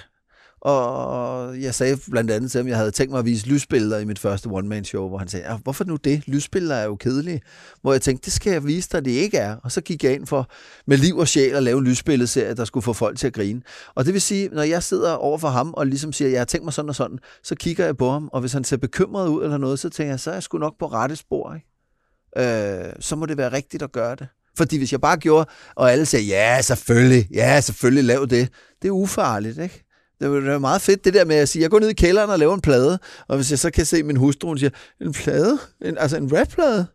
Og 0.62 1.62
jeg 1.62 1.76
sagde 1.76 1.98
blandt 2.12 2.32
andet 2.32 2.52
til 2.52 2.60
ham, 2.60 2.68
at 2.68 2.70
jeg 2.70 2.78
havde 2.78 2.92
tænkt 2.92 3.12
mig 3.12 3.20
at 3.20 3.26
vise 3.26 3.48
lysbilleder 3.48 4.00
i 4.00 4.06
mit 4.06 4.20
første 4.20 4.48
one-man-show, 4.48 5.08
hvor 5.08 5.18
han 5.18 5.28
sagde, 5.28 5.46
ah, 5.46 5.60
hvorfor 5.64 5.84
nu 5.84 5.96
det? 5.96 6.24
Lysbilleder 6.28 6.76
er 6.76 6.86
jo 6.86 6.96
kedelige. 6.96 7.42
Hvor 7.82 7.92
jeg 7.92 8.02
tænkte, 8.02 8.26
det 8.26 8.34
skal 8.34 8.52
jeg 8.52 8.66
vise 8.66 8.90
dig, 8.92 9.06
det 9.06 9.12
ikke 9.12 9.38
er. 9.38 9.56
Og 9.64 9.72
så 9.72 9.82
gik 9.82 10.04
jeg 10.04 10.14
ind 10.14 10.28
for 10.28 10.50
med 10.88 10.98
liv 10.98 11.18
og 11.18 11.28
sjæl 11.28 11.56
at 11.56 11.64
lave 11.64 11.78
en 11.78 11.84
lysbilledserie, 11.84 12.54
der 12.54 12.66
skulle 12.66 12.84
få 12.84 12.94
folk 12.94 13.18
til 13.18 13.28
at 13.28 13.34
grine. 13.34 13.62
Og 13.96 14.06
det 14.06 14.14
vil 14.14 14.22
sige, 14.22 14.50
når 14.52 14.64
jeg 14.64 14.84
sidder 14.84 15.14
over 15.14 15.38
for 15.38 15.48
ham 15.48 15.74
og 15.74 15.88
ligesom 15.88 16.14
siger, 16.14 16.30
jeg 16.30 16.40
har 16.40 16.46
tænkt 16.46 16.64
mig 16.64 16.74
sådan 16.74 16.90
og 16.90 16.96
sådan, 16.96 17.20
så 17.44 17.56
kigger 17.56 17.86
jeg 17.86 17.98
på 17.98 18.12
ham, 18.12 18.30
og 18.34 18.42
hvis 18.42 18.54
han 18.54 18.64
ser 18.64 18.78
bekymret 18.78 19.28
ud 19.28 19.44
eller 19.44 19.58
noget, 19.58 19.80
så 19.80 19.90
tænker 19.90 20.12
jeg, 20.12 20.20
så 20.20 20.30
er 20.30 20.34
jeg 20.36 20.44
sgu 20.44 20.58
nok 20.58 20.74
på 20.80 20.88
rette 20.88 21.16
spor. 21.16 21.54
Ikke? 21.54 21.68
Øh, 22.38 22.94
så 23.00 23.16
må 23.16 23.26
det 23.26 23.38
være 23.38 23.54
rigtigt 23.54 23.84
at 23.84 23.92
gøre 23.92 24.16
det. 24.16 24.28
Fordi 24.58 24.78
hvis 24.78 24.92
jeg 24.92 25.02
bare 25.02 25.18
gjorde, 25.18 25.50
og 25.76 25.92
alle 25.92 26.06
sagde, 26.06 26.26
ja, 26.26 26.62
selvfølgelig, 26.62 27.28
ja, 27.34 27.62
selvfølgelig, 27.62 28.04
lav 28.04 28.22
det. 28.30 28.50
Det 28.82 28.88
er 28.88 28.92
ufarligt, 28.92 29.58
ikke? 29.58 29.89
Det 30.20 30.48
er 30.48 30.60
meget 30.60 30.82
fedt 30.82 31.06
det 31.06 31.14
der 31.14 31.26
med 31.26 31.36
at 31.36 31.50
sige, 31.50 31.62
jeg 31.62 31.70
går 31.70 31.80
ned 31.80 31.90
i 31.90 31.94
kælderen 31.94 32.30
og 32.30 32.40
laver 32.40 32.54
en 32.54 32.62
plade, 32.62 33.00
og 33.28 33.36
hvis 33.36 33.52
jeg 33.52 33.60
så 33.60 33.72
kan 33.72 33.86
se 33.86 34.04
min 34.04 34.16
hustru, 34.16 34.48
hun 34.48 34.58
siger, 34.58 34.70
en 35.02 35.14
plade? 35.14 35.58
En, 35.82 35.98
altså 35.98 36.18
en 36.18 36.40
rapplade? 36.40 36.88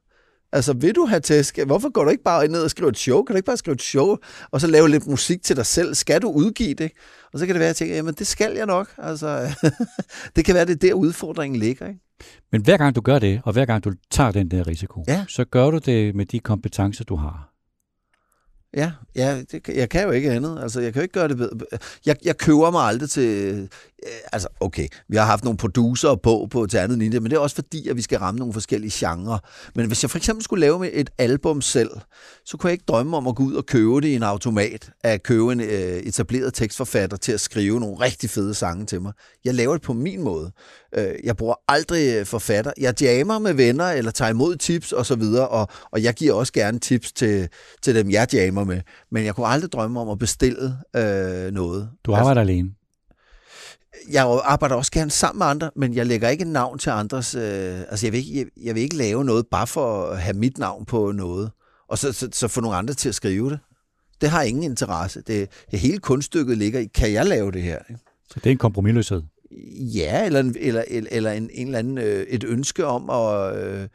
Altså, 0.52 0.72
vil 0.72 0.94
du 0.94 1.06
have 1.06 1.20
tæsk? 1.20 1.58
Hvorfor 1.66 1.90
går 1.90 2.04
du 2.04 2.10
ikke 2.10 2.22
bare 2.22 2.48
ned 2.48 2.62
og 2.62 2.70
skriver 2.70 2.90
et 2.90 2.98
show? 2.98 3.22
Kan 3.22 3.34
du 3.34 3.36
ikke 3.36 3.46
bare 3.46 3.56
skrive 3.56 3.74
et 3.74 3.82
show, 3.82 4.16
og 4.50 4.60
så 4.60 4.66
lave 4.66 4.88
lidt 4.88 5.06
musik 5.06 5.42
til 5.42 5.56
dig 5.56 5.66
selv? 5.66 5.94
Skal 5.94 6.22
du 6.22 6.30
udgive 6.30 6.74
det? 6.74 6.90
Og 7.32 7.38
så 7.38 7.46
kan 7.46 7.54
det 7.54 7.60
være, 7.60 7.68
at 7.68 7.68
jeg 7.68 7.76
tænker, 7.76 7.96
jamen 7.96 8.14
det 8.14 8.26
skal 8.26 8.54
jeg 8.56 8.66
nok. 8.66 8.88
Altså, 8.98 9.54
det 10.36 10.44
kan 10.44 10.54
være, 10.54 10.64
det 10.64 10.72
er 10.72 10.88
der 10.88 10.94
udfordringen 10.94 11.60
ligger. 11.60 11.88
Ikke? 11.88 12.00
Men 12.52 12.62
hver 12.62 12.76
gang 12.76 12.96
du 12.96 13.00
gør 13.00 13.18
det, 13.18 13.40
og 13.44 13.52
hver 13.52 13.64
gang 13.64 13.84
du 13.84 13.92
tager 14.10 14.30
den 14.30 14.50
der 14.50 14.66
risiko, 14.66 15.04
ja. 15.08 15.24
så 15.28 15.44
gør 15.44 15.70
du 15.70 15.78
det 15.78 16.14
med 16.14 16.26
de 16.26 16.38
kompetencer, 16.38 17.04
du 17.04 17.16
har. 17.16 17.53
Ja, 18.76 18.92
ja 19.16 19.42
det, 19.52 19.68
jeg 19.68 19.88
kan 19.88 20.04
jo 20.04 20.10
ikke 20.10 20.30
andet. 20.30 20.58
Altså, 20.62 20.80
jeg 20.80 20.92
kan 20.92 21.00
jo 21.00 21.02
ikke 21.02 21.12
gøre 21.12 21.28
det 21.28 21.36
bedre. 21.36 21.50
Jeg, 22.06 22.16
jeg 22.24 22.38
køber 22.38 22.70
mig 22.70 22.82
aldrig 22.82 23.10
til... 23.10 23.68
Øh, 24.06 24.10
altså, 24.32 24.48
okay, 24.60 24.88
vi 25.08 25.16
har 25.16 25.24
haft 25.24 25.44
nogle 25.44 25.56
producer 25.56 26.14
på 26.14 26.48
på 26.50 26.66
til 26.66 26.78
andet 26.78 26.98
linje, 26.98 27.20
men 27.20 27.30
det 27.30 27.36
er 27.36 27.40
også 27.40 27.54
fordi, 27.54 27.88
at 27.88 27.96
vi 27.96 28.02
skal 28.02 28.18
ramme 28.18 28.38
nogle 28.38 28.52
forskellige 28.52 28.92
genrer. 28.94 29.38
Men 29.74 29.86
hvis 29.86 30.02
jeg 30.02 30.10
for 30.10 30.18
eksempel 30.18 30.44
skulle 30.44 30.60
lave 30.60 30.90
et 30.90 31.10
album 31.18 31.60
selv, 31.62 31.90
så 32.44 32.56
kunne 32.56 32.68
jeg 32.68 32.72
ikke 32.72 32.84
drømme 32.88 33.16
om 33.16 33.26
at 33.26 33.36
gå 33.36 33.42
ud 33.42 33.54
og 33.54 33.66
købe 33.66 34.00
det 34.00 34.08
i 34.08 34.14
en 34.14 34.22
automat, 34.22 34.90
at 35.04 35.22
købe 35.22 35.52
en 35.52 35.60
øh, 35.60 35.96
etableret 35.96 36.54
tekstforfatter 36.54 37.16
til 37.16 37.32
at 37.32 37.40
skrive 37.40 37.80
nogle 37.80 37.96
rigtig 37.96 38.30
fede 38.30 38.54
sange 38.54 38.86
til 38.86 39.02
mig. 39.02 39.12
Jeg 39.44 39.54
laver 39.54 39.72
det 39.72 39.82
på 39.82 39.92
min 39.92 40.22
måde. 40.22 40.52
Øh, 40.96 41.14
jeg 41.24 41.36
bruger 41.36 41.54
aldrig 41.68 42.14
øh, 42.16 42.26
forfatter. 42.26 42.72
Jeg 42.78 43.02
jammer 43.02 43.38
med 43.38 43.54
venner, 43.54 43.84
eller 43.84 44.10
tager 44.10 44.30
imod 44.30 44.56
tips 44.56 44.92
og 44.92 45.06
så 45.06 45.14
videre, 45.14 45.48
og, 45.48 45.68
og 45.90 46.02
jeg 46.02 46.14
giver 46.14 46.32
også 46.32 46.52
gerne 46.52 46.78
tips 46.78 47.12
til, 47.12 47.48
til 47.82 47.94
dem, 47.94 48.10
jeg 48.10 48.34
jammer 48.34 48.63
med. 48.64 48.80
Men 49.10 49.24
jeg 49.24 49.34
kunne 49.34 49.46
aldrig 49.46 49.72
drømme 49.72 50.00
om 50.00 50.08
at 50.08 50.18
bestille 50.18 50.76
øh, 50.96 51.52
noget. 51.52 51.90
Du 52.04 52.12
arbejder 52.14 52.40
altså, 52.40 52.52
alene? 52.52 52.70
Jeg 54.10 54.40
arbejder 54.44 54.74
også 54.74 54.92
gerne 54.92 55.10
sammen 55.10 55.38
med 55.38 55.46
andre, 55.46 55.70
men 55.76 55.94
jeg 55.94 56.06
lægger 56.06 56.28
ikke 56.28 56.44
navn 56.44 56.78
til 56.78 56.90
andres. 56.90 57.34
Øh, 57.34 57.80
altså, 57.80 58.06
jeg 58.06 58.12
vil, 58.12 58.18
ikke, 58.18 58.38
jeg, 58.38 58.46
jeg 58.64 58.74
vil 58.74 58.82
ikke 58.82 58.96
lave 58.96 59.24
noget 59.24 59.46
bare 59.46 59.66
for 59.66 60.06
at 60.06 60.20
have 60.20 60.36
mit 60.36 60.58
navn 60.58 60.84
på 60.84 61.12
noget, 61.12 61.50
og 61.88 61.98
så, 61.98 62.12
så, 62.12 62.28
så 62.32 62.48
få 62.48 62.60
nogle 62.60 62.76
andre 62.76 62.94
til 62.94 63.08
at 63.08 63.14
skrive 63.14 63.50
det. 63.50 63.58
Det 64.20 64.30
har 64.30 64.42
ingen 64.42 64.64
interesse. 64.64 65.22
Det, 65.26 65.48
det 65.70 65.78
hele 65.78 65.98
kunststykket 65.98 66.58
ligger 66.58 66.80
i, 66.80 66.86
kan 66.94 67.12
jeg 67.12 67.26
lave 67.26 67.52
det 67.52 67.62
her? 67.62 67.78
Ikke? 67.90 68.00
Så 68.30 68.34
det 68.34 68.46
er 68.46 68.50
en 68.50 68.58
kompromisløshed? 68.58 69.22
Ja, 69.94 70.26
eller, 70.26 70.52
eller, 70.56 70.84
eller 70.88 71.32
en, 71.32 71.50
en 71.52 71.66
eller 71.66 71.78
anden, 71.78 71.98
øh, 71.98 72.26
et 72.28 72.44
ønske 72.44 72.86
om 72.86 73.10
at, 73.10 73.56
øh, 73.56 73.88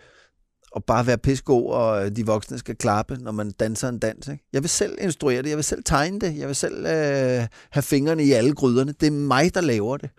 og 0.72 0.84
bare 0.84 1.08
være 1.08 1.18
pissegod, 1.18 1.72
og 1.72 2.06
øh, 2.06 2.12
de 2.16 2.26
voksne 2.26 2.58
skal 2.58 2.76
klappe, 2.76 3.18
når 3.18 3.32
man 3.32 3.52
danser 3.52 3.90
en 3.90 4.00
dans. 4.00 4.28
Ikke? 4.28 4.44
Jeg 4.54 4.64
vil 4.64 4.70
selv 4.70 4.98
instruere 5.02 5.42
det, 5.42 5.50
jeg 5.50 5.58
vil 5.58 5.64
selv 5.64 5.84
tegne 5.84 6.20
det, 6.20 6.38
jeg 6.38 6.48
vil 6.48 6.56
selv 6.56 6.86
øh, 6.86 7.48
have 7.72 7.84
fingrene 7.84 8.24
i 8.24 8.32
alle 8.32 8.56
gryderne. 8.56 8.94
Det 9.00 9.08
er 9.08 9.12
mig, 9.12 9.54
der 9.54 9.62
laver 9.62 9.98
det. 9.98 10.10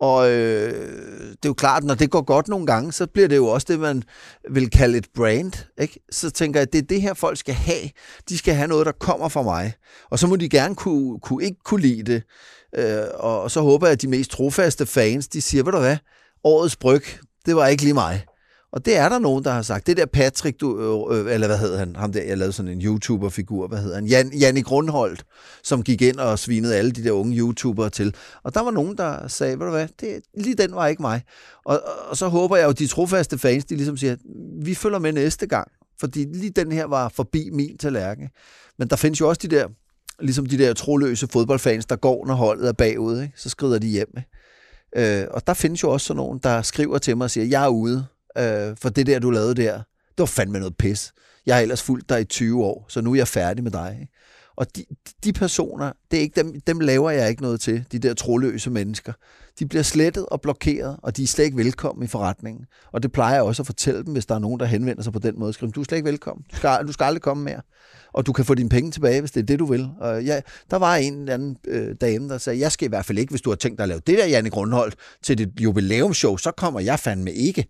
Og 0.00 0.30
øh, 0.30 0.72
det 1.30 1.44
er 1.44 1.48
jo 1.48 1.54
klart, 1.54 1.84
når 1.84 1.94
det 1.94 2.10
går 2.10 2.22
godt 2.22 2.48
nogle 2.48 2.66
gange, 2.66 2.92
så 2.92 3.06
bliver 3.06 3.28
det 3.28 3.36
jo 3.36 3.46
også 3.46 3.66
det, 3.70 3.80
man 3.80 4.02
vil 4.50 4.70
kalde 4.70 4.98
et 4.98 5.06
brand. 5.14 5.52
Ikke? 5.80 6.00
Så 6.10 6.30
tænker 6.30 6.60
jeg, 6.60 6.66
at 6.66 6.72
det 6.72 6.78
er 6.78 6.86
det 6.86 7.02
her, 7.02 7.14
folk 7.14 7.38
skal 7.38 7.54
have. 7.54 7.90
De 8.28 8.38
skal 8.38 8.54
have 8.54 8.68
noget, 8.68 8.86
der 8.86 8.92
kommer 8.92 9.28
fra 9.28 9.42
mig. 9.42 9.72
Og 10.10 10.18
så 10.18 10.26
må 10.26 10.36
de 10.36 10.48
gerne 10.48 10.74
kunne, 10.74 11.20
kunne 11.20 11.44
ikke 11.44 11.58
kunne 11.64 11.80
lide 11.80 12.12
det. 12.12 12.22
Øh, 12.76 13.04
og 13.14 13.50
så 13.50 13.60
håber 13.60 13.86
jeg, 13.86 13.92
at 13.92 14.02
de 14.02 14.08
mest 14.08 14.30
trofaste 14.30 14.86
fans, 14.86 15.28
de 15.28 15.42
siger, 15.42 15.64
ved 15.64 15.72
du 15.72 15.78
hvad, 15.78 15.96
årets 16.44 16.76
bryg, 16.76 17.02
det 17.46 17.56
var 17.56 17.66
ikke 17.66 17.82
lige 17.82 17.94
mig. 17.94 18.24
Og 18.72 18.84
det 18.84 18.96
er 18.96 19.08
der 19.08 19.18
nogen, 19.18 19.44
der 19.44 19.50
har 19.50 19.62
sagt. 19.62 19.86
Det 19.86 19.96
der 19.96 20.06
Patrick, 20.06 20.60
du, 20.60 20.78
øh, 21.10 21.18
øh, 21.18 21.34
eller 21.34 21.46
hvad 21.46 21.58
hedder 21.58 21.78
han, 21.78 21.96
ham 21.96 22.12
der, 22.12 22.22
jeg 22.22 22.38
lavede 22.38 22.52
sådan 22.52 22.72
en 22.72 22.82
YouTuber-figur, 22.82 23.68
hvad 23.68 23.78
hedder 23.78 23.94
han? 23.94 24.06
Jan, 24.06 24.32
Janne 24.32 24.62
Grundholdt, 24.62 25.24
som 25.62 25.82
gik 25.82 26.02
ind 26.02 26.16
og 26.16 26.38
svinede 26.38 26.76
alle 26.76 26.90
de 26.90 27.04
der 27.04 27.12
unge 27.12 27.38
YouTubere 27.38 27.90
til. 27.90 28.14
Og 28.42 28.54
der 28.54 28.60
var 28.60 28.70
nogen, 28.70 28.96
der 28.96 29.28
sagde, 29.28 29.58
ved 29.58 29.66
du 29.66 29.72
hvad, 29.72 29.88
det, 30.00 30.20
lige 30.34 30.54
den 30.54 30.74
var 30.74 30.86
ikke 30.86 31.02
mig. 31.02 31.22
Og, 31.64 31.82
og 32.08 32.16
så 32.16 32.28
håber 32.28 32.56
jeg 32.56 32.66
jo, 32.66 32.72
de 32.72 32.86
trofaste 32.86 33.38
fans, 33.38 33.64
de 33.64 33.76
ligesom 33.76 33.96
siger, 33.96 34.16
vi 34.62 34.74
følger 34.74 34.98
med 34.98 35.12
næste 35.12 35.46
gang. 35.46 35.70
Fordi 36.00 36.24
lige 36.32 36.50
den 36.50 36.72
her 36.72 36.84
var 36.84 37.08
forbi 37.08 37.50
min 37.52 37.78
tallerken. 37.78 38.28
Men 38.78 38.88
der 38.88 38.96
findes 38.96 39.20
jo 39.20 39.28
også 39.28 39.40
de 39.42 39.48
der, 39.48 39.68
ligesom 40.20 40.46
de 40.46 40.58
der 40.58 40.74
troløse 40.74 41.28
fodboldfans, 41.32 41.86
der 41.86 41.96
går, 41.96 42.26
når 42.26 42.34
holdet 42.34 42.68
er 42.68 42.72
bagud. 42.72 43.20
Ikke? 43.20 43.34
Så 43.36 43.48
skrider 43.48 43.78
de 43.78 43.86
hjem. 43.86 44.08
Ikke? 44.16 45.20
Øh, 45.20 45.26
og 45.30 45.46
der 45.46 45.54
findes 45.54 45.82
jo 45.82 45.90
også 45.90 46.06
sådan 46.06 46.16
nogen, 46.16 46.40
der 46.42 46.62
skriver 46.62 46.98
til 46.98 47.16
mig 47.16 47.24
og 47.24 47.30
siger, 47.30 47.46
jeg 47.46 47.64
er 47.64 47.68
ude 47.68 48.06
øh, 48.38 48.76
for 48.76 48.88
det 48.88 49.06
der, 49.06 49.18
du 49.18 49.30
lavede 49.30 49.54
der, 49.54 49.74
det 49.74 50.18
var 50.18 50.26
fandme 50.26 50.58
noget 50.58 50.76
pis. 50.76 51.12
Jeg 51.46 51.54
har 51.54 51.62
ellers 51.62 51.82
fulgt 51.82 52.08
dig 52.08 52.20
i 52.20 52.24
20 52.24 52.64
år, 52.64 52.86
så 52.88 53.00
nu 53.00 53.12
er 53.12 53.16
jeg 53.16 53.28
færdig 53.28 53.64
med 53.64 53.70
dig. 53.70 53.98
Ikke? 54.00 54.12
Og 54.56 54.76
de, 54.76 54.84
de 55.24 55.32
personer, 55.32 55.92
det 56.10 56.16
er 56.16 56.20
ikke 56.20 56.42
dem, 56.42 56.60
dem 56.60 56.80
laver 56.80 57.10
jeg 57.10 57.30
ikke 57.30 57.42
noget 57.42 57.60
til, 57.60 57.84
de 57.92 57.98
der 57.98 58.14
troløse 58.14 58.70
mennesker. 58.70 59.12
De 59.58 59.66
bliver 59.66 59.82
slettet 59.82 60.26
og 60.26 60.40
blokeret, 60.40 60.96
og 61.02 61.16
de 61.16 61.22
er 61.22 61.26
slet 61.26 61.44
ikke 61.44 61.56
velkommen 61.56 62.04
i 62.04 62.06
forretningen. 62.06 62.66
Og 62.92 63.02
det 63.02 63.12
plejer 63.12 63.34
jeg 63.34 63.42
også 63.42 63.62
at 63.62 63.66
fortælle 63.66 64.04
dem, 64.04 64.12
hvis 64.12 64.26
der 64.26 64.34
er 64.34 64.38
nogen, 64.38 64.60
der 64.60 64.66
henvender 64.66 65.02
sig 65.02 65.12
på 65.12 65.18
den 65.18 65.38
måde. 65.38 65.52
Skriver, 65.52 65.72
du 65.72 65.80
er 65.80 65.84
slet 65.84 65.98
ikke 65.98 66.08
velkommen. 66.08 66.44
Du 66.52 66.56
skal, 66.56 66.86
du 66.86 66.92
skal 66.92 67.04
aldrig 67.04 67.22
komme 67.22 67.44
mere 67.44 67.60
og 68.14 68.26
du 68.26 68.32
kan 68.32 68.44
få 68.44 68.54
dine 68.54 68.68
penge 68.68 68.90
tilbage, 68.90 69.20
hvis 69.20 69.30
det 69.30 69.40
er 69.40 69.46
det, 69.46 69.58
du 69.58 69.66
vil. 69.66 69.88
Og 70.00 70.24
ja, 70.24 70.40
der 70.70 70.76
var 70.76 70.96
en 70.96 71.18
eller 71.18 71.34
anden 71.34 71.56
øh, 71.68 71.94
dame, 72.00 72.28
der 72.28 72.38
sagde, 72.38 72.60
jeg 72.60 72.72
skal 72.72 72.86
i 72.86 72.88
hvert 72.88 73.04
fald 73.04 73.18
ikke, 73.18 73.30
hvis 73.30 73.40
du 73.40 73.50
har 73.50 73.56
tænkt 73.56 73.78
dig 73.78 73.82
at 73.82 73.88
lave 73.88 74.00
det 74.06 74.18
der, 74.18 74.26
Janne 74.26 74.50
Grundholdt, 74.50 74.94
til 75.22 75.38
dit 75.38 75.48
jubilæumshow, 75.60 76.36
så 76.36 76.50
kommer 76.50 76.80
jeg 76.80 76.98
fandme 76.98 77.32
ikke. 77.32 77.66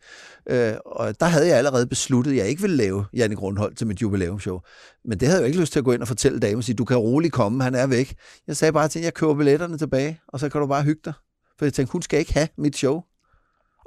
Øh, 0.50 0.72
og 0.86 1.20
der 1.20 1.26
havde 1.26 1.48
jeg 1.48 1.56
allerede 1.56 1.86
besluttet, 1.86 2.30
at 2.30 2.36
jeg 2.36 2.48
ikke 2.48 2.62
ville 2.62 2.76
lave 2.76 3.04
Janne 3.14 3.36
Grundholdt 3.36 3.78
til 3.78 3.86
mit 3.86 4.02
jubilæumshow. 4.02 4.58
Men 5.04 5.20
det 5.20 5.28
havde 5.28 5.38
jeg 5.38 5.42
jo 5.42 5.46
ikke 5.46 5.60
lyst 5.60 5.72
til 5.72 5.78
at 5.78 5.84
gå 5.84 5.92
ind 5.92 6.02
og 6.02 6.08
fortælle 6.08 6.38
damen 6.38 6.56
og 6.56 6.64
sige, 6.64 6.76
du 6.76 6.84
kan 6.84 6.96
roligt 6.96 7.32
komme, 7.32 7.64
han 7.64 7.74
er 7.74 7.86
væk. 7.86 8.14
Jeg 8.46 8.56
sagde 8.56 8.72
bare 8.72 8.88
til 8.88 8.98
hende, 8.98 9.06
jeg 9.06 9.14
køber 9.14 9.34
billetterne 9.34 9.78
tilbage, 9.78 10.20
og 10.28 10.40
så 10.40 10.48
kan 10.48 10.60
du 10.60 10.66
bare 10.66 10.82
hygge 10.82 11.00
dig. 11.04 11.12
For 11.58 11.64
jeg 11.64 11.72
tænkte, 11.72 11.92
hun 11.92 12.02
skal 12.02 12.18
ikke 12.18 12.34
have 12.34 12.48
mit 12.58 12.76
show. 12.76 13.02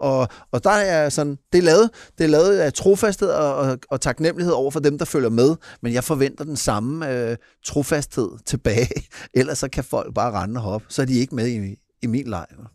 Og, 0.01 0.27
og 0.51 0.63
der 0.63 0.69
er 0.69 1.09
sådan, 1.09 1.37
det 1.53 1.57
er 1.57 1.61
lavet, 1.61 1.89
det 2.17 2.23
er 2.23 2.27
lavet 2.27 2.57
af 2.57 2.73
trofasthed 2.73 3.29
og, 3.29 3.55
og, 3.55 3.77
og 3.89 4.01
taknemmelighed 4.01 4.53
over 4.53 4.71
for 4.71 4.79
dem, 4.79 4.97
der 4.97 5.05
følger 5.05 5.29
med, 5.29 5.55
men 5.81 5.93
jeg 5.93 6.03
forventer 6.03 6.43
den 6.43 6.57
samme 6.57 7.11
øh, 7.11 7.37
trofasthed 7.65 8.29
tilbage, 8.45 9.03
ellers 9.33 9.57
så 9.57 9.69
kan 9.69 9.83
folk 9.83 10.13
bare 10.13 10.31
rende 10.31 10.57
og 10.57 10.61
hoppe, 10.61 10.87
så 10.89 11.01
er 11.01 11.05
de 11.05 11.19
ikke 11.19 11.35
med 11.35 11.47
i, 11.47 11.75
i 12.01 12.07
min 12.07 12.27
lejr. 12.27 12.71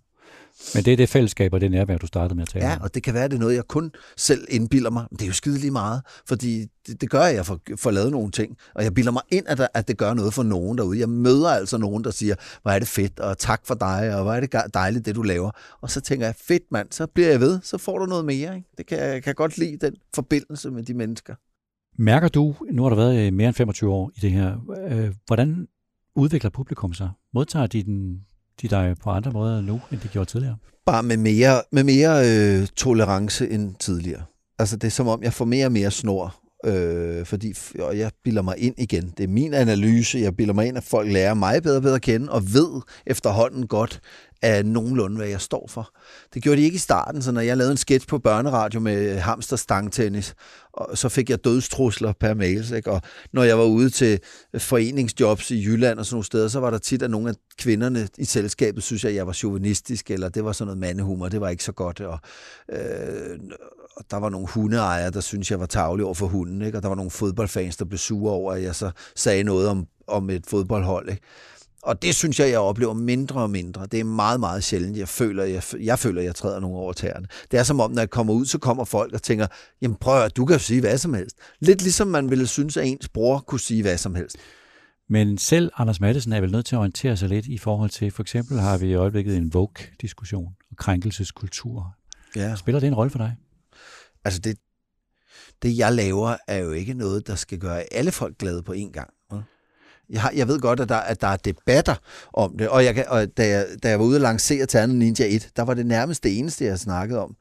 Men 0.74 0.84
det 0.84 0.92
er 0.92 0.96
det 0.96 1.08
fællesskab 1.08 1.52
og 1.52 1.60
det 1.60 1.70
nærvær, 1.70 1.98
du 1.98 2.06
startede 2.06 2.34
med 2.34 2.42
at 2.42 2.48
tale 2.48 2.66
Ja, 2.66 2.78
og 2.80 2.94
det 2.94 3.02
kan 3.02 3.14
være, 3.14 3.24
at 3.24 3.30
det 3.30 3.36
er 3.36 3.40
noget, 3.40 3.54
jeg 3.54 3.64
kun 3.68 3.92
selv 4.16 4.46
indbilder 4.50 4.90
mig. 4.90 5.06
Men 5.10 5.16
det 5.18 5.22
er 5.22 5.26
jo 5.26 5.32
skide 5.32 5.58
lige 5.58 5.70
meget, 5.70 6.02
fordi 6.26 6.66
det, 6.86 7.00
det 7.00 7.10
gør, 7.10 7.20
at 7.20 7.34
jeg 7.34 7.46
får, 7.46 7.60
får 7.76 7.90
lavet 7.90 8.10
nogle 8.10 8.30
ting. 8.30 8.56
Og 8.74 8.84
jeg 8.84 8.94
bilder 8.94 9.12
mig 9.12 9.22
ind, 9.28 9.44
at, 9.48 9.58
der, 9.58 9.66
at 9.74 9.88
det 9.88 9.98
gør 9.98 10.14
noget 10.14 10.34
for 10.34 10.42
nogen 10.42 10.78
derude. 10.78 10.98
Jeg 10.98 11.08
møder 11.08 11.48
altså 11.48 11.78
nogen, 11.78 12.04
der 12.04 12.10
siger, 12.10 12.34
hvor 12.62 12.70
er 12.70 12.78
det 12.78 12.88
fedt, 12.88 13.20
og 13.20 13.38
tak 13.38 13.66
for 13.66 13.74
dig, 13.74 14.16
og 14.16 14.22
hvor 14.22 14.32
er 14.32 14.40
det 14.40 14.74
dejligt, 14.74 15.06
det 15.06 15.14
du 15.14 15.22
laver. 15.22 15.50
Og 15.80 15.90
så 15.90 16.00
tænker 16.00 16.26
jeg, 16.26 16.34
fedt 16.38 16.62
mand, 16.70 16.88
så 16.90 17.06
bliver 17.06 17.30
jeg 17.30 17.40
ved, 17.40 17.60
så 17.62 17.78
får 17.78 17.98
du 17.98 18.06
noget 18.06 18.24
mere. 18.24 18.56
Ikke? 18.56 18.68
Det 18.78 18.86
kan 18.86 18.98
jeg 18.98 19.22
kan 19.22 19.34
godt 19.34 19.58
lide, 19.58 19.76
den 19.86 19.94
forbindelse 20.14 20.70
med 20.70 20.82
de 20.82 20.94
mennesker. 20.94 21.34
Mærker 21.98 22.28
du, 22.28 22.54
nu 22.72 22.82
har 22.82 22.90
du 22.90 22.96
været 22.96 23.34
mere 23.34 23.48
end 23.48 23.54
25 23.54 23.92
år 23.92 24.10
i 24.16 24.20
det 24.20 24.30
her, 24.30 24.56
øh, 24.88 25.14
hvordan 25.26 25.66
udvikler 26.14 26.50
publikum 26.50 26.92
sig? 26.92 27.10
Modtager 27.34 27.66
de 27.66 27.82
den 27.82 28.20
de 28.62 28.68
dig 28.68 28.96
på 29.02 29.10
andre 29.10 29.30
måder 29.30 29.60
nu, 29.60 29.80
end 29.92 30.00
de 30.00 30.08
gjorde 30.08 30.30
tidligere? 30.30 30.56
Bare 30.86 31.02
med 31.02 31.16
mere, 31.16 31.62
med 31.72 31.84
mere 31.84 32.30
øh, 32.30 32.66
tolerance 32.66 33.50
end 33.50 33.74
tidligere. 33.74 34.22
Altså 34.58 34.76
det 34.76 34.86
er 34.86 34.90
som 34.90 35.08
om, 35.08 35.22
jeg 35.22 35.32
får 35.32 35.44
mere 35.44 35.66
og 35.66 35.72
mere 35.72 35.90
snor, 35.90 36.34
øh, 36.64 37.26
fordi 37.26 37.54
og 37.78 37.98
jeg 37.98 38.10
bilder 38.24 38.42
mig 38.42 38.54
ind 38.58 38.74
igen. 38.78 39.12
Det 39.16 39.24
er 39.24 39.28
min 39.28 39.54
analyse. 39.54 40.18
Jeg 40.18 40.36
bilder 40.36 40.54
mig 40.54 40.66
ind, 40.66 40.76
at 40.76 40.84
folk 40.84 41.12
lærer 41.12 41.34
mig 41.34 41.62
bedre 41.62 41.76
og 41.76 41.82
bedre 41.82 41.94
at 41.94 42.02
kende, 42.02 42.32
og 42.32 42.42
ved 42.54 42.80
efterhånden 43.06 43.66
godt, 43.66 44.00
af 44.42 44.66
nogenlunde, 44.66 45.16
hvad 45.16 45.28
jeg 45.28 45.40
står 45.40 45.66
for. 45.68 45.90
Det 46.34 46.42
gjorde 46.42 46.60
de 46.60 46.64
ikke 46.64 46.74
i 46.74 46.78
starten, 46.78 47.22
så 47.22 47.32
når 47.32 47.40
jeg 47.40 47.56
lavede 47.56 47.70
en 47.70 47.76
sketch 47.76 48.08
på 48.08 48.18
børneradio 48.18 48.80
med 48.80 49.18
hamsterstangtennis, 49.18 50.34
og 50.72 50.98
så 50.98 51.08
fik 51.08 51.30
jeg 51.30 51.44
dødstrusler 51.44 52.12
per 52.12 52.34
mail. 52.34 52.74
Ikke? 52.74 52.90
Og 52.90 53.02
når 53.32 53.42
jeg 53.42 53.58
var 53.58 53.64
ude 53.64 53.90
til 53.90 54.20
foreningsjobs 54.58 55.50
i 55.50 55.64
Jylland 55.64 55.98
og 55.98 56.06
sådan 56.06 56.14
nogle 56.14 56.24
steder, 56.24 56.48
så 56.48 56.60
var 56.60 56.70
der 56.70 56.78
tit, 56.78 57.02
at 57.02 57.10
nogle 57.10 57.28
af 57.28 57.34
kvinderne 57.58 58.08
i 58.18 58.24
selskabet 58.24 58.82
synes, 58.82 59.04
at 59.04 59.14
jeg 59.14 59.26
var 59.26 59.32
chauvinistisk, 59.32 60.10
eller 60.10 60.28
det 60.28 60.44
var 60.44 60.52
sådan 60.52 60.66
noget 60.66 60.78
mandehumor, 60.78 61.28
det 61.28 61.40
var 61.40 61.48
ikke 61.48 61.64
så 61.64 61.72
godt. 61.72 62.00
Og, 62.00 62.18
øh, 62.72 63.38
og 63.96 64.04
der 64.10 64.16
var 64.16 64.28
nogle 64.28 64.46
hundeejere, 64.46 65.10
der 65.10 65.20
synes 65.20 65.50
jeg 65.50 65.60
var 65.60 65.66
tavlig 65.66 66.04
over 66.04 66.14
for 66.14 66.26
hunden, 66.26 66.62
ikke? 66.62 66.78
og 66.78 66.82
der 66.82 66.88
var 66.88 66.96
nogle 66.96 67.10
fodboldfans, 67.10 67.76
der 67.76 67.84
blev 67.84 67.98
sure 67.98 68.32
over, 68.32 68.52
at 68.52 68.62
jeg 68.62 68.74
så 68.74 68.90
sagde 69.14 69.42
noget 69.42 69.68
om, 69.68 69.86
om 70.06 70.30
et 70.30 70.46
fodboldhold. 70.46 71.08
Ikke? 71.08 71.22
Og 71.86 72.02
det 72.02 72.14
synes 72.14 72.40
jeg, 72.40 72.50
jeg 72.50 72.58
oplever 72.58 72.94
mindre 72.94 73.40
og 73.40 73.50
mindre. 73.50 73.86
Det 73.86 74.00
er 74.00 74.04
meget, 74.04 74.40
meget 74.40 74.64
sjældent, 74.64 74.96
jeg 74.96 75.08
føler, 75.08 75.44
jeg, 75.44 75.62
jeg 75.80 75.98
føler, 75.98 76.22
jeg 76.22 76.34
træder 76.34 76.60
nogle 76.60 76.76
over 76.76 76.92
tæerne. 76.92 77.26
Det 77.50 77.58
er 77.58 77.62
som 77.62 77.80
om, 77.80 77.90
når 77.90 78.02
jeg 78.02 78.10
kommer 78.10 78.34
ud, 78.34 78.46
så 78.46 78.58
kommer 78.58 78.84
folk 78.84 79.12
og 79.12 79.22
tænker, 79.22 79.46
jamen 79.82 79.96
prøv 80.00 80.22
at, 80.22 80.36
du 80.36 80.46
kan 80.46 80.54
jo 80.54 80.58
sige 80.58 80.80
hvad 80.80 80.98
som 80.98 81.14
helst. 81.14 81.36
Lidt 81.60 81.82
ligesom 81.82 82.08
man 82.08 82.30
ville 82.30 82.46
synes, 82.46 82.76
at 82.76 82.86
ens 82.86 83.08
bror 83.08 83.38
kunne 83.38 83.60
sige 83.60 83.82
hvad 83.82 83.98
som 83.98 84.14
helst. 84.14 84.36
Men 85.08 85.38
selv 85.38 85.70
Anders 85.76 86.00
Madsen 86.00 86.32
er 86.32 86.40
vel 86.40 86.50
nødt 86.50 86.66
til 86.66 86.76
at 86.76 86.78
orientere 86.78 87.16
sig 87.16 87.28
lidt 87.28 87.46
i 87.46 87.58
forhold 87.58 87.90
til, 87.90 88.10
for 88.10 88.22
eksempel 88.22 88.60
har 88.60 88.78
vi 88.78 88.86
i 88.86 88.94
øjeblikket 88.94 89.36
en 89.36 89.54
Vogue-diskussion 89.54 90.52
og 90.70 90.76
krænkelseskultur. 90.76 91.94
Ja. 92.36 92.56
Spiller 92.56 92.80
det 92.80 92.86
en 92.86 92.94
rolle 92.94 93.10
for 93.10 93.18
dig? 93.18 93.36
Altså 94.24 94.40
det, 94.40 94.58
det, 95.62 95.78
jeg 95.78 95.92
laver, 95.92 96.36
er 96.48 96.58
jo 96.58 96.72
ikke 96.72 96.94
noget, 96.94 97.26
der 97.26 97.34
skal 97.34 97.58
gøre 97.58 97.82
alle 97.92 98.12
folk 98.12 98.38
glade 98.38 98.62
på 98.62 98.72
én 98.72 98.90
gang. 98.90 99.10
Jeg, 100.10 100.20
har, 100.22 100.30
jeg 100.30 100.48
ved 100.48 100.60
godt, 100.60 100.80
at 100.80 100.88
der, 100.88 100.96
at 100.96 101.20
der 101.20 101.26
er 101.26 101.36
debatter 101.36 101.94
om 102.32 102.58
det, 102.58 102.68
og, 102.68 102.84
jeg, 102.84 103.04
og 103.08 103.36
da, 103.36 103.48
jeg, 103.48 103.66
da 103.82 103.88
jeg 103.88 103.98
var 103.98 104.04
ude 104.04 104.16
og 104.16 104.20
lancere 104.20 104.66
Ternet 104.66 104.96
Ninja 104.96 105.26
1, 105.28 105.50
der 105.56 105.62
var 105.62 105.74
det 105.74 105.86
nærmest 105.86 106.24
det 106.24 106.38
eneste, 106.38 106.64
jeg 106.64 106.78
snakkede 106.78 107.20
om. 107.20 107.36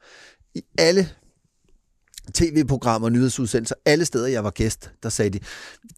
I 0.54 0.62
alle 0.78 1.08
tv-programmer, 2.34 3.08
nyhedsudsendelser, 3.08 3.74
alle 3.84 4.04
steder, 4.04 4.26
jeg 4.26 4.44
var 4.44 4.50
gæst, 4.50 4.90
der 5.02 5.08
sagde 5.08 5.30
de, 5.30 5.40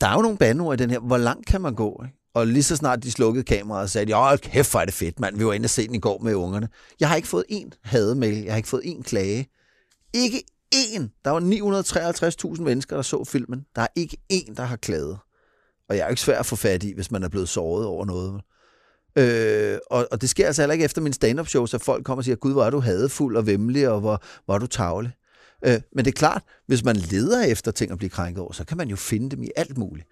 der 0.01 0.07
er 0.07 0.15
jo 0.15 0.23
nogle 0.23 0.39
bandeord 0.39 0.81
i 0.81 0.83
den 0.83 0.91
her, 0.91 0.99
hvor 0.99 1.17
langt 1.17 1.47
kan 1.47 1.61
man 1.61 1.75
gå? 1.75 2.03
Ikke? 2.05 2.19
Og 2.35 2.47
lige 2.47 2.63
så 2.63 2.77
snart 2.77 3.03
de 3.03 3.11
slukkede 3.11 3.45
kameraet, 3.45 3.91
sagde 3.91 4.07
de, 4.07 4.17
åh, 4.17 4.39
kæft, 4.39 4.71
hvor 4.71 4.81
er 4.81 4.85
det 4.85 4.95
fedt, 4.95 5.21
mand. 5.21 5.37
Vi 5.37 5.47
var 5.47 5.53
inde 5.53 5.67
og 5.67 5.71
se 5.71 5.87
den 5.87 5.95
i 5.95 5.99
går 5.99 6.19
med 6.19 6.35
ungerne. 6.35 6.69
Jeg 7.01 7.09
har 7.09 7.17
ikke 7.17 7.29
fået 7.29 7.45
én 7.53 7.69
hademail, 7.83 8.45
jeg 8.45 8.53
har 8.53 8.57
ikke 8.57 8.69
fået 8.69 8.83
én 8.83 9.03
klage. 9.03 9.49
Ikke 10.15 10.43
én. 10.75 11.21
Der 11.25 11.31
var 11.31 11.41
953.000 12.57 12.63
mennesker, 12.63 12.97
der 12.97 13.03
så 13.03 13.25
filmen. 13.25 13.65
Der 13.77 13.83
er 13.83 13.87
ikke 13.97 14.17
én, 14.33 14.55
der 14.55 14.63
har 14.63 14.77
klaget. 14.77 15.19
Og 15.89 15.97
jeg 15.97 16.03
er 16.03 16.07
jo 16.07 16.11
ikke 16.11 16.23
svær 16.23 16.39
at 16.39 16.47
få 16.47 16.57
fat 16.57 16.83
i, 16.83 16.93
hvis 16.93 17.11
man 17.11 17.23
er 17.23 17.29
blevet 17.29 17.49
såret 17.49 17.87
over 17.87 18.05
noget. 18.05 18.41
Øh, 19.19 19.79
og, 19.91 20.09
og 20.11 20.21
det 20.21 20.31
sker 20.31 20.47
altså 20.47 20.63
heller 20.63 20.73
ikke 20.73 20.85
efter 20.85 21.01
min 21.01 21.13
stand-up 21.13 21.49
show, 21.49 21.67
så 21.67 21.79
folk 21.79 22.05
kommer 22.05 22.21
og 22.21 22.25
siger, 22.25 22.37
gud, 22.37 22.53
hvor 22.53 22.65
er 22.65 22.71
du 22.71 22.81
hadefuld 22.81 23.37
og 23.37 23.47
vemmelig, 23.47 23.89
og 23.89 24.01
hvor, 24.01 24.23
hvor 24.45 24.55
er 24.55 24.59
du 24.59 24.67
tavlig. 24.67 25.13
Øh, 25.65 25.81
men 25.95 26.05
det 26.05 26.11
er 26.11 26.19
klart, 26.19 26.43
hvis 26.67 26.85
man 26.85 26.97
leder 26.97 27.45
efter 27.45 27.71
ting 27.71 27.93
at 27.93 27.99
blive 27.99 28.11
krænket 28.11 28.43
over, 28.43 28.53
så 28.53 28.65
kan 28.65 28.77
man 28.77 28.89
jo 28.89 28.97
finde 28.97 29.31
dem 29.31 29.43
i 29.43 29.51
alt 29.57 29.79
muligt. 29.79 30.09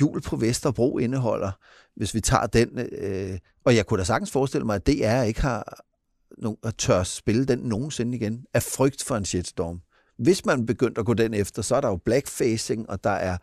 Jul 0.00 0.20
på 0.20 0.36
Vesterbro 0.36 0.98
indeholder, 0.98 1.50
hvis 1.96 2.14
vi 2.14 2.20
tager 2.20 2.46
den, 2.46 2.78
øh, 2.78 3.38
og 3.64 3.76
jeg 3.76 3.86
kunne 3.86 3.98
da 3.98 4.04
sagtens 4.04 4.30
forestille 4.30 4.66
mig, 4.66 4.74
at 4.74 4.86
DR 4.86 5.22
ikke 5.22 5.40
har 5.40 5.84
nogen, 6.38 6.58
at 6.64 6.74
tør 6.76 7.02
spille 7.02 7.44
den 7.44 7.58
nogensinde 7.58 8.16
igen, 8.16 8.44
af 8.54 8.62
frygt 8.62 9.04
for 9.04 9.16
en 9.16 9.24
shitstorm. 9.24 9.80
Hvis 10.18 10.44
man 10.44 10.66
begyndte 10.66 10.98
at 10.98 11.06
gå 11.06 11.14
den 11.14 11.34
efter, 11.34 11.62
så 11.62 11.76
er 11.76 11.80
der 11.80 11.88
jo 11.88 11.96
blackfacing, 11.96 12.90
og 12.90 13.04
der 13.04 13.10
er 13.10 13.36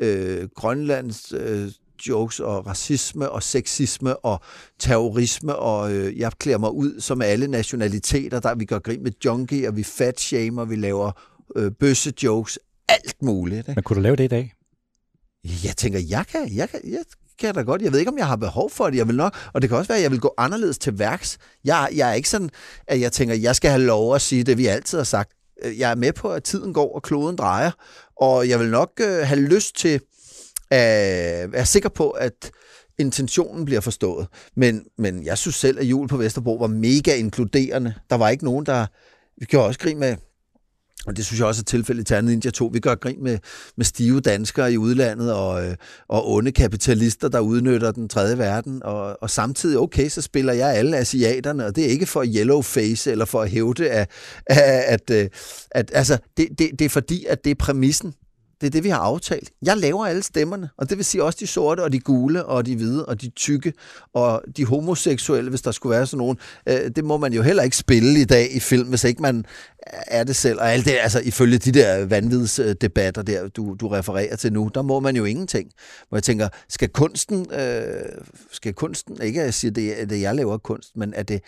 øh, 0.00 0.48
Grønlands 0.56 1.32
øh, 1.32 1.70
jokes 2.08 2.40
og 2.40 2.66
racisme 2.66 3.30
og 3.30 3.42
sexisme 3.42 4.16
og 4.16 4.40
terrorisme, 4.78 5.56
og 5.56 5.92
øh, 5.92 6.18
jeg 6.18 6.32
klæder 6.38 6.58
mig 6.58 6.72
ud 6.72 7.00
som 7.00 7.22
alle 7.22 7.46
nationaliteter, 7.46 8.40
der 8.40 8.54
vi 8.54 8.64
gør 8.64 8.78
grin 8.78 9.02
med 9.02 9.12
junkie, 9.24 9.68
og 9.68 9.76
vi 9.76 9.82
fat 9.82 10.20
shamer, 10.20 10.64
vi 10.64 10.76
laver 10.76 11.12
øh, 11.56 11.70
bøsse 11.72 12.12
jokes, 12.22 12.58
alt 12.88 13.22
muligt. 13.22 13.58
Ikke? 13.58 13.72
Men 13.74 13.82
kunne 13.82 13.96
du 13.96 14.00
lave 14.00 14.16
det 14.16 14.24
i 14.24 14.28
dag? 14.28 14.54
Jeg 15.64 15.76
tænker, 15.76 15.98
jeg 16.08 16.24
kan, 16.26 16.56
jeg 16.56 16.68
kan, 16.68 16.80
jeg 16.84 17.04
kan 17.38 17.54
da 17.54 17.62
godt. 17.62 17.82
Jeg 17.82 17.92
ved 17.92 17.98
ikke, 17.98 18.10
om 18.10 18.18
jeg 18.18 18.26
har 18.26 18.36
behov 18.36 18.70
for 18.70 18.90
det. 18.90 18.96
Jeg 18.96 19.08
vil 19.08 19.16
nok, 19.16 19.36
og 19.52 19.62
det 19.62 19.70
kan 19.70 19.78
også 19.78 19.88
være, 19.88 19.98
at 19.98 20.02
jeg 20.02 20.10
vil 20.10 20.20
gå 20.20 20.34
anderledes 20.38 20.78
til 20.78 20.98
værks. 20.98 21.38
Jeg, 21.64 21.88
jeg 21.94 22.10
er 22.10 22.14
ikke 22.14 22.28
sådan, 22.28 22.50
at 22.86 23.00
jeg 23.00 23.12
tænker, 23.12 23.34
at 23.34 23.42
jeg 23.42 23.56
skal 23.56 23.70
have 23.70 23.82
lov 23.82 24.14
at 24.14 24.22
sige 24.22 24.44
det, 24.44 24.58
vi 24.58 24.66
altid 24.66 24.98
har 24.98 25.04
sagt. 25.04 25.32
Øh, 25.64 25.78
jeg 25.78 25.90
er 25.90 25.94
med 25.94 26.12
på, 26.12 26.32
at 26.32 26.44
tiden 26.44 26.74
går, 26.74 26.94
og 26.94 27.02
kloden 27.02 27.36
drejer, 27.36 27.70
og 28.20 28.48
jeg 28.48 28.58
vil 28.58 28.70
nok 28.70 28.90
øh, 29.00 29.26
have 29.26 29.40
lyst 29.40 29.76
til 29.76 30.00
at 30.70 31.52
være 31.52 31.66
sikker 31.66 31.88
på, 31.88 32.10
at 32.10 32.50
intentionen 32.98 33.64
bliver 33.64 33.80
forstået. 33.80 34.26
Men, 34.56 34.84
men 34.98 35.24
jeg 35.24 35.38
synes 35.38 35.56
selv, 35.56 35.78
at 35.78 35.84
jul 35.84 36.08
på 36.08 36.16
Vesterbro 36.16 36.56
var 36.56 36.66
mega 36.66 37.16
inkluderende. 37.16 37.94
Der 38.10 38.16
var 38.16 38.28
ikke 38.28 38.44
nogen, 38.44 38.66
der... 38.66 38.86
Vi 39.36 39.46
gjorde 39.46 39.66
også 39.66 39.80
grin 39.80 39.98
med 39.98 40.16
og 41.06 41.16
det 41.16 41.26
synes 41.26 41.40
jeg 41.40 41.46
også 41.46 41.62
er 41.62 41.64
tilfældet 41.64 42.10
i 42.10 42.14
andet 42.14 42.30
Ninja 42.30 42.50
2. 42.50 42.70
Vi 42.72 42.80
gør 42.80 42.94
grin 42.94 43.22
med, 43.22 43.38
med 43.76 43.84
stive 43.84 44.20
danskere 44.20 44.72
i 44.72 44.76
udlandet 44.76 45.32
og, 45.32 45.66
øh, 45.66 45.76
og 46.08 46.30
onde 46.30 46.52
kapitalister, 46.52 47.28
der 47.28 47.40
udnytter 47.40 47.92
den 47.92 48.08
tredje 48.08 48.38
verden. 48.38 48.82
Og, 48.82 49.22
og 49.22 49.30
samtidig, 49.30 49.78
okay, 49.78 50.08
så 50.08 50.22
spiller 50.22 50.52
jeg 50.52 50.74
alle 50.74 50.96
asiaterne, 50.96 51.66
og 51.66 51.76
det 51.76 51.84
er 51.84 51.88
ikke 51.88 52.06
for 52.06 52.24
yellow 52.24 52.62
face 52.62 53.10
eller 53.10 53.24
for 53.24 53.42
at 53.42 53.50
hævde, 53.50 53.90
at, 53.90 54.10
at, 54.46 54.60
at, 54.60 55.10
øh, 55.10 55.28
at 55.70 55.90
altså, 55.94 56.18
det, 56.36 56.48
det, 56.58 56.70
det 56.78 56.84
er 56.84 56.88
fordi, 56.88 57.24
at 57.24 57.44
det 57.44 57.50
er 57.50 57.54
præmissen. 57.54 58.14
Det 58.60 58.66
er 58.66 58.70
det, 58.70 58.84
vi 58.84 58.88
har 58.88 58.98
aftalt. 58.98 59.50
Jeg 59.62 59.76
laver 59.76 60.06
alle 60.06 60.22
stemmerne, 60.22 60.70
og 60.76 60.90
det 60.90 60.98
vil 60.98 61.04
sige 61.04 61.24
også 61.24 61.36
de 61.40 61.46
sorte, 61.46 61.80
og 61.80 61.92
de 61.92 62.00
gule, 62.00 62.46
og 62.46 62.66
de 62.66 62.76
hvide, 62.76 63.06
og 63.06 63.20
de 63.20 63.30
tykke, 63.30 63.72
og 64.14 64.42
de 64.56 64.64
homoseksuelle, 64.64 65.50
hvis 65.50 65.62
der 65.62 65.70
skulle 65.70 65.96
være 65.96 66.06
sådan 66.06 66.18
nogen. 66.18 66.38
Øh, 66.68 66.90
det 66.96 67.04
må 67.04 67.16
man 67.16 67.32
jo 67.32 67.42
heller 67.42 67.62
ikke 67.62 67.76
spille 67.76 68.20
i 68.20 68.24
dag 68.24 68.56
i 68.56 68.60
film, 68.60 68.88
hvis 68.88 69.04
ikke 69.04 69.22
man 69.22 69.44
er 69.86 70.24
det 70.24 70.36
selv. 70.36 70.60
Og 70.60 70.72
alt 70.72 70.84
det, 70.84 70.96
altså 71.00 71.20
ifølge 71.20 71.58
de 71.58 71.72
der 71.72 72.06
vanvidsdebatter 72.06 73.22
der, 73.22 73.48
du, 73.48 73.76
du 73.80 73.88
refererer 73.88 74.36
til 74.36 74.52
nu, 74.52 74.70
der 74.74 74.82
må 74.82 75.00
man 75.00 75.16
jo 75.16 75.24
ingenting. 75.24 75.70
Hvor 76.08 76.18
jeg 76.18 76.22
tænker, 76.22 76.48
skal 76.68 76.88
kunsten, 76.88 77.46
øh, 77.52 77.84
skal 78.52 78.74
kunsten, 78.74 79.22
ikke 79.22 79.40
at 79.40 79.44
jeg 79.44 79.54
siger, 79.54 79.72
det 79.72 80.02
er 80.02 80.06
det, 80.06 80.20
jeg 80.20 80.34
laver 80.34 80.58
kunst, 80.58 80.96
men 80.96 81.12
er 81.16 81.22
det, 81.22 81.40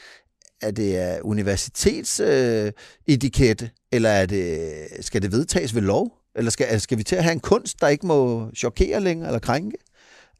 er 0.62 0.70
det 0.70 1.20
universitetsetikette, 1.22 3.64
øh, 3.64 3.70
eller 3.92 4.10
er 4.10 4.26
det, 4.26 4.72
skal 5.00 5.22
det 5.22 5.32
vedtages 5.32 5.74
ved 5.74 5.82
lov? 5.82 6.21
Eller 6.36 6.50
skal, 6.50 6.64
altså, 6.64 6.82
skal 6.82 6.98
vi 6.98 7.02
til 7.02 7.16
at 7.16 7.24
have 7.24 7.32
en 7.32 7.40
kunst, 7.40 7.80
der 7.80 7.88
ikke 7.88 8.06
må 8.06 8.50
chokere 8.56 9.00
længere 9.00 9.28
eller 9.28 9.40
krænke? 9.40 9.76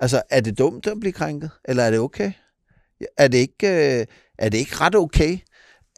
Altså, 0.00 0.22
er 0.30 0.40
det 0.40 0.58
dumt 0.58 0.86
at 0.86 1.00
blive 1.00 1.12
krænket, 1.12 1.50
eller 1.64 1.82
er 1.82 1.90
det 1.90 2.00
okay? 2.00 2.32
Er 3.18 3.28
det 3.28 3.38
ikke, 3.38 3.98
øh, 4.00 4.06
er 4.38 4.48
det 4.48 4.58
ikke 4.58 4.76
ret 4.76 4.94
okay, 4.94 5.38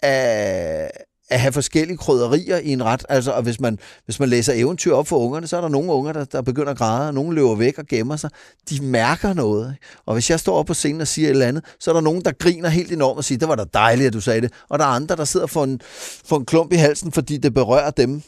at, 0.02 0.90
at 1.30 1.40
have 1.40 1.52
forskellige 1.52 1.96
krydderier 1.96 2.58
i 2.58 2.68
en 2.68 2.84
ret. 2.84 3.06
Altså, 3.08 3.32
og 3.32 3.42
hvis 3.42 3.60
man, 3.60 3.78
hvis 4.04 4.20
man 4.20 4.28
læser 4.28 4.52
eventyr 4.52 4.92
op 4.92 5.08
for 5.08 5.18
ungerne, 5.18 5.46
så 5.46 5.56
er 5.56 5.60
der 5.60 5.68
nogle 5.68 5.92
unger, 5.92 6.12
der, 6.12 6.24
der 6.24 6.42
begynder 6.42 6.70
at 6.70 6.78
græde, 6.78 7.08
og 7.08 7.14
nogle 7.14 7.34
løber 7.34 7.54
væk 7.54 7.78
og 7.78 7.86
gemmer 7.86 8.16
sig. 8.16 8.30
De 8.70 8.82
mærker 8.82 9.32
noget. 9.32 9.76
Og 10.06 10.14
hvis 10.14 10.30
jeg 10.30 10.40
står 10.40 10.56
op 10.56 10.66
på 10.66 10.74
scenen 10.74 11.00
og 11.00 11.08
siger 11.08 11.28
et 11.28 11.30
eller 11.30 11.46
andet, 11.46 11.64
så 11.80 11.90
er 11.90 11.92
der 11.92 12.00
nogen, 12.00 12.24
der 12.24 12.32
griner 12.32 12.68
helt 12.68 12.92
enormt 12.92 13.18
og 13.18 13.24
siger, 13.24 13.38
det 13.38 13.48
var 13.48 13.54
da 13.54 13.64
dejligt, 13.74 14.06
at 14.06 14.12
du 14.12 14.20
sagde 14.20 14.40
det. 14.40 14.52
Og 14.68 14.78
der 14.78 14.84
er 14.84 14.88
andre, 14.88 15.16
der 15.16 15.24
sidder 15.24 15.46
for 15.46 15.64
en, 15.64 15.80
for 16.24 16.36
en 16.36 16.46
klump 16.46 16.72
i 16.72 16.76
halsen, 16.76 17.12
fordi 17.12 17.36
det 17.36 17.54
berører 17.54 17.90
dem. 17.90 18.22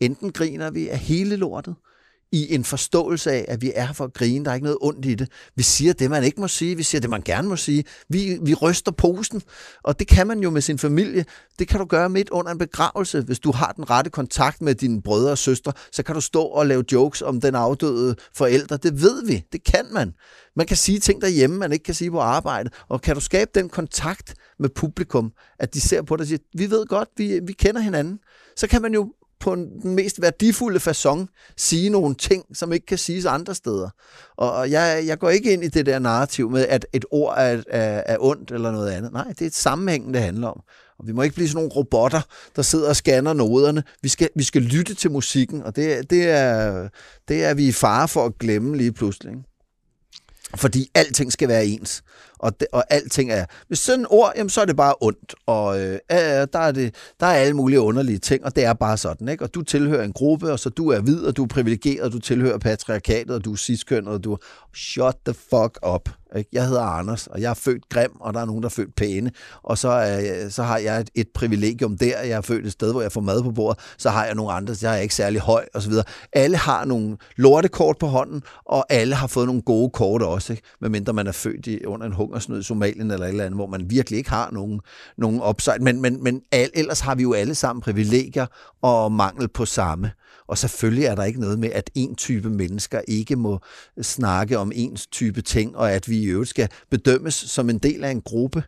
Enten 0.00 0.32
griner 0.32 0.70
vi 0.70 0.88
af 0.88 0.98
hele 0.98 1.36
lortet, 1.36 1.74
i 2.32 2.54
en 2.54 2.64
forståelse 2.64 3.32
af, 3.32 3.44
at 3.48 3.62
vi 3.62 3.72
er 3.74 3.86
her 3.86 3.92
for 3.92 4.04
at 4.04 4.12
grine. 4.12 4.44
Der 4.44 4.50
er 4.50 4.54
ikke 4.54 4.64
noget 4.64 4.78
ondt 4.80 5.04
i 5.04 5.14
det. 5.14 5.28
Vi 5.54 5.62
siger 5.62 5.92
det, 5.92 6.10
man 6.10 6.24
ikke 6.24 6.40
må 6.40 6.48
sige. 6.48 6.76
Vi 6.76 6.82
siger 6.82 7.00
det, 7.00 7.10
man 7.10 7.22
gerne 7.22 7.48
må 7.48 7.56
sige. 7.56 7.84
Vi, 8.08 8.38
vi 8.42 8.54
ryster 8.54 8.92
posen, 8.92 9.42
og 9.82 9.98
det 9.98 10.08
kan 10.08 10.26
man 10.26 10.40
jo 10.40 10.50
med 10.50 10.60
sin 10.60 10.78
familie. 10.78 11.24
Det 11.58 11.68
kan 11.68 11.80
du 11.80 11.86
gøre 11.86 12.08
midt 12.08 12.30
under 12.30 12.52
en 12.52 12.58
begravelse. 12.58 13.20
Hvis 13.20 13.38
du 13.38 13.52
har 13.52 13.72
den 13.72 13.90
rette 13.90 14.10
kontakt 14.10 14.62
med 14.62 14.74
dine 14.74 15.02
brødre 15.02 15.30
og 15.30 15.38
søstre, 15.38 15.72
så 15.92 16.02
kan 16.02 16.14
du 16.14 16.20
stå 16.20 16.42
og 16.42 16.66
lave 16.66 16.84
jokes 16.92 17.22
om 17.22 17.40
den 17.40 17.54
afdøde 17.54 18.16
forældre. 18.34 18.76
Det 18.76 19.02
ved 19.02 19.26
vi. 19.26 19.44
Det 19.52 19.64
kan 19.64 19.86
man. 19.92 20.14
Man 20.56 20.66
kan 20.66 20.76
sige 20.76 20.98
ting 20.98 21.22
derhjemme, 21.22 21.58
man 21.58 21.72
ikke 21.72 21.82
kan 21.82 21.94
sige 21.94 22.10
på 22.10 22.20
arbejde. 22.20 22.70
Og 22.88 23.02
kan 23.02 23.14
du 23.14 23.20
skabe 23.20 23.50
den 23.54 23.68
kontakt 23.68 24.34
med 24.58 24.68
publikum, 24.68 25.32
at 25.58 25.74
de 25.74 25.80
ser 25.80 26.02
på 26.02 26.16
dig 26.16 26.22
og 26.22 26.26
siger, 26.26 26.38
vi 26.54 26.70
ved 26.70 26.86
godt, 26.86 27.08
vi, 27.16 27.40
vi 27.46 27.52
kender 27.52 27.80
hinanden, 27.80 28.18
så 28.56 28.66
kan 28.66 28.82
man 28.82 28.94
jo 28.94 29.12
på 29.46 29.54
den 29.54 29.94
mest 29.94 30.22
værdifulde 30.22 30.80
façon 30.90 31.26
sige 31.56 31.90
nogle 31.90 32.14
ting, 32.14 32.44
som 32.56 32.72
ikke 32.72 32.86
kan 32.86 32.98
siges 32.98 33.24
andre 33.24 33.54
steder. 33.54 33.88
Og 34.36 34.70
jeg, 34.70 35.02
jeg 35.06 35.18
går 35.18 35.30
ikke 35.30 35.52
ind 35.52 35.64
i 35.64 35.68
det 35.68 35.86
der 35.86 35.98
narrativ 35.98 36.50
med, 36.50 36.66
at 36.66 36.86
et 36.92 37.04
ord 37.10 37.34
er, 37.36 37.62
er, 37.68 38.02
er 38.06 38.16
ondt 38.20 38.50
eller 38.50 38.70
noget 38.70 38.90
andet. 38.90 39.12
Nej, 39.12 39.28
det 39.28 39.42
er 39.42 39.46
et 39.46 39.54
sammenhæng, 39.54 40.14
det 40.14 40.22
handler 40.22 40.48
om. 40.48 40.60
Og 40.98 41.06
vi 41.06 41.12
må 41.12 41.22
ikke 41.22 41.34
blive 41.34 41.48
sådan 41.48 41.56
nogle 41.56 41.72
robotter, 41.76 42.20
der 42.56 42.62
sidder 42.62 42.88
og 42.88 42.96
scanner 42.96 43.32
noderne. 43.32 43.82
Vi 44.02 44.08
skal, 44.08 44.28
vi 44.36 44.42
skal 44.42 44.62
lytte 44.62 44.94
til 44.94 45.10
musikken, 45.10 45.62
og 45.62 45.76
det, 45.76 46.10
det, 46.10 46.30
er, 46.30 46.88
det 47.28 47.44
er 47.44 47.54
vi 47.54 47.68
i 47.68 47.72
fare 47.72 48.08
for 48.08 48.26
at 48.26 48.38
glemme 48.38 48.76
lige 48.76 48.92
pludselig. 48.92 49.34
Fordi 50.54 50.90
alting 50.94 51.32
skal 51.32 51.48
være 51.48 51.66
ens 51.66 52.02
og, 52.38 52.60
de, 52.60 52.66
og 52.72 52.84
alting 52.90 53.30
er... 53.30 53.44
Hvis 53.68 53.78
sådan 53.78 54.00
et 54.00 54.06
ord, 54.10 54.32
jamen, 54.36 54.50
så 54.50 54.60
er 54.60 54.64
det 54.64 54.76
bare 54.76 54.94
ondt, 55.00 55.34
og 55.46 55.80
øh, 55.80 55.98
der, 56.52 56.58
er 56.58 56.72
det, 56.72 56.94
der 57.20 57.26
er 57.26 57.34
alle 57.34 57.54
mulige 57.54 57.80
underlige 57.80 58.18
ting, 58.18 58.44
og 58.44 58.56
det 58.56 58.64
er 58.64 58.72
bare 58.72 58.96
sådan, 58.96 59.28
ikke? 59.28 59.44
Og 59.44 59.54
du 59.54 59.62
tilhører 59.62 60.04
en 60.04 60.12
gruppe, 60.12 60.52
og 60.52 60.58
så 60.58 60.70
du 60.70 60.88
er 60.88 61.00
hvid, 61.00 61.24
og 61.24 61.36
du 61.36 61.42
er 61.42 61.48
privilegeret, 61.48 62.12
du 62.12 62.18
tilhører 62.18 62.58
patriarkatet, 62.58 63.30
og 63.30 63.44
du 63.44 63.52
er 63.52 63.56
ciskønnet, 63.56 64.14
og 64.14 64.24
du... 64.24 64.38
Shut 64.76 65.16
the 65.26 65.34
fuck 65.34 65.78
up. 65.86 66.08
Ikke? 66.36 66.50
Jeg 66.52 66.66
hedder 66.66 66.82
Anders, 66.82 67.26
og 67.26 67.40
jeg 67.40 67.50
er 67.50 67.54
født 67.54 67.88
grim, 67.88 68.10
og 68.20 68.34
der 68.34 68.40
er 68.40 68.44
nogen, 68.44 68.62
der 68.62 68.68
er 68.68 68.70
født 68.70 68.94
pæne. 68.96 69.30
Og 69.62 69.78
så, 69.78 69.88
øh, 69.88 70.50
så 70.50 70.62
har 70.62 70.78
jeg 70.78 71.00
et, 71.00 71.10
et 71.14 71.28
privilegium 71.34 71.98
der. 71.98 72.20
Jeg 72.20 72.30
er 72.30 72.40
født 72.40 72.66
et 72.66 72.72
sted, 72.72 72.92
hvor 72.92 73.02
jeg 73.02 73.12
får 73.12 73.20
mad 73.20 73.42
på 73.42 73.50
bordet. 73.50 73.78
Så 73.98 74.10
har 74.10 74.24
jeg 74.24 74.34
nogle 74.34 74.52
andre, 74.52 74.74
så 74.74 74.88
jeg 74.88 74.96
er 74.96 75.00
ikke 75.00 75.14
særlig 75.14 75.40
høj, 75.40 75.66
osv. 75.74 75.92
Alle 76.32 76.56
har 76.56 76.84
nogle 76.84 77.16
lortekort 77.36 77.98
på 77.98 78.06
hånden, 78.06 78.42
og 78.64 78.86
alle 78.88 79.14
har 79.14 79.26
fået 79.26 79.46
nogle 79.46 79.62
gode 79.62 79.90
kort 79.90 80.22
også, 80.22 80.52
ikke? 80.52 80.62
medmindre 80.80 81.12
man 81.12 81.26
er 81.26 81.32
født 81.32 81.66
i, 81.66 81.84
under 81.84 82.05
en 82.06 82.12
hungersnød 82.12 82.60
i 82.60 82.62
Somalien 82.62 83.10
eller 83.10 83.26
et 83.26 83.30
eller 83.30 83.44
andet, 83.44 83.58
hvor 83.58 83.66
man 83.66 83.90
virkelig 83.90 84.16
ikke 84.18 84.30
har 84.30 84.50
nogen, 84.50 84.80
nogen 85.18 85.42
upside. 85.48 85.78
Men, 85.80 86.02
men, 86.02 86.22
men 86.22 86.42
al, 86.52 86.70
ellers 86.74 87.00
har 87.00 87.14
vi 87.14 87.22
jo 87.22 87.32
alle 87.32 87.54
sammen 87.54 87.80
privilegier 87.80 88.46
og 88.82 89.12
mangel 89.12 89.48
på 89.48 89.64
samme. 89.64 90.10
Og 90.48 90.58
selvfølgelig 90.58 91.04
er 91.04 91.14
der 91.14 91.24
ikke 91.24 91.40
noget 91.40 91.58
med, 91.58 91.70
at 91.72 91.90
en 91.94 92.14
type 92.14 92.50
mennesker 92.50 93.00
ikke 93.08 93.36
må 93.36 93.60
snakke 94.02 94.58
om 94.58 94.72
ens 94.74 95.06
type 95.06 95.42
ting, 95.42 95.76
og 95.76 95.92
at 95.92 96.08
vi 96.08 96.18
i 96.18 96.26
øvrigt 96.26 96.50
skal 96.50 96.68
bedømmes 96.90 97.34
som 97.34 97.70
en 97.70 97.78
del 97.78 98.04
af 98.04 98.10
en 98.10 98.22
gruppe 98.22 98.62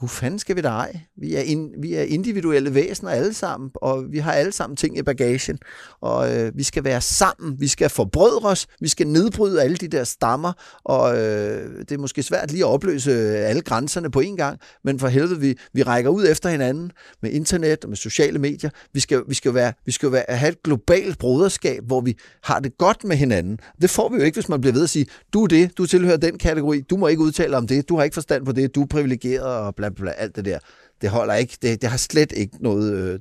gud 0.00 0.08
fanden 0.08 0.38
skal 0.38 0.56
vi 0.56 0.60
da 0.60 0.68
ej? 0.68 1.00
Vi 1.16 1.34
er, 1.34 1.40
in, 1.40 1.70
vi 1.78 1.94
er 1.94 2.02
individuelle 2.02 2.74
væsener 2.74 3.10
alle 3.10 3.34
sammen, 3.34 3.70
og 3.74 4.04
vi 4.10 4.18
har 4.18 4.32
alle 4.32 4.52
sammen 4.52 4.76
ting 4.76 4.98
i 4.98 5.02
bagagen, 5.02 5.58
og 6.00 6.36
øh, 6.36 6.52
vi 6.54 6.62
skal 6.62 6.84
være 6.84 7.00
sammen, 7.00 7.60
vi 7.60 7.68
skal 7.68 7.88
forbrødre 7.88 8.48
os, 8.48 8.66
vi 8.80 8.88
skal 8.88 9.06
nedbryde 9.06 9.62
alle 9.62 9.76
de 9.76 9.88
der 9.88 10.04
stammer, 10.04 10.52
og 10.84 11.18
øh, 11.18 11.78
det 11.78 11.92
er 11.92 11.98
måske 11.98 12.22
svært 12.22 12.50
lige 12.52 12.64
at 12.64 12.68
opløse 12.68 13.10
øh, 13.10 13.48
alle 13.48 13.62
grænserne 13.62 14.10
på 14.10 14.20
en 14.20 14.36
gang, 14.36 14.58
men 14.84 14.98
for 14.98 15.08
helvede, 15.08 15.40
vi, 15.40 15.58
vi 15.72 15.82
rækker 15.82 16.10
ud 16.10 16.26
efter 16.28 16.48
hinanden 16.48 16.92
med 17.22 17.30
internet 17.30 17.84
og 17.84 17.88
med 17.88 17.96
sociale 17.96 18.38
medier. 18.38 18.70
Vi 18.94 19.00
skal, 19.00 19.22
vi 19.28 19.34
skal, 19.34 19.54
være, 19.54 19.72
vi 19.86 19.92
skal 19.92 20.12
være, 20.12 20.24
have 20.28 20.52
et 20.52 20.62
globalt 20.62 21.18
broderskab, 21.18 21.84
hvor 21.86 22.00
vi 22.00 22.16
har 22.42 22.60
det 22.60 22.78
godt 22.78 23.04
med 23.04 23.16
hinanden. 23.16 23.58
Det 23.82 23.90
får 23.90 24.08
vi 24.08 24.16
jo 24.16 24.22
ikke, 24.22 24.36
hvis 24.36 24.48
man 24.48 24.60
bliver 24.60 24.74
ved 24.74 24.82
at 24.82 24.90
sige, 24.90 25.06
du 25.32 25.42
er 25.42 25.46
det, 25.46 25.78
du 25.78 25.86
tilhører 25.86 26.16
den 26.16 26.38
kategori, 26.38 26.80
du 26.80 26.96
må 26.96 27.06
ikke 27.06 27.22
udtale 27.22 27.56
om 27.56 27.66
det, 27.66 27.88
du 27.88 27.96
har 27.96 28.04
ikke 28.04 28.14
forstand 28.14 28.46
på 28.46 28.52
det, 28.52 28.74
du 28.74 28.82
er 28.82 28.86
privilegeret 28.86 29.46
og 29.46 29.74
bla 29.74 29.89
bla, 29.94 30.10
alt 30.10 30.36
det 30.36 30.44
der. 30.44 30.58
Det 31.00 31.10
holder 31.10 31.34
ikke. 31.34 31.58
Det, 31.62 31.82
det 31.82 31.90
har 31.90 31.96
slet 31.96 32.32
ikke 32.32 32.62
noget 32.62 32.92
øh, 32.94 33.20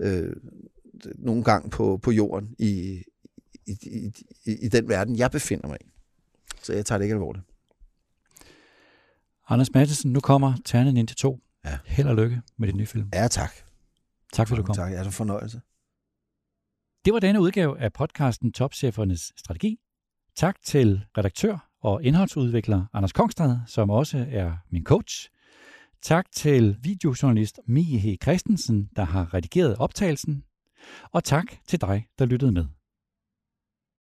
øh, 0.00 0.36
nogen 1.18 1.44
gang 1.44 1.70
på, 1.70 2.00
på 2.02 2.10
jorden 2.10 2.54
i, 2.58 3.02
i, 3.66 3.72
i, 4.46 4.52
i 4.62 4.68
den 4.68 4.88
verden, 4.88 5.16
jeg 5.16 5.30
befinder 5.30 5.68
mig 5.68 5.78
i. 5.80 5.90
Så 6.62 6.72
jeg 6.72 6.86
tager 6.86 6.98
det 6.98 7.04
ikke 7.04 7.14
alvorligt. 7.14 7.44
Anders 9.48 9.72
Mattesen, 9.74 10.12
nu 10.12 10.20
kommer 10.20 10.52
Ternen 10.64 10.96
ind 10.96 11.08
til 11.08 11.16
to. 11.16 11.40
Ja. 11.64 11.78
Held 11.86 12.08
og 12.08 12.16
lykke 12.16 12.42
med 12.58 12.68
din 12.68 12.76
nye 12.76 12.86
film. 12.86 13.08
Ja, 13.14 13.28
tak. 13.28 13.52
Tak 14.32 14.48
fordi 14.48 14.60
du 14.60 14.66
kom. 14.66 14.74
Tak, 14.74 14.90
det 14.90 14.98
er 14.98 15.10
fornøjelse. 15.10 15.60
Det 17.04 17.12
var 17.12 17.20
denne 17.20 17.40
udgave 17.40 17.80
af 17.80 17.92
podcasten 17.92 18.52
Topchefernes 18.52 19.32
Strategi. 19.36 19.78
Tak 20.36 20.56
til 20.62 21.04
redaktør 21.18 21.68
og 21.82 22.04
indholdsudvikler 22.04 22.84
Anders 22.92 23.12
Kongstad, 23.12 23.56
som 23.66 23.90
også 23.90 24.26
er 24.30 24.52
min 24.70 24.84
coach. 24.84 25.30
Tak 26.02 26.32
til 26.32 26.76
videojournalist 26.82 27.60
Mie 27.66 27.98
H. 27.98 28.06
Christensen, 28.22 28.88
der 28.96 29.04
har 29.04 29.34
redigeret 29.34 29.76
optagelsen. 29.76 30.44
Og 31.12 31.24
tak 31.24 31.44
til 31.68 31.80
dig, 31.80 32.06
der 32.18 32.24
lyttede 32.26 32.52
med. 32.52 32.66